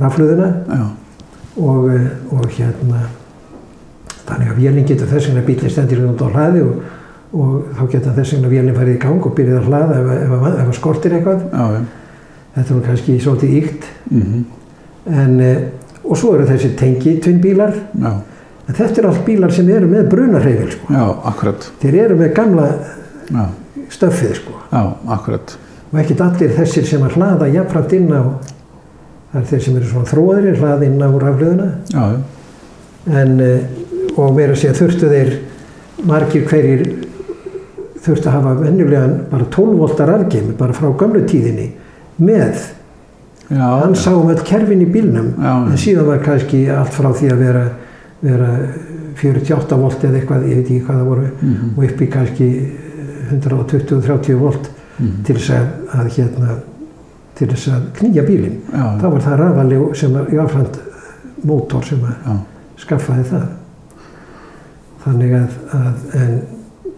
rafluðuna 0.00 0.48
og, 1.56 1.88
eh, 1.94 2.08
og 2.32 2.46
hérna 2.50 3.06
þannig 4.26 4.50
að 4.50 4.58
vélin 4.58 4.88
getur 4.88 5.06
þess 5.06 5.28
vegna 5.28 5.46
bílinn 5.46 5.70
stendir 5.70 6.04
út 6.08 6.24
á 6.24 6.28
hlaði 6.32 6.64
og, 6.64 6.82
og 7.34 7.62
þá 7.78 7.84
geta 7.92 8.16
þess 8.16 8.34
vegna 8.34 8.48
vélin 8.48 8.74
farið 8.78 8.96
í 8.96 9.02
gang 9.04 9.26
og 9.26 9.34
byrjað 9.36 9.60
að 9.60 9.70
hlaða 9.70 10.00
ef, 10.00 10.12
ef, 10.16 10.34
ef, 10.34 10.60
ef 10.64 10.76
skortir 10.78 11.16
eitthvað. 11.18 11.46
Já, 11.52 11.64
já, 11.76 11.80
þetta 12.56 12.74
er 12.74 12.84
kannski 12.88 13.18
svolítið 13.22 13.56
ykt 13.62 13.88
mhm, 14.10 14.44
en 15.22 15.40
eh, 15.40 15.64
og 16.04 16.18
svo 16.20 16.34
eru 16.36 16.46
þessi 16.48 16.74
tengi 16.76 17.18
tvinnbílar. 17.22 17.74
Já, 18.00 18.12
en 18.68 18.76
þetta 18.78 19.00
eru 19.02 19.10
allt 19.10 19.24
bílar 19.26 19.52
sem 19.54 19.68
eru 19.72 19.88
með 19.90 20.08
brunarheifil 20.12 20.72
sko. 20.72 20.94
já, 20.94 21.04
akkurat, 21.30 21.68
þeir 21.82 21.98
eru 22.04 22.16
með 22.20 22.34
gamla 22.36 22.68
já, 23.28 23.44
stöffið 23.94 24.34
sko. 24.40 24.58
já, 24.72 24.82
akkurat, 25.16 25.56
og 25.92 26.02
ekkert 26.02 26.26
allir 26.26 26.54
þessir 26.58 26.88
sem 26.90 27.06
að 27.06 27.18
hlaða 27.18 27.50
jafnframt 27.54 27.96
inn 27.96 28.12
á 28.12 28.22
það 29.32 29.40
er 29.40 29.48
þeir 29.50 29.64
sem 29.66 29.78
eru 29.80 29.90
svona 29.90 30.10
þróðir 30.12 30.60
hlaða 30.60 30.88
inn 30.88 31.02
á 31.02 31.08
rafluðuna 31.24 31.70
já, 31.94 32.04
en 33.22 33.34
eh, 33.42 33.82
og 34.14 34.36
meira 34.36 34.54
að 34.54 34.60
segja 34.62 34.78
þurftu 34.78 35.10
þeir 35.10 35.34
margir 36.06 36.46
hverjir 36.50 36.84
þurftu 38.04 38.28
að 38.28 38.36
hafa 38.36 38.54
venjulegan 38.60 39.14
bara 39.30 39.46
12 39.50 39.76
voltar 39.80 40.10
rafgeimi 40.12 40.54
bara 40.58 40.76
frá 40.76 40.90
gamlu 40.98 41.24
tíðinni 41.28 41.70
með. 42.22 42.70
Já, 43.48 43.64
hann 43.82 43.94
sá 43.98 44.10
um 44.14 44.30
öll 44.32 44.40
kerfin 44.46 44.80
í 44.80 44.88
bílnum 44.88 45.34
Já, 45.36 45.52
en 45.68 45.80
síðan 45.80 46.06
var 46.08 46.22
kannski 46.24 46.62
allt 46.72 46.94
frá 46.96 47.10
því 47.12 47.26
að 47.34 47.42
vera, 47.44 47.64
vera 48.22 48.50
48 49.20 49.78
volt 49.82 50.06
eða 50.06 50.20
eitthvað, 50.20 50.46
ég 50.48 50.60
veit 50.60 50.70
ekki 50.70 50.84
hvað 50.86 51.00
það 51.00 51.10
voru 51.10 51.26
mhm, 51.28 51.74
og 51.74 51.84
upp 51.84 52.00
í 52.00 52.08
kannski 52.14 52.48
120-30 53.32 54.38
volt 54.40 54.70
mhm, 54.98 55.18
til 55.26 55.36
þess 55.38 55.52
að, 55.56 55.68
að 55.98 56.10
hérna 56.18 56.56
til 57.34 57.50
þess 57.50 57.70
að 57.74 57.86
knýja 57.98 58.24
bílinn. 58.26 58.58
Þá 58.70 59.06
var 59.08 59.22
það 59.24 59.38
rafali 59.40 59.80
sem 59.98 60.18
að 60.18 60.34
jáfnframt 60.36 60.80
mótor 61.44 61.86
sem 61.86 62.04
að 62.06 62.28
já, 62.28 62.36
skaffaði 62.84 63.24
það. 63.32 63.46
Þannig 65.04 65.34
að, 65.36 65.56
að 65.76 66.18
en 66.20 66.36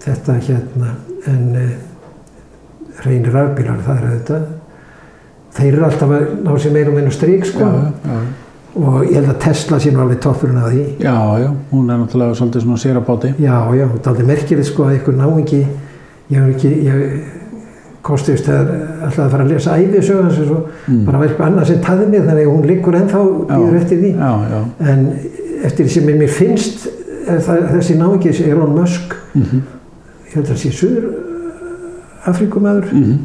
þetta 0.04 0.36
hérna 0.46 0.92
en 1.26 1.46
e, 1.58 1.66
reynir 3.02 3.32
rafbílar 3.34 3.80
það 3.86 4.02
er 4.02 4.12
þetta 4.12 4.40
þeir 5.56 5.70
eru 5.72 5.86
alltaf 5.88 6.12
að 6.12 6.26
ná 6.44 6.50
sér 6.60 6.74
meira 6.74 6.92
og 6.92 6.98
meina 6.98 7.14
strík 7.14 7.46
sko. 7.48 7.66
Já, 7.66 8.12
já, 8.12 8.20
og 8.76 8.96
ég 9.06 9.16
held 9.16 9.32
að 9.32 9.40
Tesla 9.46 9.80
sé 9.80 9.90
nú 9.92 10.02
alveg 10.04 10.20
toppurinn 10.20 10.60
að 10.60 10.74
því. 10.74 10.84
Já, 11.00 11.16
já, 11.40 11.48
hún 11.72 11.90
er 11.90 12.00
náttúrulega 12.02 12.36
svolítið 12.36 12.66
svona 12.66 12.82
sérabáti, 12.82 13.32
já, 13.40 13.56
já, 13.72 13.86
þetta 13.94 14.02
er 14.02 14.12
aldrei 14.12 14.30
merkilegt 14.30 14.68
sko 14.68 14.86
að 14.86 14.96
einhver 14.98 15.16
náingi 15.16 15.62
ég 16.30 16.38
hef 16.40 16.54
ekki 16.56 16.72
ég 16.86 17.02
kostiðist 18.06 18.48
að 18.52 18.68
alltaf 19.02 19.24
að 19.24 19.32
fara 19.34 19.44
að 19.44 19.52
lesa 19.54 19.78
æfisög 19.80 20.24
og 20.24 20.34
svo 20.36 20.60
Mm. 20.86 21.04
bara 21.04 21.18
var 21.18 21.26
eitthvað 21.26 21.48
annað 21.48 21.64
sem 21.66 21.78
taði 21.82 22.04
mig 22.06 22.20
þannig 22.22 22.46
að 22.46 22.52
hún 22.54 22.66
liggur 22.70 22.94
ennþá 22.94 23.22
býður 23.48 23.76
eftir 23.80 23.98
því. 23.98 24.10
Já, 24.14 24.32
já, 24.52 24.60
en 24.92 25.00
eftir 25.66 25.88
sem 25.90 26.04
mér 26.06 26.30
finnst 26.30 26.84
það, 27.26 27.64
þessi 27.74 27.96
þessi 27.98 28.50
Elon 28.50 28.74
Musk 28.76 29.16
mhm, 29.34 29.64
ég 30.28 30.36
held 30.36 30.44
að 30.44 30.52
það 30.52 30.60
sé 30.62 30.70
Suður 30.76 31.08
Afrikumæður 32.30 32.92
mhm, 32.92 33.16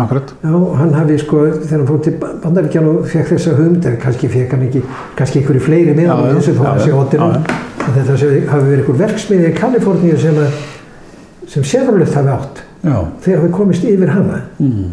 akkurat, 0.00 0.34
já, 0.44 0.54
hann 0.80 0.94
hafi 0.94 1.18
sko 1.18 1.42
þegar 1.56 1.78
hann 1.78 1.88
fór 1.90 2.02
til 2.06 2.14
Bandaríkjan 2.20 2.90
og 2.92 3.08
fekk 3.10 3.32
þessa 3.34 3.56
hugmynd 3.58 3.88
eða 3.90 4.02
kannski 4.04 4.30
fekk 4.30 4.54
hann 4.54 4.66
ekki, 4.68 4.84
kannski 5.18 5.42
einhverju 5.42 5.64
fleiri 5.66 5.96
með 5.96 6.06
Já, 6.06 6.12
hann 6.14 6.28
já, 6.28 6.34
eins 6.36 6.50
og 6.52 6.66
að 6.70 6.98
óttinum 7.00 7.34
já, 7.34 7.56
að 7.80 7.98
þetta 7.98 8.18
hafi 8.52 8.68
verið 8.68 8.84
einhver 8.84 9.00
verksmiði 9.02 9.50
í 9.50 9.56
Kaliforníu 9.58 10.20
sem 10.20 10.38
að 10.38 10.60
sem 11.50 11.66
Chevrolet 11.66 12.14
hafi 12.14 12.32
átt 12.34 12.62
já, 12.84 12.96
þegar 13.24 13.42
hafi 13.42 13.52
komist 13.58 13.84
yfir 13.90 14.14
hana 14.14 14.40
mhm, 14.58 14.88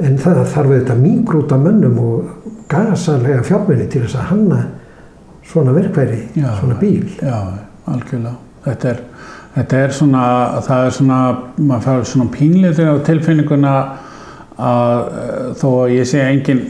en 0.00 0.20
það 0.20 0.44
þarf 0.44 0.74
auðvitað 0.74 1.02
mýgrúta 1.04 1.58
mönnum 1.60 1.98
og 2.02 2.52
gasalega 2.70 3.42
fjármenni 3.46 3.88
til 3.90 4.04
þess 4.04 4.18
að 4.18 4.30
hanna 4.30 4.60
svona 5.50 5.72
verkværi, 5.74 6.20
Já. 6.34 6.52
svona 6.60 6.76
bíl. 6.80 7.08
Já, 7.22 7.38
algjörlega. 7.90 8.36
Þetta 8.64 8.90
er, 8.90 9.00
þetta 9.56 9.80
er 9.84 9.94
svona, 9.96 10.24
það 10.66 10.84
er 10.86 10.94
svona, 10.98 11.18
maður 11.56 11.86
fær 11.86 12.06
svona 12.12 12.30
pínleitur 12.34 12.92
á 12.92 12.96
tilfinninguna 13.08 13.72
að 14.60 14.98
eh, 15.22 15.46
þó 15.56 15.66
að 15.70 15.94
ég 15.96 16.08
sé 16.10 16.20
engin, 16.26 16.60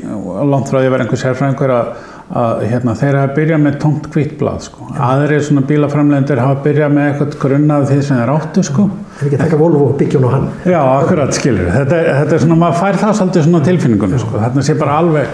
langt 0.53 0.71
frá 0.71 0.79
því 0.79 0.87
að 0.87 0.95
vera 0.95 1.07
einhver 1.07 1.23
sérfræðingur 1.25 1.75
að, 1.75 1.91
að 2.31 2.61
hérna, 2.71 2.93
þeir 2.95 3.17
hafa 3.19 3.35
byrjað 3.35 3.63
með 3.65 3.79
tómt 3.83 4.05
hvítblað 4.15 4.61
sko. 4.69 4.87
Aðrir 5.03 5.43
svona 5.43 5.65
bílaframlendur 5.67 6.39
hafa 6.45 6.61
byrjað 6.67 6.93
með 6.95 7.09
eitthvað 7.11 7.37
grunnað 7.43 7.87
því 7.91 7.99
sem 8.07 8.21
þeir 8.21 8.33
áttu 8.37 8.63
sko. 8.69 8.85
Er 9.21 9.27
ekki 9.27 9.41
taka 9.43 9.59
Volvo 9.59 9.89
og 9.91 9.97
byggja 9.99 10.21
hún 10.21 10.29
á 10.31 10.35
hann? 10.37 10.49
Já, 10.71 10.79
akkurat 11.03 11.35
skilur. 11.35 11.71
Þetta, 11.75 11.97
er- 11.99 12.15
þetta 12.23 12.35
er 12.39 12.45
svona, 12.47 12.61
maður 12.63 12.79
fær 12.85 13.01
það 13.03 13.17
svolítið 13.19 13.47
svona 13.49 13.65
tilfinningunni 13.67 14.23
sko. 14.23 14.39
Þarna 14.47 14.63
sé 14.69 14.79
bara 14.79 14.99
alveg 15.03 15.27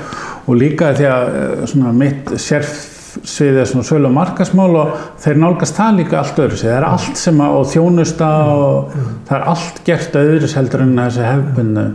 og 0.47 0.57
líka 0.57 0.93
því 0.97 1.09
að 1.13 1.37
eh, 1.43 1.67
svona 1.75 1.93
mitt 1.93 2.33
sérfsvið 2.33 2.95
er 3.25 3.69
svona 3.69 3.87
sölu 3.87 4.09
og 4.09 4.17
markasmál 4.17 4.75
og 4.81 4.97
þeir 5.23 5.41
nálgast 5.43 5.79
það 5.79 6.01
líka 6.01 6.19
allt 6.21 6.43
öðru. 6.43 6.59
Það 6.63 6.75
er 6.77 6.89
allt 6.89 7.21
sem 7.21 7.41
að, 7.45 7.61
þjónusta 7.73 8.33
og 8.57 8.99
það 9.29 9.39
er 9.39 9.47
allt 9.55 9.81
gert 9.87 10.19
öðru 10.23 10.51
heldur 10.57 10.85
en 10.85 10.99
þessi 11.01 11.25
hefbunnu, 11.27 11.87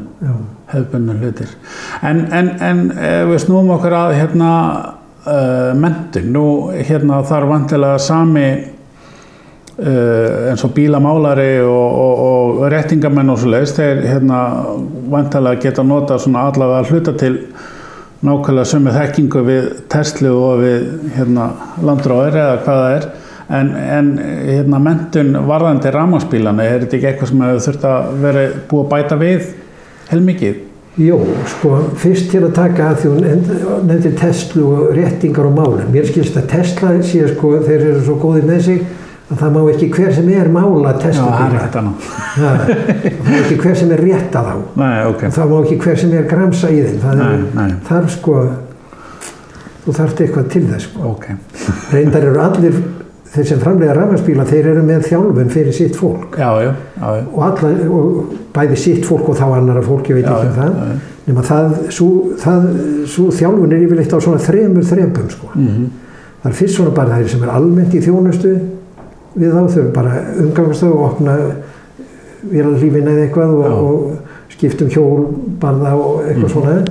hefbunnu 0.73 1.19
hlutir. 1.21 1.53
En, 2.01 2.25
en, 2.31 2.55
en 2.61 2.87
við 3.31 3.39
snúum 3.45 3.71
okkur 3.77 3.97
að 3.97 4.17
hérna 4.19 4.51
uh, 5.25 5.71
mentin, 5.77 6.31
nú 6.33 6.45
hérna 6.75 7.21
þarf 7.27 7.49
vantilega 7.51 7.99
sami 8.01 8.47
uh, 9.81 10.49
eins 10.51 10.63
og 10.65 10.73
bílamálari 10.75 11.59
og, 11.65 11.99
og, 12.05 12.23
og 12.61 12.63
réttingamenn 12.73 13.33
og 13.33 13.41
svo 13.41 13.51
leiðist 13.53 13.81
þeir 13.81 14.03
hérna 14.07 14.41
vantilega 15.11 15.61
geta 15.67 15.85
nota 15.85 16.19
svona 16.21 16.47
allavega 16.49 16.89
hluta 16.89 17.15
til 17.19 17.41
nákvæmlega 18.21 18.69
sömu 18.69 18.93
þekkingu 18.95 19.43
við 19.47 19.67
Tesla 19.91 20.31
og 20.37 20.61
við 20.61 20.87
hérna 21.15 21.51
landróðir 21.81 22.37
eða 22.37 22.57
hvað 22.65 22.81
það 22.81 22.95
er 22.97 23.07
en, 23.51 23.71
en 23.75 24.11
hérna 24.47 24.81
mentun 24.81 25.37
varðandi 25.47 25.93
rámaspílana, 25.93 26.65
er 26.65 26.85
þetta 26.85 26.99
ekki 26.99 27.09
eitthvað 27.11 27.31
sem 27.31 27.45
hefur 27.45 27.63
þurft 27.67 27.87
að 27.91 28.11
vera 28.25 28.43
búið 28.69 28.83
að 28.85 28.91
bæta 28.93 29.17
við 29.21 29.47
heilmikið? 30.11 30.59
Jó, 31.01 31.17
sko, 31.47 31.77
fyrst 32.01 32.27
til 32.33 32.41
að 32.43 32.55
taka 32.57 32.89
að 32.91 32.97
því 33.01 33.11
hún 33.13 33.85
nefndi 33.87 34.09
Tesla 34.19 34.63
og 34.67 34.89
réttingar 34.97 35.47
og 35.47 35.53
málum. 35.55 35.85
Mér 35.93 36.09
skilst 36.09 36.35
að 36.35 36.49
Tesla 36.51 36.97
sé, 36.99 37.21
sko, 37.31 37.53
þeir 37.63 37.85
eru 37.85 38.01
svo 38.03 38.17
góðir 38.19 38.49
með 38.49 38.65
sig 38.65 38.81
að 39.31 39.39
það 39.39 39.53
má 39.55 39.59
ekki 39.71 39.87
hver 39.95 40.13
sem 40.15 40.29
er 40.35 40.49
mála 40.51 40.91
Tesla 40.99 41.27
það 41.39 41.53
er 41.55 43.13
má 43.23 43.35
ekki 43.41 43.57
hver 43.61 43.77
sem 43.79 43.91
er 43.95 44.01
rétta 44.03 44.41
þá. 44.47 44.55
Nei, 44.81 44.95
ok. 45.07 45.21
Og 45.29 45.35
það 45.37 45.51
má 45.53 45.59
ekki 45.61 45.77
hver 45.85 46.01
sem 46.01 46.15
er 46.19 46.25
gramsa 46.31 46.71
í 46.71 46.81
þeim. 46.83 46.97
Það 47.03 47.21
er, 47.25 47.37
Nei, 47.45 47.61
nei. 47.61 47.75
þarf 47.87 48.09
sko, 48.17 48.39
þú 49.85 49.95
þarft 49.99 50.23
eitthvað 50.25 50.49
til 50.55 50.63
þess, 50.71 50.89
sko. 50.89 51.13
Ok. 51.13 51.29
Reyndar 51.95 52.27
eru 52.27 52.41
allir, 52.43 52.81
þeir 53.31 53.47
sem 53.53 53.61
framlega 53.63 53.95
rafmarsbíla, 53.95 54.47
þeir 54.51 54.67
eru 54.73 54.83
með 54.89 55.07
þjálfun 55.07 55.53
fyrir 55.55 55.77
sitt 55.79 55.95
fólk. 55.99 56.35
Já, 56.35 56.51
já, 56.65 56.73
já. 56.99 57.07
Og, 57.31 57.39
alla, 57.47 57.71
og 57.87 58.35
bæði 58.57 58.81
sitt 58.83 59.07
fólk 59.07 59.31
og 59.31 59.39
þá 59.39 59.47
annara 59.61 59.85
fólk, 59.85 60.11
ég 60.11 60.19
veit 60.19 60.27
ekki 60.27 60.51
um 60.51 60.59
það. 60.59 60.99
Nefna 61.21 61.47
það, 61.47 61.79
svo, 61.95 63.29
þjálfun 63.37 63.71
er 63.77 63.85
yfirleitt 63.87 64.11
á 64.11 64.19
svona 64.19 64.43
þremur 64.43 64.87
þrepum, 64.91 65.31
sko. 65.31 65.51
Mhm. 65.55 65.89
Það 66.41 66.49
er 66.49 66.55
fyrst 66.57 66.73
svona 66.79 66.91
bara 66.97 67.17
þeir 67.19 67.27
sem 67.29 67.43
er 67.45 67.49
almennt 67.53 67.91
í 67.93 67.99
þjónustu 68.01 68.51
við 69.35 69.53
þá, 69.55 69.61
þau 69.71 69.79
eru 69.81 69.91
bara 69.95 70.15
umgangast 70.43 70.81
þau 70.83 70.91
og 70.91 71.05
opna 71.11 71.35
vélalífin 72.51 73.07
eða 73.07 73.25
eitthvað 73.27 73.53
og, 73.55 73.79
og 73.85 74.51
skiptum 74.51 74.89
hjól, 74.91 75.25
barða 75.61 75.93
og 75.95 76.21
eitthvað 76.25 76.41
Mhm. 76.41 76.53
svona 76.53 76.85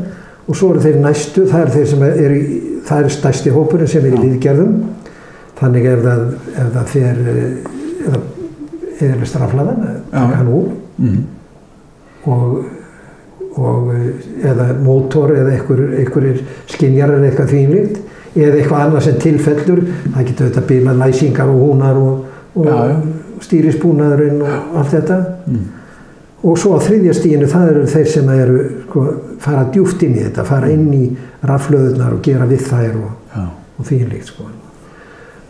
og 0.49 0.57
svo 0.57 0.71
eru 0.73 0.81
þeir 0.81 0.97
næstu, 1.05 1.45
það 1.47 1.61
er 1.63 1.71
þeir 1.77 1.87
sem 1.87 2.03
er 2.03 2.33
í, 2.35 2.43
það 2.87 3.05
er 3.05 3.09
stærsti 3.15 3.51
hópurinn 3.55 3.87
sem 3.89 4.05
er 4.05 4.13
í 4.13 4.17
Já. 4.17 4.23
viðgerðum 4.25 4.77
þannig 5.61 5.85
ef 5.93 6.01
það, 6.07 6.23
ef 6.57 6.71
það 6.75 6.87
fer 6.95 7.17
eða 8.07 8.21
eða 9.01 9.27
straflaðan, 9.27 9.85
taka 10.13 10.37
hann 10.37 10.49
úr 10.49 10.69
Mhm. 10.99 11.25
og, 12.27 12.65
og 13.57 13.93
eða 14.45 14.67
mótor 14.85 15.31
eða 15.37 15.53
einhver, 15.57 15.81
einhverjir 15.99 16.43
skinjar 16.69 17.11
eða 17.17 17.31
eitthvað 17.31 17.53
þvínlíkt 17.55 18.01
eða 18.37 18.57
eitthvað 18.61 18.83
annað 18.87 19.03
sem 19.07 19.15
tilfellur 19.23 19.81
það 20.15 20.27
getur 20.29 20.47
auðvitað 20.47 20.67
bila 20.69 20.93
læsingar 21.05 21.49
og 21.49 21.63
húnar 21.65 21.97
og, 21.97 22.25
og 22.55 22.67
Já, 22.67 22.89
já. 22.89 22.97
stýrisbúnaðurinn 23.41 24.43
og 24.43 24.77
allt 24.77 24.91
þetta 24.95 25.19
Mm. 25.47 25.65
og 26.43 26.59
svo 26.59 26.77
á 26.77 26.81
þriðja 26.81 27.15
stíinu 27.15 27.47
það 27.47 27.71
eru 27.71 27.87
þeir 27.87 28.07
sem 28.09 28.29
eru 28.29 28.59
sko, 28.89 29.05
fara 29.39 29.65
djúft 29.73 30.03
inn 30.03 30.15
í 30.17 30.23
þetta 30.25 30.45
fara 30.45 30.69
inn 30.71 30.93
í 30.95 31.17
raflöðunar 31.45 32.13
og 32.15 32.23
gera 32.23 32.47
við 32.47 32.61
þær 32.69 32.97
og, 32.97 33.11
Já, 33.37 33.45
og 33.79 33.85
þvínlíkt 33.87 34.25
sko. 34.27 34.45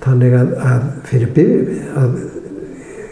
þannig 0.05 0.33
að, 0.35 0.53
að 0.73 0.83
fyrir 1.05 1.33
by- 1.35 1.81
að 1.97 2.11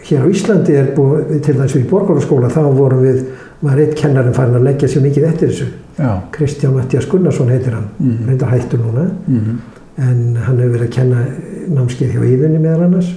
hér 0.09 0.23
á 0.25 0.29
Íslandi 0.33 0.73
er 0.75 0.87
búið 0.97 1.43
til 1.45 1.55
þess 1.55 1.75
við 1.77 1.85
í 1.85 1.89
borgarskóla 1.91 2.49
þá 2.49 2.63
vorum 2.75 3.03
við 3.03 3.25
var 3.63 3.77
eitt 3.79 3.95
kennarinn 3.99 4.33
farin 4.35 4.55
að 4.55 4.63
leggja 4.69 4.89
sér 4.89 5.03
mikið 5.03 5.25
eftir 5.29 5.49
þessu 5.49 5.67
já. 5.99 6.21
Kristján 6.33 6.75
Mattias 6.77 7.07
Gunnarsson 7.11 7.49
heitir 7.51 7.73
hann 7.75 7.89
Mhm. 7.99 8.29
reyndar 8.29 8.49
hættur 8.51 8.79
núna 8.81 9.11
Mhm. 9.27 9.59
en 9.99 10.37
hann 10.37 10.59
hefur 10.59 10.79
verið 10.79 10.89
að 10.89 10.91
kenna 10.91 11.25
námskeið 11.69 12.13
hjá 12.15 12.23
Íðunni 12.25 12.59
meðal 12.61 12.85
annars 12.85 13.13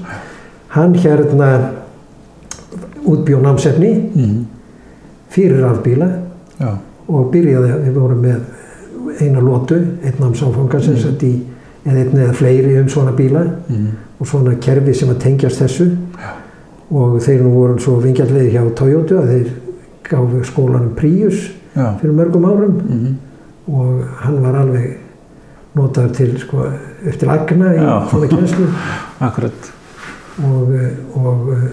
hann 0.75 0.93
hérna 0.95 1.49
útbjó 3.05 3.39
námsefni 3.41 3.91
Mhm. 4.15 4.45
fyrir 5.29 5.61
rafbíla 5.61 6.07
Já, 6.59 6.77
og 7.07 7.31
byrjaði, 7.33 7.71
við 7.87 7.93
vorum 7.93 8.21
með 8.21 8.39
eina 9.21 9.39
lótu, 9.41 9.75
einn 10.03 10.19
námsáfanga 10.19 10.79
sem 10.81 10.93
Mhm. 10.93 11.01
sett 11.01 11.23
í, 11.23 11.41
eða 11.85 11.97
einn 11.97 12.13
eða 12.17 12.33
fleiri 12.33 12.77
um 12.81 12.87
svona 12.89 13.11
bíla 13.11 13.43
Mhm. 13.69 13.87
og 14.19 14.27
svona 14.27 14.55
kerfi 14.59 14.93
sem 14.93 15.09
að 15.09 15.17
tengjast 15.19 15.59
þessu 15.61 15.95
og 16.91 17.19
þeir 17.21 17.41
nú 17.41 17.49
voru 17.53 17.79
svo 17.79 17.99
vingjallegir 18.01 18.51
hjá 18.51 18.73
Toyota 18.75 19.15
að 19.15 19.27
þeir 19.27 19.47
gáfu 20.09 20.43
skólanum 20.43 20.95
Prius 20.95 21.49
já. 21.75 21.99
fyrir 21.99 22.13
mörgum 22.13 22.45
árum 22.45 22.81
Mhm. 22.81 23.15
og 23.73 24.03
hann 24.21 24.41
var 24.43 24.55
alveg 24.55 24.97
notaður 25.75 26.13
til 26.13 26.37
sko 26.37 26.57
upp 27.07 27.17
til 27.19 27.29
agna 27.29 27.65
í 27.73 27.77
Já. 27.77 28.07
svona 28.09 28.27
kjenslu 28.27 28.65
Akkurat. 29.21 29.71
Og, 30.47 30.73
og 31.21 31.49
eh, 31.55 31.65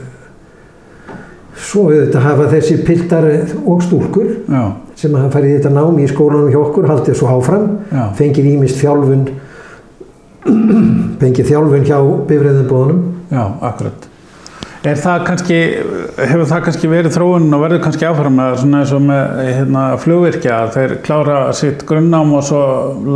svo 1.58 1.88
auðvitað 1.88 2.26
hafa 2.28 2.48
þessi 2.54 2.78
piltar 2.86 3.28
og 3.64 3.82
stúlkur 3.84 4.30
Já, 4.46 4.62
sem 4.98 5.14
hafa 5.18 5.34
farið 5.36 5.58
þetta 5.58 5.74
námi 5.74 6.06
í 6.06 6.10
skólanum 6.10 6.50
hjá 6.52 6.60
okkur 6.62 6.90
haldið 6.90 7.18
svo 7.18 7.30
áfram, 7.34 7.68
já. 7.90 8.04
fengið 8.18 8.50
ímist 8.54 8.80
þjálfun 8.82 9.26
fengið 11.22 11.50
þjálfun 11.52 11.88
hjá 11.88 11.98
bifræðinbóðunum 12.30 13.06
Já, 13.28 13.42
akkurat. 13.60 14.06
Er 14.86 14.96
það 14.96 15.24
kannski, 15.26 15.56
hefur 16.16 16.46
það 16.48 16.60
kannski 16.68 16.88
verið 16.88 17.16
þróun 17.16 17.48
og 17.56 17.62
verður 17.64 17.80
kannski 17.84 18.06
áfram 18.08 18.36
með 18.38 18.60
svona 18.62 18.82
eins 18.84 18.92
og 18.94 19.02
með 19.04 19.40
hérna, 19.42 19.82
flugvirkja 20.00 20.60
að 20.62 20.70
þeir 20.76 20.94
klára 21.04 21.38
sitt 21.58 21.82
grunnnám 21.88 22.30
og 22.38 22.44
svo 22.46 22.62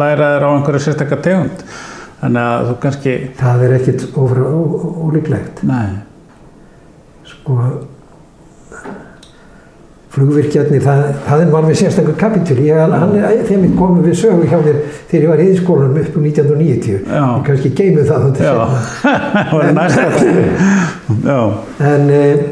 læra 0.00 0.34
þeir 0.34 0.46
á 0.46 0.50
einhverju 0.50 0.82
sérstakka 0.84 1.20
tegund. 1.22 1.62
Þannig 2.22 2.42
að 2.42 2.68
þú 2.68 2.74
kannski, 2.84 3.14
það 3.40 3.64
er 3.66 3.72
ekkit 3.80 4.04
ólíklegt 4.14 5.64
nei, 5.66 5.88
sko 7.26 7.56
flugvirkjarnir, 10.12 10.82
það, 10.84 11.02
það 11.24 11.42
er 11.42 11.50
var 11.54 11.66
við 11.66 11.78
sérstaklega 11.80 12.18
er 13.32 13.44
þeim 13.48 13.62
er 13.64 13.76
komið 13.78 14.08
við 14.10 14.16
sögu 14.20 14.48
hjá 14.50 14.58
mér 14.60 14.80
þegar 15.08 15.22
ég 15.22 15.30
var 15.30 15.42
í 15.42 15.46
íðskólanum 15.52 16.00
upp 16.02 16.18
um 16.18 16.26
1990, 16.28 16.98
Já. 17.06 17.22
ég 17.22 17.46
kannski 17.46 17.70
geymu 17.78 18.04
það 18.10 18.26
þátt 18.26 18.36
til 18.36 18.44
já, 18.44 18.52
seinna. 18.52 19.14
það 19.38 19.54
var 19.56 19.72
næsta 19.78 20.04
það. 20.12 20.26
Já, 21.24 21.38
en, 21.88 22.10
eh, 22.18 22.44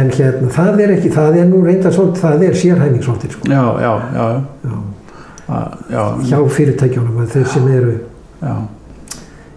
en 0.00 0.10
hérna, 0.18 0.50
það 0.58 0.82
er 0.82 0.94
ekki, 0.96 1.12
það 1.14 1.38
er 1.42 1.48
nú 1.52 1.62
reynda 1.62 1.94
svolítið, 1.94 2.24
það 2.24 2.46
er 2.48 2.58
sérhæfing 2.64 3.06
svolítið 3.06 3.36
sko. 3.36 3.52
já, 3.54 3.64
já, 3.86 3.92
já, 4.18 4.26
já. 4.66 4.80
já, 5.46 5.62
já, 5.94 6.04
hjá 6.32 6.40
fyrirtækjónum 6.58 7.30
þeir 7.36 7.46
sem 7.54 7.70
eru 7.76 7.94
já, 8.42 8.56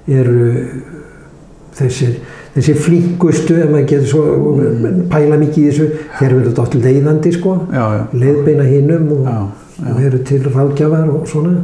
eru 0.10 0.50
þessir, 1.80 2.18
þessir 2.56 2.78
flínkustu 2.84 3.58
ef 3.62 3.72
maður 3.72 3.90
getur 3.94 4.10
svo 4.12 4.54
pæla 5.12 5.40
mikið 5.42 5.64
í 5.64 5.66
þessu, 5.70 5.90
þeir 6.20 6.36
eru 6.36 6.54
dótt 6.58 6.78
leiðandi 6.80 7.34
sko, 7.36 7.56
já, 7.74 7.84
já, 7.96 8.04
leiðbeina 8.24 8.68
hinnum 8.68 9.12
og, 9.18 9.34
og 9.86 10.02
eru 10.04 10.22
til 10.28 10.42
ráðgjafar 10.48 11.12
og 11.14 11.28
svona. 11.30 11.56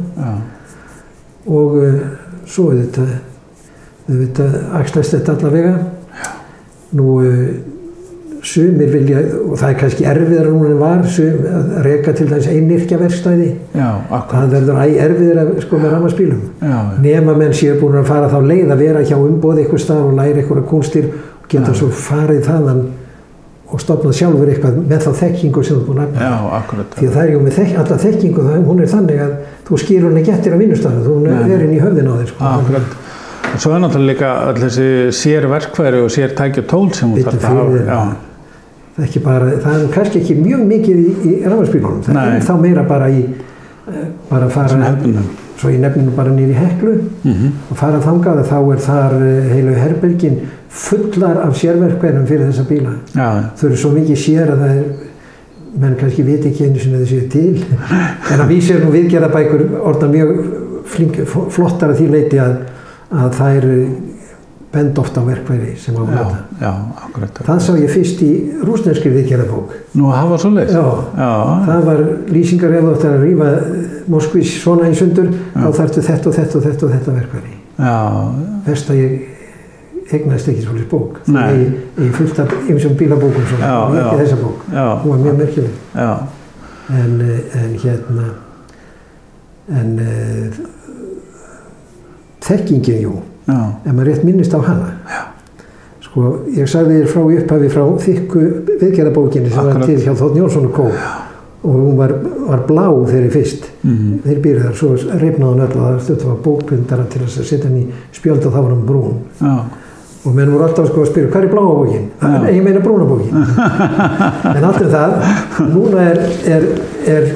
Og 1.46 1.78
uh, 1.78 2.04
svo 2.48 2.72
er 2.72 2.84
þetta 2.84 3.06
þetta 4.06 4.46
axlæst 4.78 5.16
þetta 5.16 5.34
allavega 5.34 5.74
nú 6.96 7.16
uh, 7.22 7.75
sumir 8.46 8.90
vilja 8.92 9.22
og 9.42 9.54
það 9.58 9.68
er 9.68 9.78
kannski 9.80 10.06
erfiðar 10.10 10.50
núna 10.52 10.68
en 10.70 10.80
var 10.80 11.06
sum, 11.16 11.46
að 11.50 11.72
reka 11.86 12.14
til 12.16 12.28
já, 13.74 13.88
akkurat, 14.10 14.28
það 14.32 14.52
verður 14.54 14.82
æg 14.82 15.00
erfiðar 15.06 15.40
að 15.42 15.50
sko 15.64 15.80
með 15.82 15.96
ramaspílum 15.96 16.44
nema 17.02 17.34
menn 17.38 17.56
séu 17.56 17.78
búin 17.80 17.98
að 18.00 18.12
fara 18.12 18.30
þá 18.30 18.38
leið 18.50 18.70
að 18.74 18.84
vera 18.84 19.02
hjá 19.06 19.16
umbóð 19.16 19.62
eitthvað 19.62 19.82
stað 19.86 20.04
og 20.04 20.14
læra 20.20 20.42
eitthvað 20.42 20.68
kunstir 20.70 21.10
og 21.10 21.50
geta 21.50 21.72
Já. 21.74 21.78
svo 21.80 21.90
farið 21.90 22.46
þaðan 22.46 22.86
og 23.66 23.82
stopnað 23.82 24.14
sjálfur 24.14 24.50
eitthvað 24.50 24.76
með 24.86 25.00
þá 25.06 25.10
þekkingu 25.20 25.62
sem 25.66 25.80
þú 25.80 25.86
búin 25.88 26.02
að 26.04 26.12
nefna. 26.14 26.82
Því 26.94 27.08
að 27.08 27.16
það 27.16 27.22
er 27.24 27.32
ju 27.32 27.40
með 27.42 27.56
þek, 27.56 27.72
alla 27.82 27.96
þekkingu, 28.04 28.44
það, 28.46 28.60
hún 28.68 28.82
er 28.82 28.92
þannig 28.92 29.22
að 29.24 29.32
þú 29.66 29.78
skýrur 29.82 30.12
henni 30.12 30.22
gettir 30.28 30.54
á 30.54 30.58
vinnustæðinu, 30.60 31.02
þú 31.06 31.16
er 31.56 31.64
inn 31.66 31.74
í 31.74 31.80
höfðin 31.82 32.10
á 32.10 32.14
þér. 32.20 32.30
Sko. 32.30 32.52
Svo 33.56 33.72
er 33.72 33.82
náttúrulega 33.82 34.12
líka 34.12 34.30
öll 34.50 34.60
þessi 34.60 34.86
sér 35.16 35.48
verkværi 35.50 36.04
og 36.04 36.14
sér 36.14 36.34
tæki 36.38 36.62
og 36.62 36.70
tól 36.70 36.86
sem 36.94 37.14
Bíddu 37.16 37.38
þarf 37.42 37.60
að 37.64 37.90
hafa. 37.90 38.16
Það 38.96 39.04
ekki 39.04 39.20
bara, 39.20 39.48
það 39.60 39.74
er 39.82 39.88
kannski 39.92 40.20
ekki 40.22 40.34
mjög 40.40 40.60
mikið 40.70 41.00
í, 41.00 41.10
í 41.28 41.32
rafmarspílunum, 41.44 41.98
það 42.06 42.16
Nei. 42.16 42.28
er 42.36 42.44
þá 42.46 42.52
meira 42.62 42.84
bara 42.88 43.08
í, 43.12 43.24
eh, 43.92 44.06
bara 44.30 44.48
fara, 44.48 44.92
svo 45.60 45.72
ég 45.72 45.82
nefnir 45.82 46.14
bara 46.16 46.32
í 46.32 46.52
heklu 46.56 46.94
Mm 47.24 47.50
og 47.70 47.76
fara 47.76 48.00
þangað 48.00 48.40
að 48.40 48.48
þá 48.48 48.72
er 48.72 48.80
þar 48.86 49.16
eh, 49.26 49.50
heilu 49.52 49.74
herbergin 49.76 50.38
fullar 50.68 51.42
af 51.44 51.56
sérverkverðum 51.60 52.26
fyrir 52.26 52.48
þessa 52.50 52.64
bíla. 52.68 52.94
Já, 53.12 53.28
Þau 53.56 53.68
eru 53.68 53.76
svo 53.76 53.92
mikið 53.92 54.18
sér 54.22 54.52
að 54.52 54.64
það 54.64 54.74
er, 54.76 54.88
menn 55.76 55.96
kannski 56.00 56.24
viti 56.24 56.50
ekki 56.50 56.64
einu 56.64 56.80
sinni 56.80 56.96
að 56.96 57.04
þau 57.04 57.10
séu 57.12 57.28
til. 57.32 57.64
En 58.32 58.40
að 58.40 58.48
vísi 58.48 58.74
er 58.74 58.84
nú 58.84 58.92
viðgerðabækur 58.96 59.64
orðna 59.82 60.08
mjög 60.12 60.32
flink, 60.86 61.20
flottar 61.28 61.92
að 61.92 62.00
því 62.00 62.08
leiti 62.12 62.40
að, 62.40 62.58
að 63.12 63.32
það 63.40 63.58
eru 63.60 63.78
bend 64.76 64.98
ofta 65.02 65.20
á 65.20 65.24
verkværi 65.26 65.74
sem 65.80 65.96
á 65.96 66.00
að 66.04 66.10
nota. 66.14 66.38
já, 66.60 66.70
akkurat. 67.06 67.38
Það 67.48 67.60
sá 67.66 67.70
ég 67.80 67.90
fyrst 67.96 68.22
í 68.26 68.30
rúsneskri 68.68 69.10
viðgerðabók. 69.16 69.72
Nú 69.96 70.10
að 70.12 70.18
hafa 70.20 70.38
svo 70.44 70.50
leið. 70.54 70.72
Já, 70.76 70.84
Já, 71.16 71.30
það 71.68 71.84
var 71.90 72.02
lýsingar 72.36 72.76
ef 72.78 72.84
þú 72.86 72.92
ættir 72.96 73.14
að 73.16 73.24
rýfa 73.26 73.48
Moskvís 74.12 74.52
svona 74.62 74.86
í 74.92 74.94
sundur, 74.94 75.32
þá 75.56 75.70
þarftu 75.80 76.02
þetta 76.06 76.28
og 76.30 76.36
þetta 76.36 76.58
og 76.60 76.66
þetta 76.68 76.86
og 76.86 76.92
þetta 76.94 77.16
verkværi. 77.16 77.54
já, 77.78 77.96
Verst 78.66 78.90
að 78.92 79.00
ég 79.00 79.12
eignast 80.14 80.48
ekki 80.52 80.62
svolítið 80.62 80.88
bók. 80.92 81.16
Nei. 81.26 81.46
Ég, 81.56 81.72
ég 82.04 82.12
fullt 82.14 82.38
af 82.44 82.52
ymsum 82.70 82.92
bílabókum 83.00 83.42
svona, 83.50 83.66
Já, 83.66 83.78
ekki 84.04 84.20
þessa 84.22 84.36
bók. 84.44 84.60
já, 84.70 84.84
Hún 85.02 85.10
var 85.10 85.18
mjög 85.24 85.38
merkileg. 85.42 85.70
já, 85.96 86.10
En, 86.88 87.20
eh, 87.20 87.56
en 87.64 87.72
hérna, 87.82 88.26
en 89.68 89.98
uh, 89.98 90.66
þekkingin, 92.46 93.00
jú, 93.02 93.14
ef 93.46 93.92
maður 93.92 94.08
rétt 94.10 94.24
minnist 94.26 94.54
á 94.54 94.60
hana. 94.60 94.88
Já. 95.10 95.22
Sko, 96.06 96.32
ég 96.56 96.68
sagði 96.70 97.00
þér 97.02 97.08
frá 97.12 97.22
upphafi 97.36 97.68
frá 97.70 97.84
þykku 98.06 98.42
viðgerðabókinni 98.80 99.50
sem 99.50 99.58
Akkurat. 99.60 99.78
var 99.80 99.86
til 99.86 100.00
hjá 100.02 100.14
Þótt 100.16 100.36
Jónsson 100.40 100.66
og 100.70 100.74
Kó 100.76 100.86
og 101.66 101.72
hún 101.74 101.96
var, 101.98 102.12
var 102.46 102.60
blá 102.68 102.84
þeirri 103.10 103.30
fyrst. 103.32 103.64
mm 103.82 104.20
Þeir 104.24 104.38
býrðu 104.44 104.62
þar, 104.68 104.74
svo 104.78 105.18
reyfnaði 105.18 105.50
hann 105.50 105.64
öll 105.64 105.72
það 105.74 105.96
stötti 106.04 106.28
var 106.28 106.36
bókbindara 106.44 107.06
til 107.10 107.22
að 107.24 107.32
setja 107.42 107.66
hann 107.66 107.80
í 107.80 107.86
spjöld 108.14 108.46
og 108.46 108.52
þá 108.54 108.60
var 108.60 108.70
hann 108.70 108.86
brún. 108.86 109.16
já, 109.40 109.56
Og 110.26 110.34
menn 110.34 110.50
voru 110.50 110.64
alltaf 110.66 110.88
sko 110.90 111.02
að 111.04 111.10
spyrja, 111.10 111.30
hvað 111.30 111.44
er 111.44 111.50
bláa 111.52 111.74
bókin? 111.74 112.06
Já. 112.22 112.50
Ég 112.54 112.62
meina 112.64 112.80
brúna 112.80 113.04
bókin. 113.06 113.34
en 114.56 114.64
allt 114.64 114.80
um 114.82 114.90
það, 114.90 115.12
núna 115.74 116.06
er, 116.10 116.18
er, 116.54 116.64
er 117.06 117.28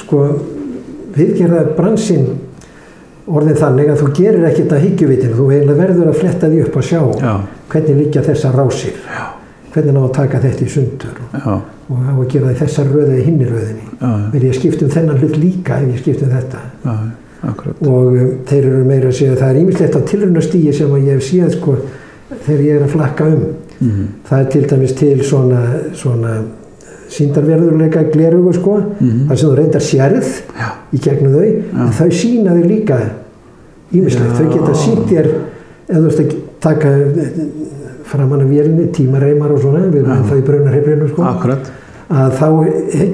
sko 0.00 0.22
viðgerða 1.14 1.64
orðin 3.26 3.60
þannig 3.60 3.92
að 3.92 4.02
þú 4.02 4.08
gerir 4.18 4.48
ekkert 4.50 4.74
að 4.76 4.84
hyggjuvitinu, 4.84 5.38
þú 5.38 5.46
eiginlega 5.50 5.80
verður 5.80 6.10
að 6.10 6.18
fletta 6.20 6.50
því 6.50 6.60
upp 6.64 6.78
að 6.80 6.88
sjá 6.90 7.00
já, 7.24 7.32
hvernig 7.72 8.00
liggja 8.02 8.24
þessar 8.28 8.58
rásir, 8.60 8.98
já. 9.08 9.24
hvernig 9.74 9.96
ná 9.96 10.00
að 10.04 10.14
taka 10.18 10.40
þetta 10.44 10.64
í 10.64 10.70
sundur 10.74 11.20
já, 11.32 11.54
og 11.54 11.98
á 12.04 12.12
að 12.14 12.28
gera 12.34 12.46
það 12.46 12.54
í 12.54 12.60
þessar 12.62 12.90
röðu 12.92 13.10
eða 13.14 13.26
hinni 13.28 13.50
röðinni. 13.50 13.90
Vil 14.32 14.44
ég 14.44 14.56
skipta 14.56 14.86
um 14.86 14.94
þennan 14.94 15.20
hlut 15.20 15.36
líka 15.36 15.80
ef 15.80 15.90
ég 15.90 16.02
skipta 16.04 16.28
um 16.28 16.34
þetta? 16.38 16.62
og 17.44 18.06
um, 18.08 18.30
þeir 18.48 18.66
eru 18.70 18.84
meira 18.88 19.10
að 19.10 19.18
segja 19.18 19.36
það 19.36 19.50
er 19.50 19.60
ímislegt 19.60 19.96
á 19.98 20.08
tilrunastígi 20.08 20.72
sem 20.72 20.92
að 20.96 21.08
ég 21.08 21.18
hef 21.18 21.26
séð 21.26 21.50
sko, 21.58 21.74
þegar 22.46 22.62
ég 22.64 22.78
er 22.78 22.86
að 22.86 22.94
flakka 22.96 23.28
um 23.32 23.44
Mm 23.84 24.06
það 24.24 24.38
er 24.38 24.50
til 24.50 24.66
dæmis 24.70 24.92
til 24.96 25.24
svona, 25.26 25.60
svona 25.92 26.34
síndarverðurleika 27.14 28.02
glerugu 28.12 28.52
sko, 28.56 28.74
Mhm. 29.00 29.28
þar 29.28 29.36
sem 29.38 29.48
þú 29.50 29.56
reyndar 29.58 29.80
sérð 29.80 30.28
Já. 30.58 30.68
í 30.94 30.98
gegnum 31.04 31.32
þau 31.32 31.44
en 31.84 31.92
þau 31.98 32.10
sína 32.10 32.50
þau 32.56 32.64
líka 32.68 32.98
ímislegt, 33.92 34.32
Já. 34.32 34.38
þau 34.38 34.52
geta 34.52 34.74
sínt 34.74 35.06
þér 35.10 35.28
ef 35.88 35.96
þú 35.96 36.06
ert 36.08 36.20
að 36.20 36.34
taka 36.60 36.88
eh, 36.88 37.30
framan 38.04 38.40
af 38.42 38.48
vélinni, 38.48 38.86
tímareimar 38.92 39.52
og 39.52 39.60
svona 39.60 39.86
við 39.90 40.02
erum 40.04 40.24
Já. 40.24 40.28
það 40.30 40.38
í 40.42 40.44
brunarheifrinu 40.48 41.08
sko 41.12 41.22
Akkurat. 41.22 41.70
að 42.10 42.32
þá 42.38 42.48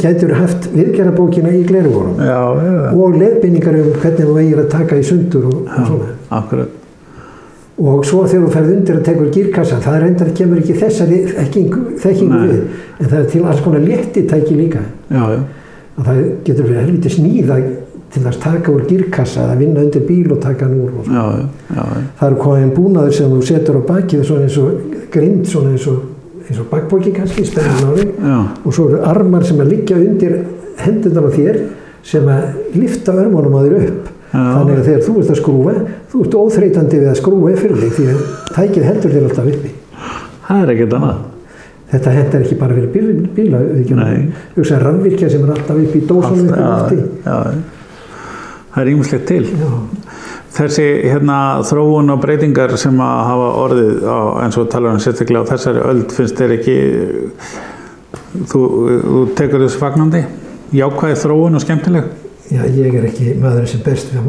getur 0.03 0.32
haft 0.34 0.68
viðgerðabókina 0.74 1.53
í 1.55 1.62
glerugunum 1.68 2.16
Já, 2.18 2.40
já, 2.59 2.92
og 2.94 3.14
leiðbynningar 3.20 3.76
um 3.80 3.92
hvernig 4.03 4.26
þú 4.26 4.38
eigir 4.42 4.59
að 4.64 4.68
taka 4.70 4.96
í 4.98 5.05
sundur 5.07 5.44
og, 5.46 5.55
og 5.55 5.66
já, 5.68 5.86
svona 5.86 6.11
akkurat. 6.30 6.68
Og 7.81 8.05
svo 8.05 8.26
þegar 8.28 8.45
þú 8.45 8.51
ferð 8.55 8.72
undir 8.74 8.99
að 8.99 9.07
tekur 9.09 9.31
gírkassa 9.35 9.81
það 9.81 10.03
reyndar 10.05 10.33
kemur 10.37 10.61
ekki 10.61 10.76
þessari 10.81 11.20
þekkingu, 11.37 11.85
við. 12.51 12.61
En 12.99 13.07
það 13.07 13.18
er 13.20 13.31
til 13.33 13.45
alls 13.45 13.62
konar 13.64 13.85
létti 13.85 14.26
tæki 14.28 14.59
líka. 14.59 14.83
Já, 15.09 15.22
já, 15.33 15.41
og 15.97 16.07
það 16.07 16.20
getur 16.45 16.66
verið 16.66 16.83
helviti 16.85 17.14
sníða 17.14 17.57
til 18.11 18.22
að 18.26 18.39
taka 18.43 18.72
úr 18.72 18.87
gírkassa 18.89 19.45
eða 19.45 19.59
vinna 19.61 19.83
undir 19.85 20.07
bíl 20.07 20.33
og 20.35 20.41
taka 20.43 20.66
hann 20.66 20.81
úr 20.83 20.95
já, 21.07 21.24
það 22.18 22.24
eru 22.26 22.39
komin 22.41 22.72
búnaður 22.74 23.16
sem 23.18 23.35
þú 23.35 23.43
setur 23.47 23.78
á 23.78 23.83
bakið 23.91 24.24
svona 24.26 24.47
eins 24.49 24.57
og 24.59 24.97
grind 25.14 25.45
svona 25.47 25.74
eins 25.74 25.87
og, 25.91 26.01
eins 26.47 26.59
og 26.59 26.70
bakbóki 26.72 27.12
kannski 27.14 27.45
ári 27.55 28.09
og 28.64 28.72
svo 28.74 28.89
eru 28.89 29.03
armar 29.07 29.47
sem 29.47 29.61
að 29.62 29.74
liggja 29.76 30.01
undir 30.01 30.41
hendurnar 30.81 31.28
á 31.28 31.37
þér 31.37 31.61
sem 32.11 32.33
að 32.33 32.81
lifta 32.81 33.14
örmunum 33.14 33.55
á 33.55 33.61
þér 33.62 33.76
upp. 33.85 34.11
Þannig 34.31 34.78
að 34.78 34.87
þegar 34.89 35.05
þú 35.07 35.16
ert 35.20 35.33
að 35.35 35.41
skrúfa 35.41 35.74
þú 36.12 36.22
ert 36.24 36.39
óþreytandi 36.41 37.01
við 37.01 37.11
að 37.11 37.20
skrúfa 37.20 37.57
fyrir 37.61 37.85
þig 37.85 37.93
því 37.97 38.09
að 38.12 38.24
tækið 38.55 38.89
heldur 38.91 39.14
þér 39.14 39.28
alltaf 39.28 39.53
uppi 39.55 39.72
það 40.47 40.62
er 40.62 40.72
ekkert 40.74 40.97
annað. 40.99 41.20
þetta 41.91 42.14
hendar 42.14 42.45
ekki 42.47 42.59
bara 42.61 42.76
fyrir 42.78 42.91
bíla, 42.95 43.26
bíla 43.35 43.62
Nei. 43.99 44.28
hugsa 44.57 44.78
rannvirkja 44.83 45.31
sem 45.33 45.45
er 45.47 45.55
alltaf 45.57 45.83
upp 45.83 45.97
í 45.97 46.03
dósunum 46.07 46.53
upp 46.55 46.95
í 46.95 47.01
já, 47.01 47.39
það 48.70 48.85
er 48.85 48.93
ímislegt 48.93 49.26
til. 49.26 49.43
Já. 49.51 49.70
Þessi 50.51 50.85
hérna, 51.07 51.37
þróun 51.66 52.11
og 52.14 52.22
breytingar 52.22 52.74
sem 52.78 52.97
að 53.03 53.20
hafa 53.28 53.51
orðið 53.64 54.01
á, 54.03 54.18
eins 54.45 54.59
og 54.59 54.70
talar 54.70 54.97
um 54.97 55.03
sérstaklega 55.03 55.47
á 55.47 55.51
þessari 55.51 55.85
öld 55.91 56.14
finnst 56.14 56.39
þér 56.39 56.55
ekki 56.57 56.76
þú, 58.51 58.62
þú 59.05 59.22
tekur 59.39 59.64
þessu 59.64 59.83
fagnandi 59.83 60.24
jákvæði 60.74 61.20
þróun 61.22 61.59
og 61.59 61.64
skemmtileg 61.64 62.11
Já, 62.51 62.64
ég 62.74 62.94
er 62.98 63.05
ekki 63.07 63.34
maður 63.38 63.66
sem 63.70 63.82
best 63.86 64.09
við 64.11 64.24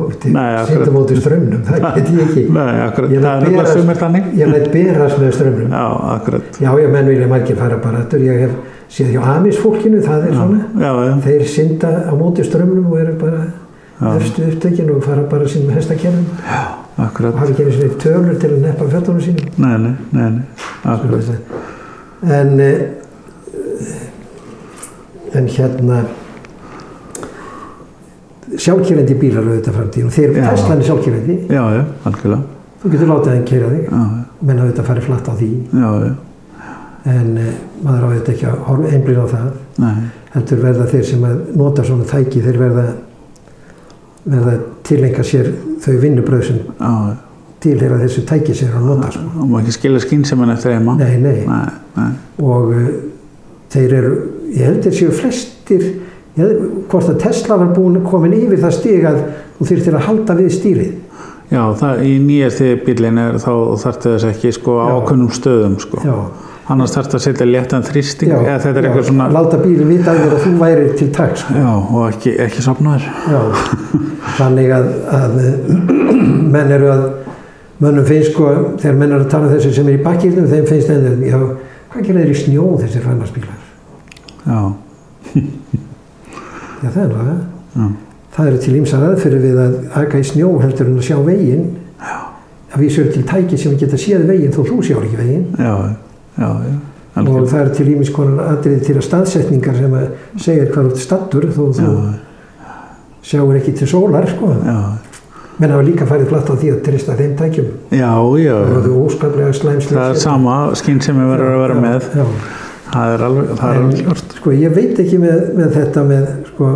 sínda 0.67 0.91
móti 0.93 1.15
strömmnum, 1.17 1.63
það 1.65 1.85
get 1.95 2.09
ég 2.11 2.19
ekki. 2.27 2.43
Nei, 2.57 2.75
akkurat, 2.85 3.13
Ég 3.15 3.23
það 3.23 3.45
er 3.47 3.55
berast- 3.55 3.79
sumir 3.79 3.97
þannig 4.01 4.27
Ég 4.37 4.51
læt 4.51 4.67
berast 4.75 5.17
með 5.23 5.31
strömmnum. 5.39 5.71
Já, 5.73 5.85
akkurat 6.17 6.59
Já, 6.61 6.69
já, 6.83 6.87
menn 6.93 7.09
vilja 7.09 7.29
margir 7.31 7.57
fara 7.57 7.79
bara 7.81 8.03
aftur. 8.03 8.21
Ég 8.27 8.43
hef 8.45 8.53
séð 8.93 9.09
hjá 9.15 9.23
Amis 9.37 9.57
fólkinu, 9.63 10.03
það 10.05 10.27
er 10.27 10.37
svona. 10.37 10.61
Já, 10.85 10.91
já, 11.07 11.15
Þeir 11.25 11.43
synda 11.55 11.91
á 12.05 12.13
móti 12.21 12.45
strömmnum 12.45 12.91
og 12.93 12.99
eru 13.01 13.17
bara 13.25 13.41
Já. 14.01 14.13
efstu 14.17 14.45
upptökin 14.51 14.93
og 14.95 15.03
fara 15.05 15.25
bara 15.29 15.49
sínum 15.49 15.73
hestakernum 15.77 16.25
akkurat 17.01 17.33
og 17.33 17.39
hafa 17.41 17.51
ekki 17.53 17.63
einu 17.65 17.73
sinni 17.75 17.97
tölur 18.01 18.37
til 18.41 18.49
að 18.53 18.63
neppa 18.67 18.85
fjöldunum 18.89 19.21
sínum. 19.21 19.49
Nei, 19.57 19.77
nei, 19.77 19.93
nei, 20.13 20.29
nei, 20.37 20.45
akkurat 20.85 21.29
En, 22.21 22.59
eh, 22.59 22.81
en 25.33 25.47
hérna, 25.47 26.03
sjálfkerrandi 28.57 29.15
bílar 29.21 29.45
auðvitað 29.47 29.77
framtíðin 29.77 30.09
og 30.09 30.15
þeir 30.15 30.33
Já. 30.35 30.43
Teslan 30.49 30.81
er 30.81 30.89
sjálfkerrandi, 30.89 31.37
Já, 31.51 31.61
já, 31.75 31.83
algjörlega. 32.09 32.41
Þú 32.81 32.91
getur 32.95 33.11
látið 33.11 33.31
hann 33.35 33.45
keira 33.51 33.69
þig, 33.71 33.93
menn 34.41 34.59
auðvitað 34.63 34.89
farið 34.89 35.07
flatt 35.07 35.29
á 35.29 35.33
því, 35.37 35.49
já, 35.77 35.89
já, 36.01 36.11
en 37.11 37.29
eh, 37.37 37.53
maður 37.85 38.07
auðvitað 38.07 38.33
ekki 38.33 38.47
að 38.49 38.59
horfa 38.67 38.91
einblíð 38.95 39.21
á 39.21 39.27
það, 39.35 39.47
nei. 39.83 39.95
Heldur 40.31 40.61
verða 40.63 40.85
þeir 40.87 41.05
sem 41.11 41.23
að 41.27 41.39
nota 41.59 41.83
svona 41.83 42.05
tæki, 42.07 42.41
þeir 42.45 42.59
verða 42.61 42.85
verða 44.21 44.51
að 44.53 44.65
tilenga 44.85 45.23
sér 45.25 45.49
þau 45.81 45.95
vinnubröð 46.01 46.43
sem 46.45 46.59
Já, 46.77 46.91
tilheyra 47.61 47.97
þessu 48.01 48.23
tæki 48.29 48.53
sem 48.57 48.69
er 48.69 48.77
að 48.79 48.85
nota 48.89 49.09
sko. 49.13 49.23
og 49.41 49.49
má 49.49 49.57
ekki 49.61 49.73
skilja 49.77 50.01
skynsemin 50.05 50.53
eftir 50.53 50.75
heima. 50.75 50.95
Nei, 50.97 51.17
nei, 51.21 51.41
nei, 51.45 51.73
nei. 51.97 52.11
og 52.41 52.71
uh, 52.73 52.87
þeir 53.73 53.95
eru, 53.99 54.13
ég 54.53 54.65
held 54.69 54.85
þeir 54.85 54.97
séu 54.97 55.13
flestir, 55.15 55.85
ég, 56.39 56.67
hvort 56.91 57.09
að 57.11 57.19
Tesla 57.25 57.57
var 57.61 57.73
búin 57.75 58.01
komin 58.05 58.35
yfir 58.37 58.61
það 58.61 58.77
stig 58.77 59.07
að 59.09 59.23
þú 59.57 59.71
þurftir 59.71 59.97
að 59.97 60.05
halda 60.07 60.37
við 60.39 60.53
stýrið. 60.57 60.93
Já, 61.51 61.65
það, 61.75 62.05
í 62.07 62.11
nýjasti 62.23 62.69
bílinn 62.85 63.19
er 63.19 63.37
þá 63.43 63.51
þarftu 63.81 64.13
þess 64.13 64.27
ekki 64.29 64.53
sko 64.55 64.77
ákunnum 64.87 65.33
stöðum 65.35 65.73
sko 65.83 65.99
Já, 65.99 66.13
annars 66.71 66.93
þarftu 66.95 67.17
að 67.17 67.23
setja 67.25 67.47
léttan 67.49 67.83
þrýsting 67.83 68.31
eða 68.31 68.53
þetta 68.63 68.79
er 68.79 68.87
eitthvað 68.87 69.09
svona 69.09 69.27
Láta 69.35 69.59
bílinn 69.59 69.91
vita 69.91 70.13
að 70.15 70.37
þú 70.45 70.53
væri 70.61 70.85
til 70.95 71.09
taks. 71.11 71.43
Sko. 71.43 71.57
Já, 71.59 71.73
og 71.75 72.05
ekki, 72.05 72.37
ekki 72.45 72.63
sopnaður 72.63 73.09
Já, 73.27 73.41
þannig 74.37 74.71
að, 74.77 74.87
að 75.19 75.37
menn 76.55 76.73
eru 76.77 76.93
að 76.93 77.05
mönnum 77.81 78.07
finnst 78.07 78.31
sko, 78.31 78.55
þegar 78.79 78.97
menn 79.03 79.11
eru 79.17 79.25
að 79.25 79.31
tala 79.35 79.49
um 79.49 79.55
þessu 79.57 79.75
sem 79.75 79.91
er 79.91 79.99
í 79.99 80.03
bakkýrnum, 80.07 80.47
þeim 80.51 80.67
finnst 80.69 80.91
já, 81.27 81.39
hvað 81.91 82.07
gerir 82.07 82.21
þeir 82.21 82.31
í 82.31 82.41
snjó 82.45 82.71
þessir 82.79 83.07
framhansbílar? 83.09 83.63
Já, 84.47 84.61
Já, 86.81 86.89
það 86.89 87.03
er 87.05 87.11
það. 87.17 87.31
já, 87.75 87.89
Það 88.31 88.47
eru 88.47 88.59
til 88.63 88.75
ímsar 88.79 89.01
aðferði 89.09 89.39
við 89.43 89.57
að 89.59 89.73
aka 90.01 90.19
í 90.21 90.23
snjó 90.23 90.49
heldur 90.61 90.87
en 90.87 90.97
að 91.01 91.07
sjá 91.09 91.17
veginn. 91.25 91.65
Já. 91.99 92.13
Að 92.71 92.79
vísu 92.85 93.01
eru 93.03 93.11
til 93.17 93.23
tæki 93.27 93.57
sem 93.59 93.73
geta 93.81 93.97
séð 93.99 94.23
veginn 94.29 94.53
þó 94.55 94.61
þú 94.69 94.77
sjáur 94.87 95.03
ekki 95.09 95.19
veginn. 95.19 95.45
já, 95.59 95.73
já, 96.39 96.47
já, 96.47 96.77
og 97.11 97.19
algjörlega. 97.19 97.49
það 97.51 97.61
er 97.65 97.73
til 97.75 97.87
ímis 97.91 98.11
konar 98.15 98.45
aðrið 98.53 98.85
til 98.87 98.95
að 98.95 99.03
staðsetningar 99.09 99.75
sem 99.81 99.95
að 99.99 100.05
segir 100.39 100.69
hvað 100.71 100.85
ert 100.93 101.01
stattur 101.03 101.47
þó 101.51 101.63
þú 101.75 101.89
Já, 101.91 102.13
sjáur 103.21 103.57
ekki 103.59 103.73
til 103.81 103.87
sólar 103.91 104.27
sko. 104.31 104.53
já, 104.63 104.77
menn 105.59 105.71
hafa 105.75 105.83
líka 105.85 106.07
farið 106.09 106.31
flatt 106.31 106.49
á 106.49 106.55
því 106.55 106.71
að 106.73 106.79
trista 106.87 107.15
þeim 107.19 107.35
tækjum 107.37 107.67
já, 107.91 108.11
já, 108.41 108.55
og 108.55 108.71
það 108.71 108.87
er 108.87 108.95
óskaplega 109.03 109.53
slæmslega 109.59 109.99
það 109.99 110.15
er 110.15 110.21
sama 110.23 110.55
skinn 110.79 111.01
sem 111.03 111.19
við 111.19 111.29
verðum 111.35 111.51
að 111.57 111.61
vera 111.65 111.75
með, 111.83 112.07
já. 112.15 112.25
það 112.95 113.13
er 113.17 113.25
alveg, 113.27 113.51
það 113.59 113.75
er 113.75 113.81
alveg 113.83 114.23
sko, 114.39 114.55
ég 114.63 114.73
veit 114.79 115.03
ekki 115.03 115.19
með, 115.21 115.43
með 115.59 115.75
þetta 115.77 116.05
með 116.07 116.31
sko, 116.51 116.71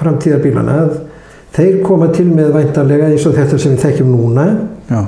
framtíðarbílana 0.00 0.76
að 0.84 0.92
þeir 1.56 1.80
koma 1.86 2.10
til 2.14 2.28
með 2.30 2.52
væntanlega 2.54 3.10
eins 3.10 3.26
og 3.28 3.36
þetta 3.38 3.58
sem 3.58 3.74
við 3.74 3.84
þekkjum 3.86 4.12
núna 4.14 4.46
Já, 4.90 5.00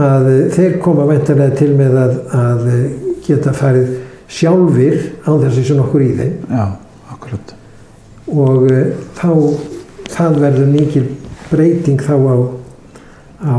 að 0.00 0.30
eh, 0.30 0.42
þeir 0.54 0.78
koma 0.84 1.06
væntanlega 1.08 1.56
til 1.58 1.72
með 1.78 1.98
að, 2.00 2.16
að 2.36 2.66
eh, 2.70 2.84
geta 3.26 3.54
farið 3.56 3.94
sjálfir 4.30 4.98
án 5.26 5.40
þess 5.42 5.58
að 5.58 5.66
sé 5.66 5.76
nokkur 5.78 6.04
í 6.04 6.10
þeim. 6.18 6.34
Já, 6.50 6.66
akkurat. 7.14 7.54
og 8.30 8.66
uh, 8.70 8.90
þá 9.18 9.30
það 10.10 10.36
verður 10.44 10.68
mikil 10.70 11.06
breyting 11.50 12.02
þá 12.06 12.14
á, 12.14 12.36
á, 13.42 13.58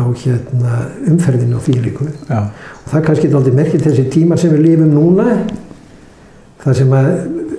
á 0.00 0.04
hérna, 0.22 0.78
umferðinu 1.10 1.58
og 1.58 1.66
fílíku. 1.66 2.08
Já, 2.30 2.46
og 2.48 2.86
það 2.86 3.00
er 3.00 3.06
kannski 3.08 3.32
aldrei 3.34 3.58
merkið 3.58 3.84
þessi 3.90 4.06
tímar 4.14 4.40
sem 4.40 4.54
við 4.56 4.64
lifum 4.70 4.94
núna 4.94 5.42
það 6.64 6.78
sem 6.80 6.96
að 6.96 7.10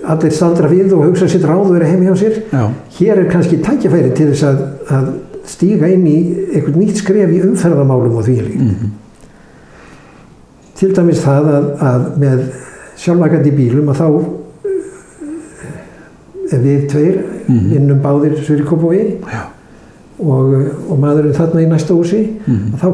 allir 0.08 0.32
staldra 0.34 0.68
við 0.72 0.94
og 0.98 1.06
hugsa 1.10 1.28
sitt 1.30 1.44
ráð 1.46 1.66
og 1.68 1.74
vera 1.76 1.86
heim 1.90 2.02
hjá 2.08 2.16
sér. 2.18 2.40
Já, 2.52 2.64
hér 2.98 3.20
er 3.22 3.30
kannski 3.32 3.58
tækjafæri 3.62 4.12
til 4.18 4.32
þess 4.32 4.44
að, 4.50 4.64
að 4.98 5.12
stíga 5.52 5.88
inn 5.94 6.08
í 6.08 6.18
einhvern 6.56 6.80
nýtt 6.82 6.98
skref 7.04 7.30
í 7.34 7.42
umferðarmálum 7.46 8.18
og 8.22 8.26
fílík 8.28 8.56
mhm, 8.62 8.92
til 10.82 10.92
dæmis 10.98 11.22
það 11.22 11.50
að, 11.54 11.66
að 11.86 12.06
með 12.22 12.44
sjálfvækandi 13.02 13.52
bílum 13.58 13.90
að 13.94 14.00
þá 14.02 14.08
eh, 16.52 16.60
við 16.62 16.88
tveir 16.92 17.22
Mhm. 17.52 17.70
vinnum 17.74 18.00
báðir 18.04 18.36
Svirikópói 18.46 19.18
og, 20.22 20.54
og 20.90 21.00
maðurinn 21.02 21.34
þarna 21.36 21.64
í 21.64 21.68
næsta 21.68 21.96
húsi 21.98 22.22
mhm, 22.46 22.78
þá 22.80 22.86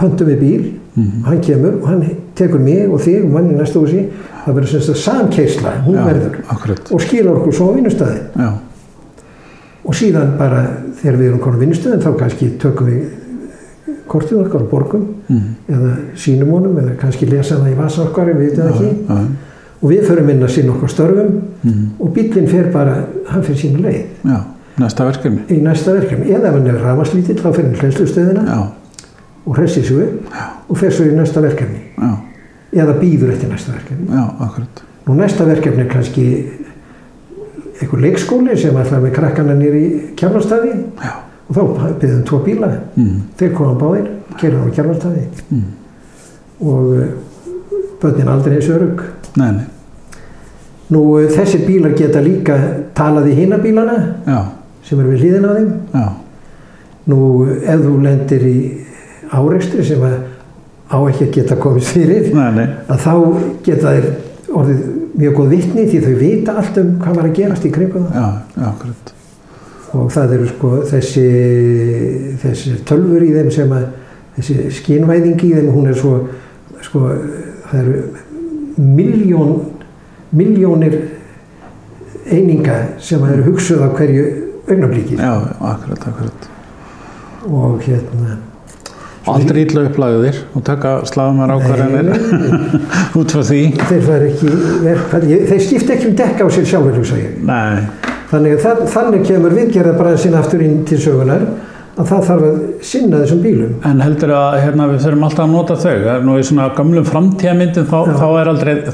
pöntum 0.00 0.26
við 0.32 0.38
bíl. 0.40 0.62
Mhm, 0.96 1.22
hann 1.28 1.40
kemur 1.44 1.76
og 1.82 1.88
hann 1.88 2.02
tekur 2.34 2.58
mig 2.60 2.88
og 2.88 3.00
þig 3.04 3.22
og 3.24 3.30
mann 3.36 3.50
í 3.52 3.56
næsta 3.58 3.78
húsi 3.80 4.06
það 4.44 4.54
verður 4.54 4.70
semst 4.74 4.92
að 4.94 5.00
samkeisla 5.06 5.72
hún 5.86 5.94
já, 5.98 6.04
verður. 6.04 6.38
akkurat. 6.48 6.92
og 6.92 7.00
skilur 7.00 7.40
okkur 7.40 7.54
svo 7.58 7.70
á 7.70 7.76
vinnustæði 7.76 8.20
Já, 8.36 8.50
og 9.84 9.94
síðan 9.98 10.36
bara 10.38 10.62
þegar 11.00 11.18
við 11.18 11.28
erum 11.28 11.42
konum 11.42 11.60
vinnustæðin 11.60 12.04
þá 12.04 12.10
kannski 12.18 12.52
tökum 12.62 12.86
við 12.86 13.02
kortið 14.12 14.42
okkar 14.44 14.64
og 14.66 14.70
borgum. 14.70 15.06
Mhm, 15.28 15.54
eða 15.68 15.92
sínum 16.16 16.50
honum 16.52 16.78
eða 16.82 16.96
kannski 17.00 17.28
lesa 17.30 17.56
það 17.56 17.72
í 17.72 17.78
vasa 17.78 18.02
okkar 18.02 18.30
við 18.30 18.40
veitum 18.42 18.66
það 18.66 18.74
ekki. 18.74 18.90
já, 19.08 19.26
og 19.82 19.90
við 19.90 20.02
förum 20.08 20.30
inn 20.30 20.42
að 20.42 20.50
sinna 20.56 20.72
okkar 20.72 20.88
störfum. 20.88 21.30
Mhm, 21.62 21.86
og 22.00 22.12
bílinn 22.14 22.48
fer 22.48 22.70
bara, 22.72 22.96
hann 23.28 23.42
fer 23.42 23.54
sínu 23.54 23.82
leið. 23.82 24.04
Já, 24.24 24.40
næsta 24.78 25.04
verkefni. 25.04 25.40
í 25.48 25.62
næsta 25.62 25.92
verkefni. 25.92 26.26
Eða 26.34 26.48
ef 26.48 26.54
hann 26.54 26.66
er 26.66 26.80
rafmaslítill 26.82 27.40
þá 27.40 27.54
fer 27.54 27.64
hann 27.64 27.74
hlæslustöðina 27.74 28.46
Já, 28.46 28.68
og 29.46 29.68
sig 29.68 29.90
upp 29.90 30.34
og 30.68 30.76
fer 30.78 30.90
svo 30.90 31.04
í 31.04 31.16
næsta 31.16 31.40
verkefni. 31.40 31.80
Já, 31.98 32.16
eða 32.72 32.96
býður 33.00 33.34
eftir 33.34 33.52
næsta 33.52 33.74
verkefni. 33.76 34.08
Já, 34.08 34.24
akkurat. 34.46 34.82
Nú 35.06 35.16
næsta 35.18 35.44
verkefni 35.48 35.84
er 35.84 35.90
kannski 35.90 36.26
einhver 37.82 38.00
leikskóli 38.04 38.56
sem 38.58 38.76
ætlar 38.78 39.02
með 39.02 39.14
krakkana 39.16 39.56
nýri 39.58 39.84
Já, 41.02 41.12
og 41.48 41.56
þá 41.56 41.62
byrðum 42.00 42.24
tvo 42.28 42.40
bíla. 42.46 42.70
Mhm, 42.94 43.20
þeir 43.38 43.52
koma 43.56 43.74
báðir, 43.80 44.08
kerða 44.40 44.64
á 44.64 44.74
kjarnarstaði 44.76 45.26
mhm, 45.50 45.68
og 46.62 46.90
uh, 46.94 47.06
börnin 48.02 48.28
aldrei 48.30 48.56
eins 48.56 48.68
örug 48.70 49.02
nei, 49.36 49.50
nei, 49.58 49.66
Nú 50.92 51.02
uh, 51.18 51.28
þessi 51.32 51.64
bílar 51.66 51.96
geta 51.98 52.22
líka 52.22 52.58
talað 52.94 53.32
í 53.32 53.38
hina 53.42 53.58
bílana 53.58 53.98
já, 54.26 54.38
sem 54.86 55.00
eru 55.00 55.14
við 55.14 55.24
hlýðin 55.26 55.48
á 55.48 55.52
þeim. 55.58 55.72
Já, 55.92 56.06
Nú 57.10 57.20
uh, 57.42 57.54
ef 57.66 57.82
þú 57.82 57.96
lendir 58.06 58.46
í 58.46 58.56
áreikstri 59.32 59.84
sem 59.86 60.02
að 60.06 60.18
á 60.92 60.98
ekki 61.08 61.24
að 61.28 61.32
geta 61.38 61.56
komist 61.62 61.94
fyrir. 61.96 62.28
Nei, 62.36 62.50
nei, 62.58 62.66
að 62.92 63.02
þá 63.06 63.14
geta 63.64 63.94
þeir 63.96 64.10
orðið 64.52 64.84
mjög 65.22 65.34
góð 65.38 65.50
vitni 65.56 65.88
því 65.88 66.04
þau 66.04 66.14
vita 66.20 66.54
allt 66.60 66.78
um 66.82 66.94
hvað 67.00 67.18
var 67.18 67.28
að 67.30 67.36
gerast 67.40 67.66
í 67.68 67.72
kringum 67.72 68.06
það. 68.12 68.20
Já, 68.20 68.66
já, 68.66 69.18
og 69.92 70.08
það 70.12 70.36
eru 70.38 70.46
sko 70.48 70.70
þessi, 70.88 71.24
þessi 72.40 72.76
tölfur 72.88 73.24
í 73.26 73.32
þeim 73.34 73.50
sem 73.52 73.74
að 73.76 73.88
þessi 74.38 74.70
skínvæðing 74.78 75.42
í 75.44 75.50
þeim 75.52 75.72
hún 75.74 75.90
er 75.90 75.98
svo 75.98 76.14
sko 76.82 77.02
það 77.68 77.80
eru 77.82 77.98
miljón 78.80 79.52
miljónir 80.32 80.96
eininga 82.32 82.78
sem 83.02 83.20
að 83.20 83.36
eru 83.36 83.50
hugsuð 83.50 83.84
á 83.84 83.88
hverju 83.92 84.24
augnablíki 84.64 85.18
Já, 85.18 85.34
akkurat, 85.60 86.08
akkurat. 86.08 86.48
og 87.50 87.82
hérna 87.84 88.38
Aldrei 89.30 89.62
illa 89.66 89.84
upplagðir 89.86 90.38
og 90.58 90.64
taka 90.66 90.92
slagumar 91.06 91.52
ákvarðanir 91.54 92.08
út 93.20 93.34
frá 93.34 93.42
því. 93.46 93.60
þeir 93.86 94.00
fara 94.08 94.30
ekki 94.30 94.54
verkfall, 94.82 95.26
ég- 95.30 95.44
þeir 95.50 95.60
skipta 95.66 95.94
ekki 95.96 96.08
um 96.10 96.16
dekka 96.18 96.46
á 96.46 96.48
sér 96.56 96.66
sjálfur 96.72 96.96
hugsa 96.98 97.20
ég 97.20 97.36
Nei, 97.46 97.84
þannig 98.32 98.56
að 98.56 98.64
það, 98.66 98.80
þannig 98.96 99.28
kemur 99.30 99.54
viðgerðabræðsinn 99.60 100.38
aftur 100.40 100.64
inn 100.66 100.80
til 100.90 100.98
sögunar 101.04 101.46
að 101.92 102.08
það 102.08 102.22
þarf 102.30 102.44
að 102.48 102.60
sinna 102.88 103.18
þessum 103.22 103.40
bílum 103.44 103.72
en 103.86 103.98
heldur 104.00 104.30
að 104.34 104.58
hérna, 104.64 104.86
við 104.90 105.02
þurfum 105.06 105.26
alltaf 105.28 105.44
að 105.44 105.50
nota 105.52 105.74
þau. 105.76 105.90
Það 105.92 106.12
er 106.16 106.22
Nú 106.26 106.36
í 106.40 106.44
svona 106.48 106.68
gamlum 106.78 107.04
framtíðamyndum 107.04 107.88
þá, 107.90 107.98
þá 108.16 108.28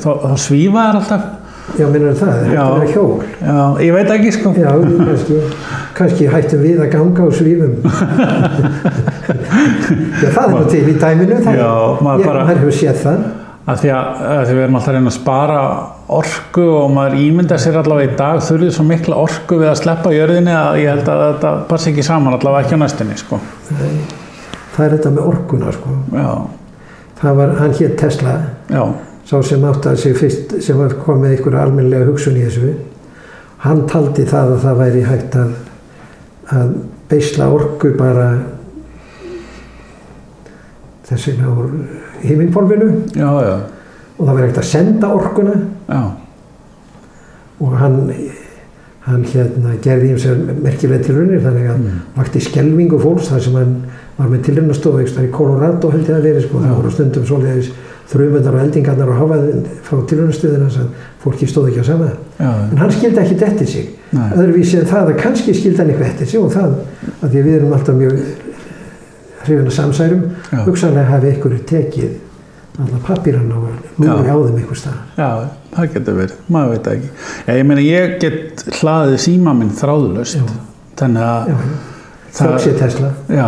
þá, 0.03 0.09
þá 0.25 0.33
svífa 0.43 0.87
er 0.91 0.99
alltaf. 0.99 1.29
Já, 1.77 1.85
minnur 1.93 2.15
það, 2.17 2.39
þetta 2.49 2.67
er 2.83 2.93
hjól 2.95 3.11
Já, 3.43 3.59
ég 3.85 3.93
veit 3.99 4.13
ekki 4.15 4.31
sko. 4.39 4.53
Já, 4.57 4.73
kannski, 5.99 6.29
hættum 6.33 6.63
við 6.65 6.81
að 6.85 6.93
ganga 6.95 7.27
á 7.27 7.29
svífum. 7.35 7.75
Já, 10.23 10.29
það 10.33 10.43
er 10.45 10.55
nú 10.55 10.63
til 10.71 10.83
í 10.89 10.95
dæminu. 11.01 11.37
Það, 11.45 11.59
Já, 11.61 11.69
maður 12.05 12.23
ég, 12.23 12.27
bara- 12.31 12.45
maður 12.49 12.61
hefur 12.63 12.77
séð 12.79 12.99
það. 13.05 13.21
Að 13.69 13.81
því 13.83 13.89
að, 13.93 14.21
að 14.33 14.39
því 14.49 14.55
við 14.57 14.63
erum 14.65 14.77
alltaf 14.79 14.95
reyna 14.97 15.11
að 15.11 15.15
spara 15.19 15.57
orku 16.19 16.63
og 16.73 16.87
maður 16.95 17.17
ímynda 17.21 17.59
sér 17.61 17.75
allavega 17.83 18.09
í 18.09 18.17
dag 18.17 18.39
þurfið 18.47 18.71
svo 18.79 18.85
mikla 18.89 19.19
orku 19.21 19.59
við 19.61 19.69
að 19.69 19.77
sleppa 19.83 20.13
jörðinni 20.15 20.55
að 20.57 20.79
ég 20.81 20.89
held 20.95 21.11
að 21.13 21.21
þetta 21.27 21.51
passi 21.69 21.91
ekki 21.93 22.05
saman 22.07 22.39
allavega 22.39 22.65
ekki 22.65 22.79
á 22.81 22.83
næstinni 22.87 23.19
sko. 23.21 23.41
Það 23.69 24.87
er 24.87 24.95
þetta 24.97 25.13
með 25.19 25.29
orkuna, 25.35 25.75
sko. 25.77 25.99
Já, 26.17 26.31
Það 27.19 27.33
var, 27.43 27.53
hann 27.59 27.73
hétt 27.75 27.97
Tesla, 27.99 28.33
já, 28.71 28.83
sá 29.29 29.43
sem 29.45 29.65
áttaði 29.69 30.01
sig 30.03 30.15
fyrst, 30.17 30.55
sem 30.65 30.79
var 30.79 30.95
komið 31.05 31.35
einhverja 31.37 31.65
almennilega 31.67 32.09
hugsun 32.09 32.39
í 32.39 32.45
þessu. 32.47 32.71
Hann 33.65 33.83
taldi 33.91 34.25
það 34.29 34.55
að 34.55 34.63
það 34.65 34.79
væri 34.83 35.03
hægt 35.09 35.37
að, 35.37 35.51
að 36.55 36.71
beisla 37.11 37.49
orku 37.53 37.91
bara 37.99 38.29
þessi 41.09 41.35
já, 43.17 43.29
já, 43.45 43.55
og 44.19 44.23
það 44.27 44.35
væri 44.35 44.49
hægt 44.49 44.63
að 44.63 44.71
senda 44.73 45.13
orkuna. 45.17 45.57
Já, 45.89 46.03
og 47.59 47.73
hann, 47.81 48.01
hann 49.09 49.25
hérna, 49.27 49.75
gerði 49.83 50.13
eins 50.15 50.27
og 50.31 50.51
merkilega 50.63 51.05
tilraunir 51.09 51.43
þannig 51.43 51.71
að 51.73 51.79
Mm. 51.79 52.01
vakti 52.17 52.41
skelvingu 52.45 52.99
fólks 53.03 53.29
þar 53.33 53.41
sem 53.43 53.57
hann 53.59 53.75
var 54.17 54.29
með 54.29 54.45
staðar 54.79 55.27
í 55.27 55.31
Colorado 55.35 55.91
held 55.91 56.09
ég 56.09 56.17
að 56.17 56.27
verið 56.29 56.47
sko, 56.47 56.61
það 56.63 56.77
voru 56.77 56.91
stundum 56.91 57.27
svoleiðis 57.27 57.71
þrjumöndar 58.09 58.57
og 58.57 58.63
eldingarnar 58.65 59.11
og 59.13 59.19
hafaðin 59.23 59.65
frá 59.85 59.99
tilraunastöðina 60.09 60.69
sem 60.73 60.93
fólki 61.23 61.49
stóð 61.51 61.71
ekki 61.71 61.83
að 61.83 61.89
sama. 61.91 62.11
Já, 62.39 62.51
en 62.71 62.79
hann 62.81 62.95
skildi 62.95 63.21
ekki 63.23 63.41
eftir 63.45 63.69
sig. 63.69 63.91
Nei. 64.17 64.29
öðruvísi 64.33 64.79
en 64.81 64.89
það 64.89 65.11
að 65.11 65.19
kannski 65.23 65.55
skildi 65.57 65.83
hann 65.83 65.91
eitthvað 65.93 66.13
eftir 66.13 66.31
sig 66.31 66.41
og 66.41 66.55
það 66.55 66.79
að 67.19 67.27
því 67.27 67.43
að 67.43 67.49
við 67.49 67.59
erum 67.59 67.75
alltaf 67.77 67.99
mjög 67.99 68.23
hrifin 69.43 69.69
að 69.69 69.77
samsærum 69.77 70.25
hugsanlega 70.65 71.11
hafi 71.13 71.35
einhverju 71.35 71.61
tekið 71.69 72.17
alla 72.79 73.01
Já. 73.99 74.33
á 74.33 74.37
þeim 74.39 74.59
einhvers 74.63 74.83
staðar. 74.85 75.05
Já, 75.19 75.31
það 75.75 75.93
getur 75.97 76.19
verið, 76.23 76.35
maður 76.55 76.75
veit 76.75 76.91
ekki. 76.93 77.09
Já, 77.49 77.53
ég 77.59 77.65
meina 77.67 77.85
ég 77.85 78.17
get 78.23 78.65
hlaðið 78.79 79.17
síma 79.25 79.55
minn 79.59 79.73
þráðlöst, 79.75 80.53
þannig 81.01 81.25
að 81.27 81.51
Já, 82.29 82.39
þökk 82.45 82.61
sé 82.63 82.73
Tesla 82.79 83.09
Já, 83.33 83.47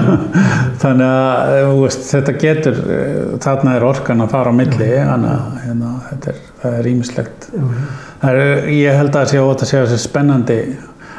þannig 0.82 1.06
að 1.06 1.52
eh, 1.56 1.70
veist, 1.82 2.04
þetta 2.12 2.34
getur, 2.40 2.80
eh, 2.96 3.14
þarna 3.42 3.76
er 3.76 3.86
orkan 3.86 4.22
að 4.24 4.32
fara 4.34 4.52
á 4.52 4.54
milli, 4.56 4.90
þannig 4.96 5.32
að 5.32 5.56
hérna, 5.66 5.92
þetta 6.10 6.30
er, 6.32 6.42
það 6.62 6.76
er 6.80 6.90
ímislegt. 6.92 7.48
Já, 7.52 7.62
já. 7.62 7.88
Það 8.22 8.40
er, 8.42 8.68
ég 8.76 9.00
held 9.00 9.18
að 9.20 9.30
sé 9.32 9.40
á 9.42 9.46
þetta 9.50 9.68
sé 9.70 9.80
þessi 9.82 9.98
spennandi 10.06 10.58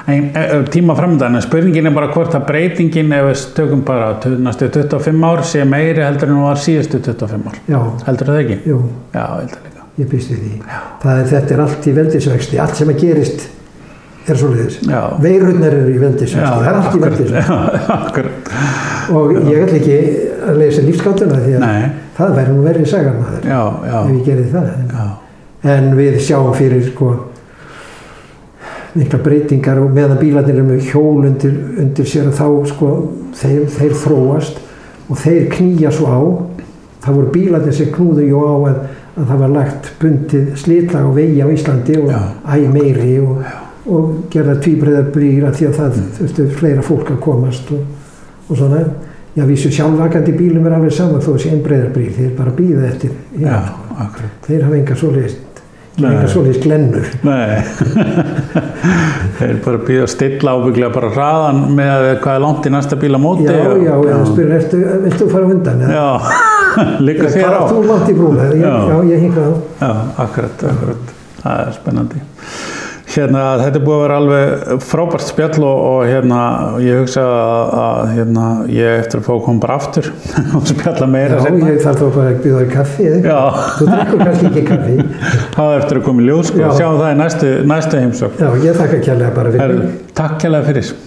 en, 0.08 0.30
e, 0.40 0.46
tíma 0.72 0.96
framöndan, 0.98 1.36
en 1.38 1.44
spurningin 1.44 1.90
er 1.90 1.96
bara 1.98 2.08
hvort 2.14 2.34
að 2.38 2.46
breytingin, 2.48 3.12
ef 3.18 3.26
við 3.28 3.38
stökum 3.44 3.82
bara 3.88 4.14
tu- 4.24 4.38
næstu 4.40 4.70
25 4.72 5.26
ár, 5.28 5.44
sé 5.46 5.66
meiri 5.68 6.02
heldur 6.06 6.32
en 6.32 6.38
hún 6.40 6.48
var 6.48 6.62
síðustu 6.64 7.02
25 7.04 7.52
ár. 7.52 7.60
já, 7.68 7.80
Heldur 8.08 8.32
það 8.32 8.42
ekki? 8.46 8.58
jú, 8.72 8.80
Já, 9.14 9.26
heldur 9.36 9.68
líka. 9.68 9.84
ég 10.00 10.10
býst 10.14 10.32
við 10.32 10.42
því 10.46 10.62
það 11.04 11.20
er, 11.20 11.30
þetta 11.34 11.54
er 11.58 11.64
allt 11.68 11.88
í 11.92 11.96
veldisvexti 12.00 12.60
allt 12.64 12.76
sem 12.80 12.90
að 12.94 13.00
gerist 13.04 13.48
er 14.34 14.40
svo 14.42 14.50
leiðis. 14.54 14.80
Já. 14.88 15.02
Veirurnar 15.24 15.78
eru 15.78 15.94
í 15.94 16.02
veldisvexti, 16.02 16.42
Já, 16.42 16.50
það 16.58 16.68
er 16.68 16.80
allt 16.82 16.98
í. 16.98 17.30
Já, 17.38 17.58
akkurat. 17.98 18.52
Og 19.18 19.32
ég 19.38 19.64
ætla 19.64 19.80
ekki 19.80 19.98
að 20.48 20.60
leysa 20.62 20.84
lífskáttuna 20.84 21.40
því 21.46 21.56
að 21.58 21.64
Nei, 21.64 21.88
það 22.18 22.36
væri 22.42 22.56
nú 22.56 22.66
verið 22.66 22.90
sagarmaður 22.92 23.48
já, 23.48 23.62
já, 23.88 23.98
ef 24.02 24.12
ég 24.12 24.22
gerði 24.28 24.48
það. 24.52 24.70
En, 24.74 24.92
já, 24.92 25.08
en 25.78 25.90
við 25.98 26.20
sjáum 26.28 26.54
fyrir 26.58 26.86
sko 26.92 27.12
mikla 28.98 29.20
breytingar 29.22 29.80
og 29.82 29.94
meðan 29.94 30.20
bílarnir 30.22 30.58
eru 30.58 30.66
með 30.68 30.88
hjól 30.90 31.26
undir, 31.28 31.58
undir 31.84 32.08
sér 32.10 32.32
þá 32.36 32.48
sko 32.72 32.92
þeir, 33.38 33.68
þeir 33.76 33.96
þróast 34.02 34.62
og 35.08 35.20
þeir 35.22 35.50
knýja 35.54 35.92
svo 35.94 36.08
á 36.10 36.22
það 37.06 37.20
voru 37.20 37.34
bílarnir 37.36 37.76
sem 37.78 37.92
knúðu 37.94 38.26
jú 38.28 38.42
á 38.42 38.56
að, 38.72 38.80
að 39.16 39.30
það 39.32 39.44
var 39.44 39.54
lagt 39.54 39.92
bundið 40.02 40.50
slitlag 40.60 41.08
á 41.08 41.12
vegi 41.16 41.44
á 41.46 41.48
Íslandi 41.54 42.00
og 42.02 42.12
Já. 42.12 42.22
æ 42.44 42.56
meiri 42.74 43.14
og, 43.22 43.44
og 43.88 44.14
gerða 44.34 44.56
tvíbreyðar 44.64 45.12
brýra 45.16 45.52
því 45.56 45.68
að 45.70 45.78
það 45.82 46.00
þurftu 46.20 46.48
fleira 46.60 46.82
fólk 46.86 47.12
að 47.14 47.20
komast 47.24 47.72
og, 47.72 47.84
og 48.50 48.58
svona 48.60 48.82
já 49.38 49.44
vísu 49.46 49.70
sjálfvakandi 49.72 50.34
bílum 50.38 50.66
er 50.68 50.76
alveg 50.80 50.96
saman 50.98 51.22
þó 51.22 51.34
þessi 51.36 51.52
einbreyðar 51.54 51.92
brýr 51.96 52.16
þeir 52.18 52.32
bara 52.40 52.54
býða 52.58 52.88
eftir 52.90 53.12
já, 53.38 53.54
akkurat. 54.02 54.40
þeir 54.48 54.64
hafa 54.66 54.80
enga 54.80 54.96
svoleiðist 54.98 55.44
enga 55.98 56.28
svoleiðist 56.30 56.64
glennur 56.66 57.08
Nei, 57.26 57.62
þeir 59.40 59.60
bara 59.66 59.80
býða 59.88 60.06
að 60.08 60.12
stilla 60.14 60.54
ábygglega 60.58 60.92
bara 60.96 61.12
hraðan 61.16 61.62
með 61.78 61.92
að 61.94 62.08
hvað 62.24 62.38
er 62.40 62.44
langt 62.44 62.68
í 62.70 62.74
næsta 62.74 63.00
bíl 63.02 63.14
á 63.18 63.20
móti. 63.22 63.46
Já, 63.48 63.58
og- 63.72 63.84
já, 63.86 63.94
eða 63.98 64.26
spyrir, 64.32 64.54
ertu, 64.60 64.82
viltu 65.06 65.20
þú 65.24 65.30
fara 65.32 65.52
undan? 65.54 65.82
eða? 65.82 65.92
Já, 65.98 66.08
líka 67.08 67.30
þér 67.34 67.58
á. 67.58 67.62
Þú 67.72 67.84
langt 67.90 68.10
í 68.12 68.18
brúna? 68.18 68.48
Já. 68.54 68.74
já, 68.92 68.98
ég 69.14 69.26
hinga 69.26 69.46
á. 69.48 69.52
Já, 69.82 69.92
akkurat, 70.26 70.66
akkurat. 70.74 71.14
Það 71.42 71.62
er 71.66 71.78
spennandi. 71.78 72.24
Hérna, 73.08 73.42
þetta 73.62 73.80
er 73.80 73.84
búið 73.86 73.96
að 73.96 74.02
vera 74.04 74.18
alveg 74.20 74.82
frábært 74.84 75.24
spjall 75.30 75.64
og, 75.64 75.78
og 75.88 76.02
hérna, 76.10 76.40
ég 76.84 77.00
hugsa 77.00 77.24
að, 77.24 77.72
að 77.80 78.12
hérna, 78.18 78.48
ég 78.74 79.00
eftir 79.06 79.22
að 79.22 79.26
fá 79.30 79.32
að 79.38 79.42
koma 79.48 79.64
bara 79.64 79.78
aftur 79.80 80.12
og 80.60 80.68
spjalla 80.68 81.10
meira 81.14 81.40
Já, 81.40 81.50
ég 81.56 81.82
þarf 81.86 82.04
þá 82.04 82.06
bara 82.20 82.36
að 82.36 82.44
bjóða 82.44 82.68
í 82.68 82.70
kaffi. 82.76 83.10
Þú 83.24 83.90
drekkur 83.94 84.24
kannski 84.26 84.52
ekki 84.52 84.66
kaffi. 84.68 85.10
það 85.58 85.74
er 85.74 85.84
eftir 85.86 86.02
að 86.02 86.08
koma 86.12 86.26
í 86.26 86.30
ljós, 86.30 86.52
sko, 86.52 86.64
Já. 86.66 86.70
sjáum 86.82 87.02
það 87.02 87.14
í 87.16 87.20
næstu, 87.24 87.54
næstu 87.74 88.04
heimsókn. 88.04 88.42
Já, 88.44 88.66
ég 88.68 88.82
þakka 88.84 89.04
kærlega 89.08 89.36
bara 89.40 89.56
fyrir. 89.56 89.86
Takk 90.20 90.42
kærlega 90.44 90.74
fyrir. 90.74 90.98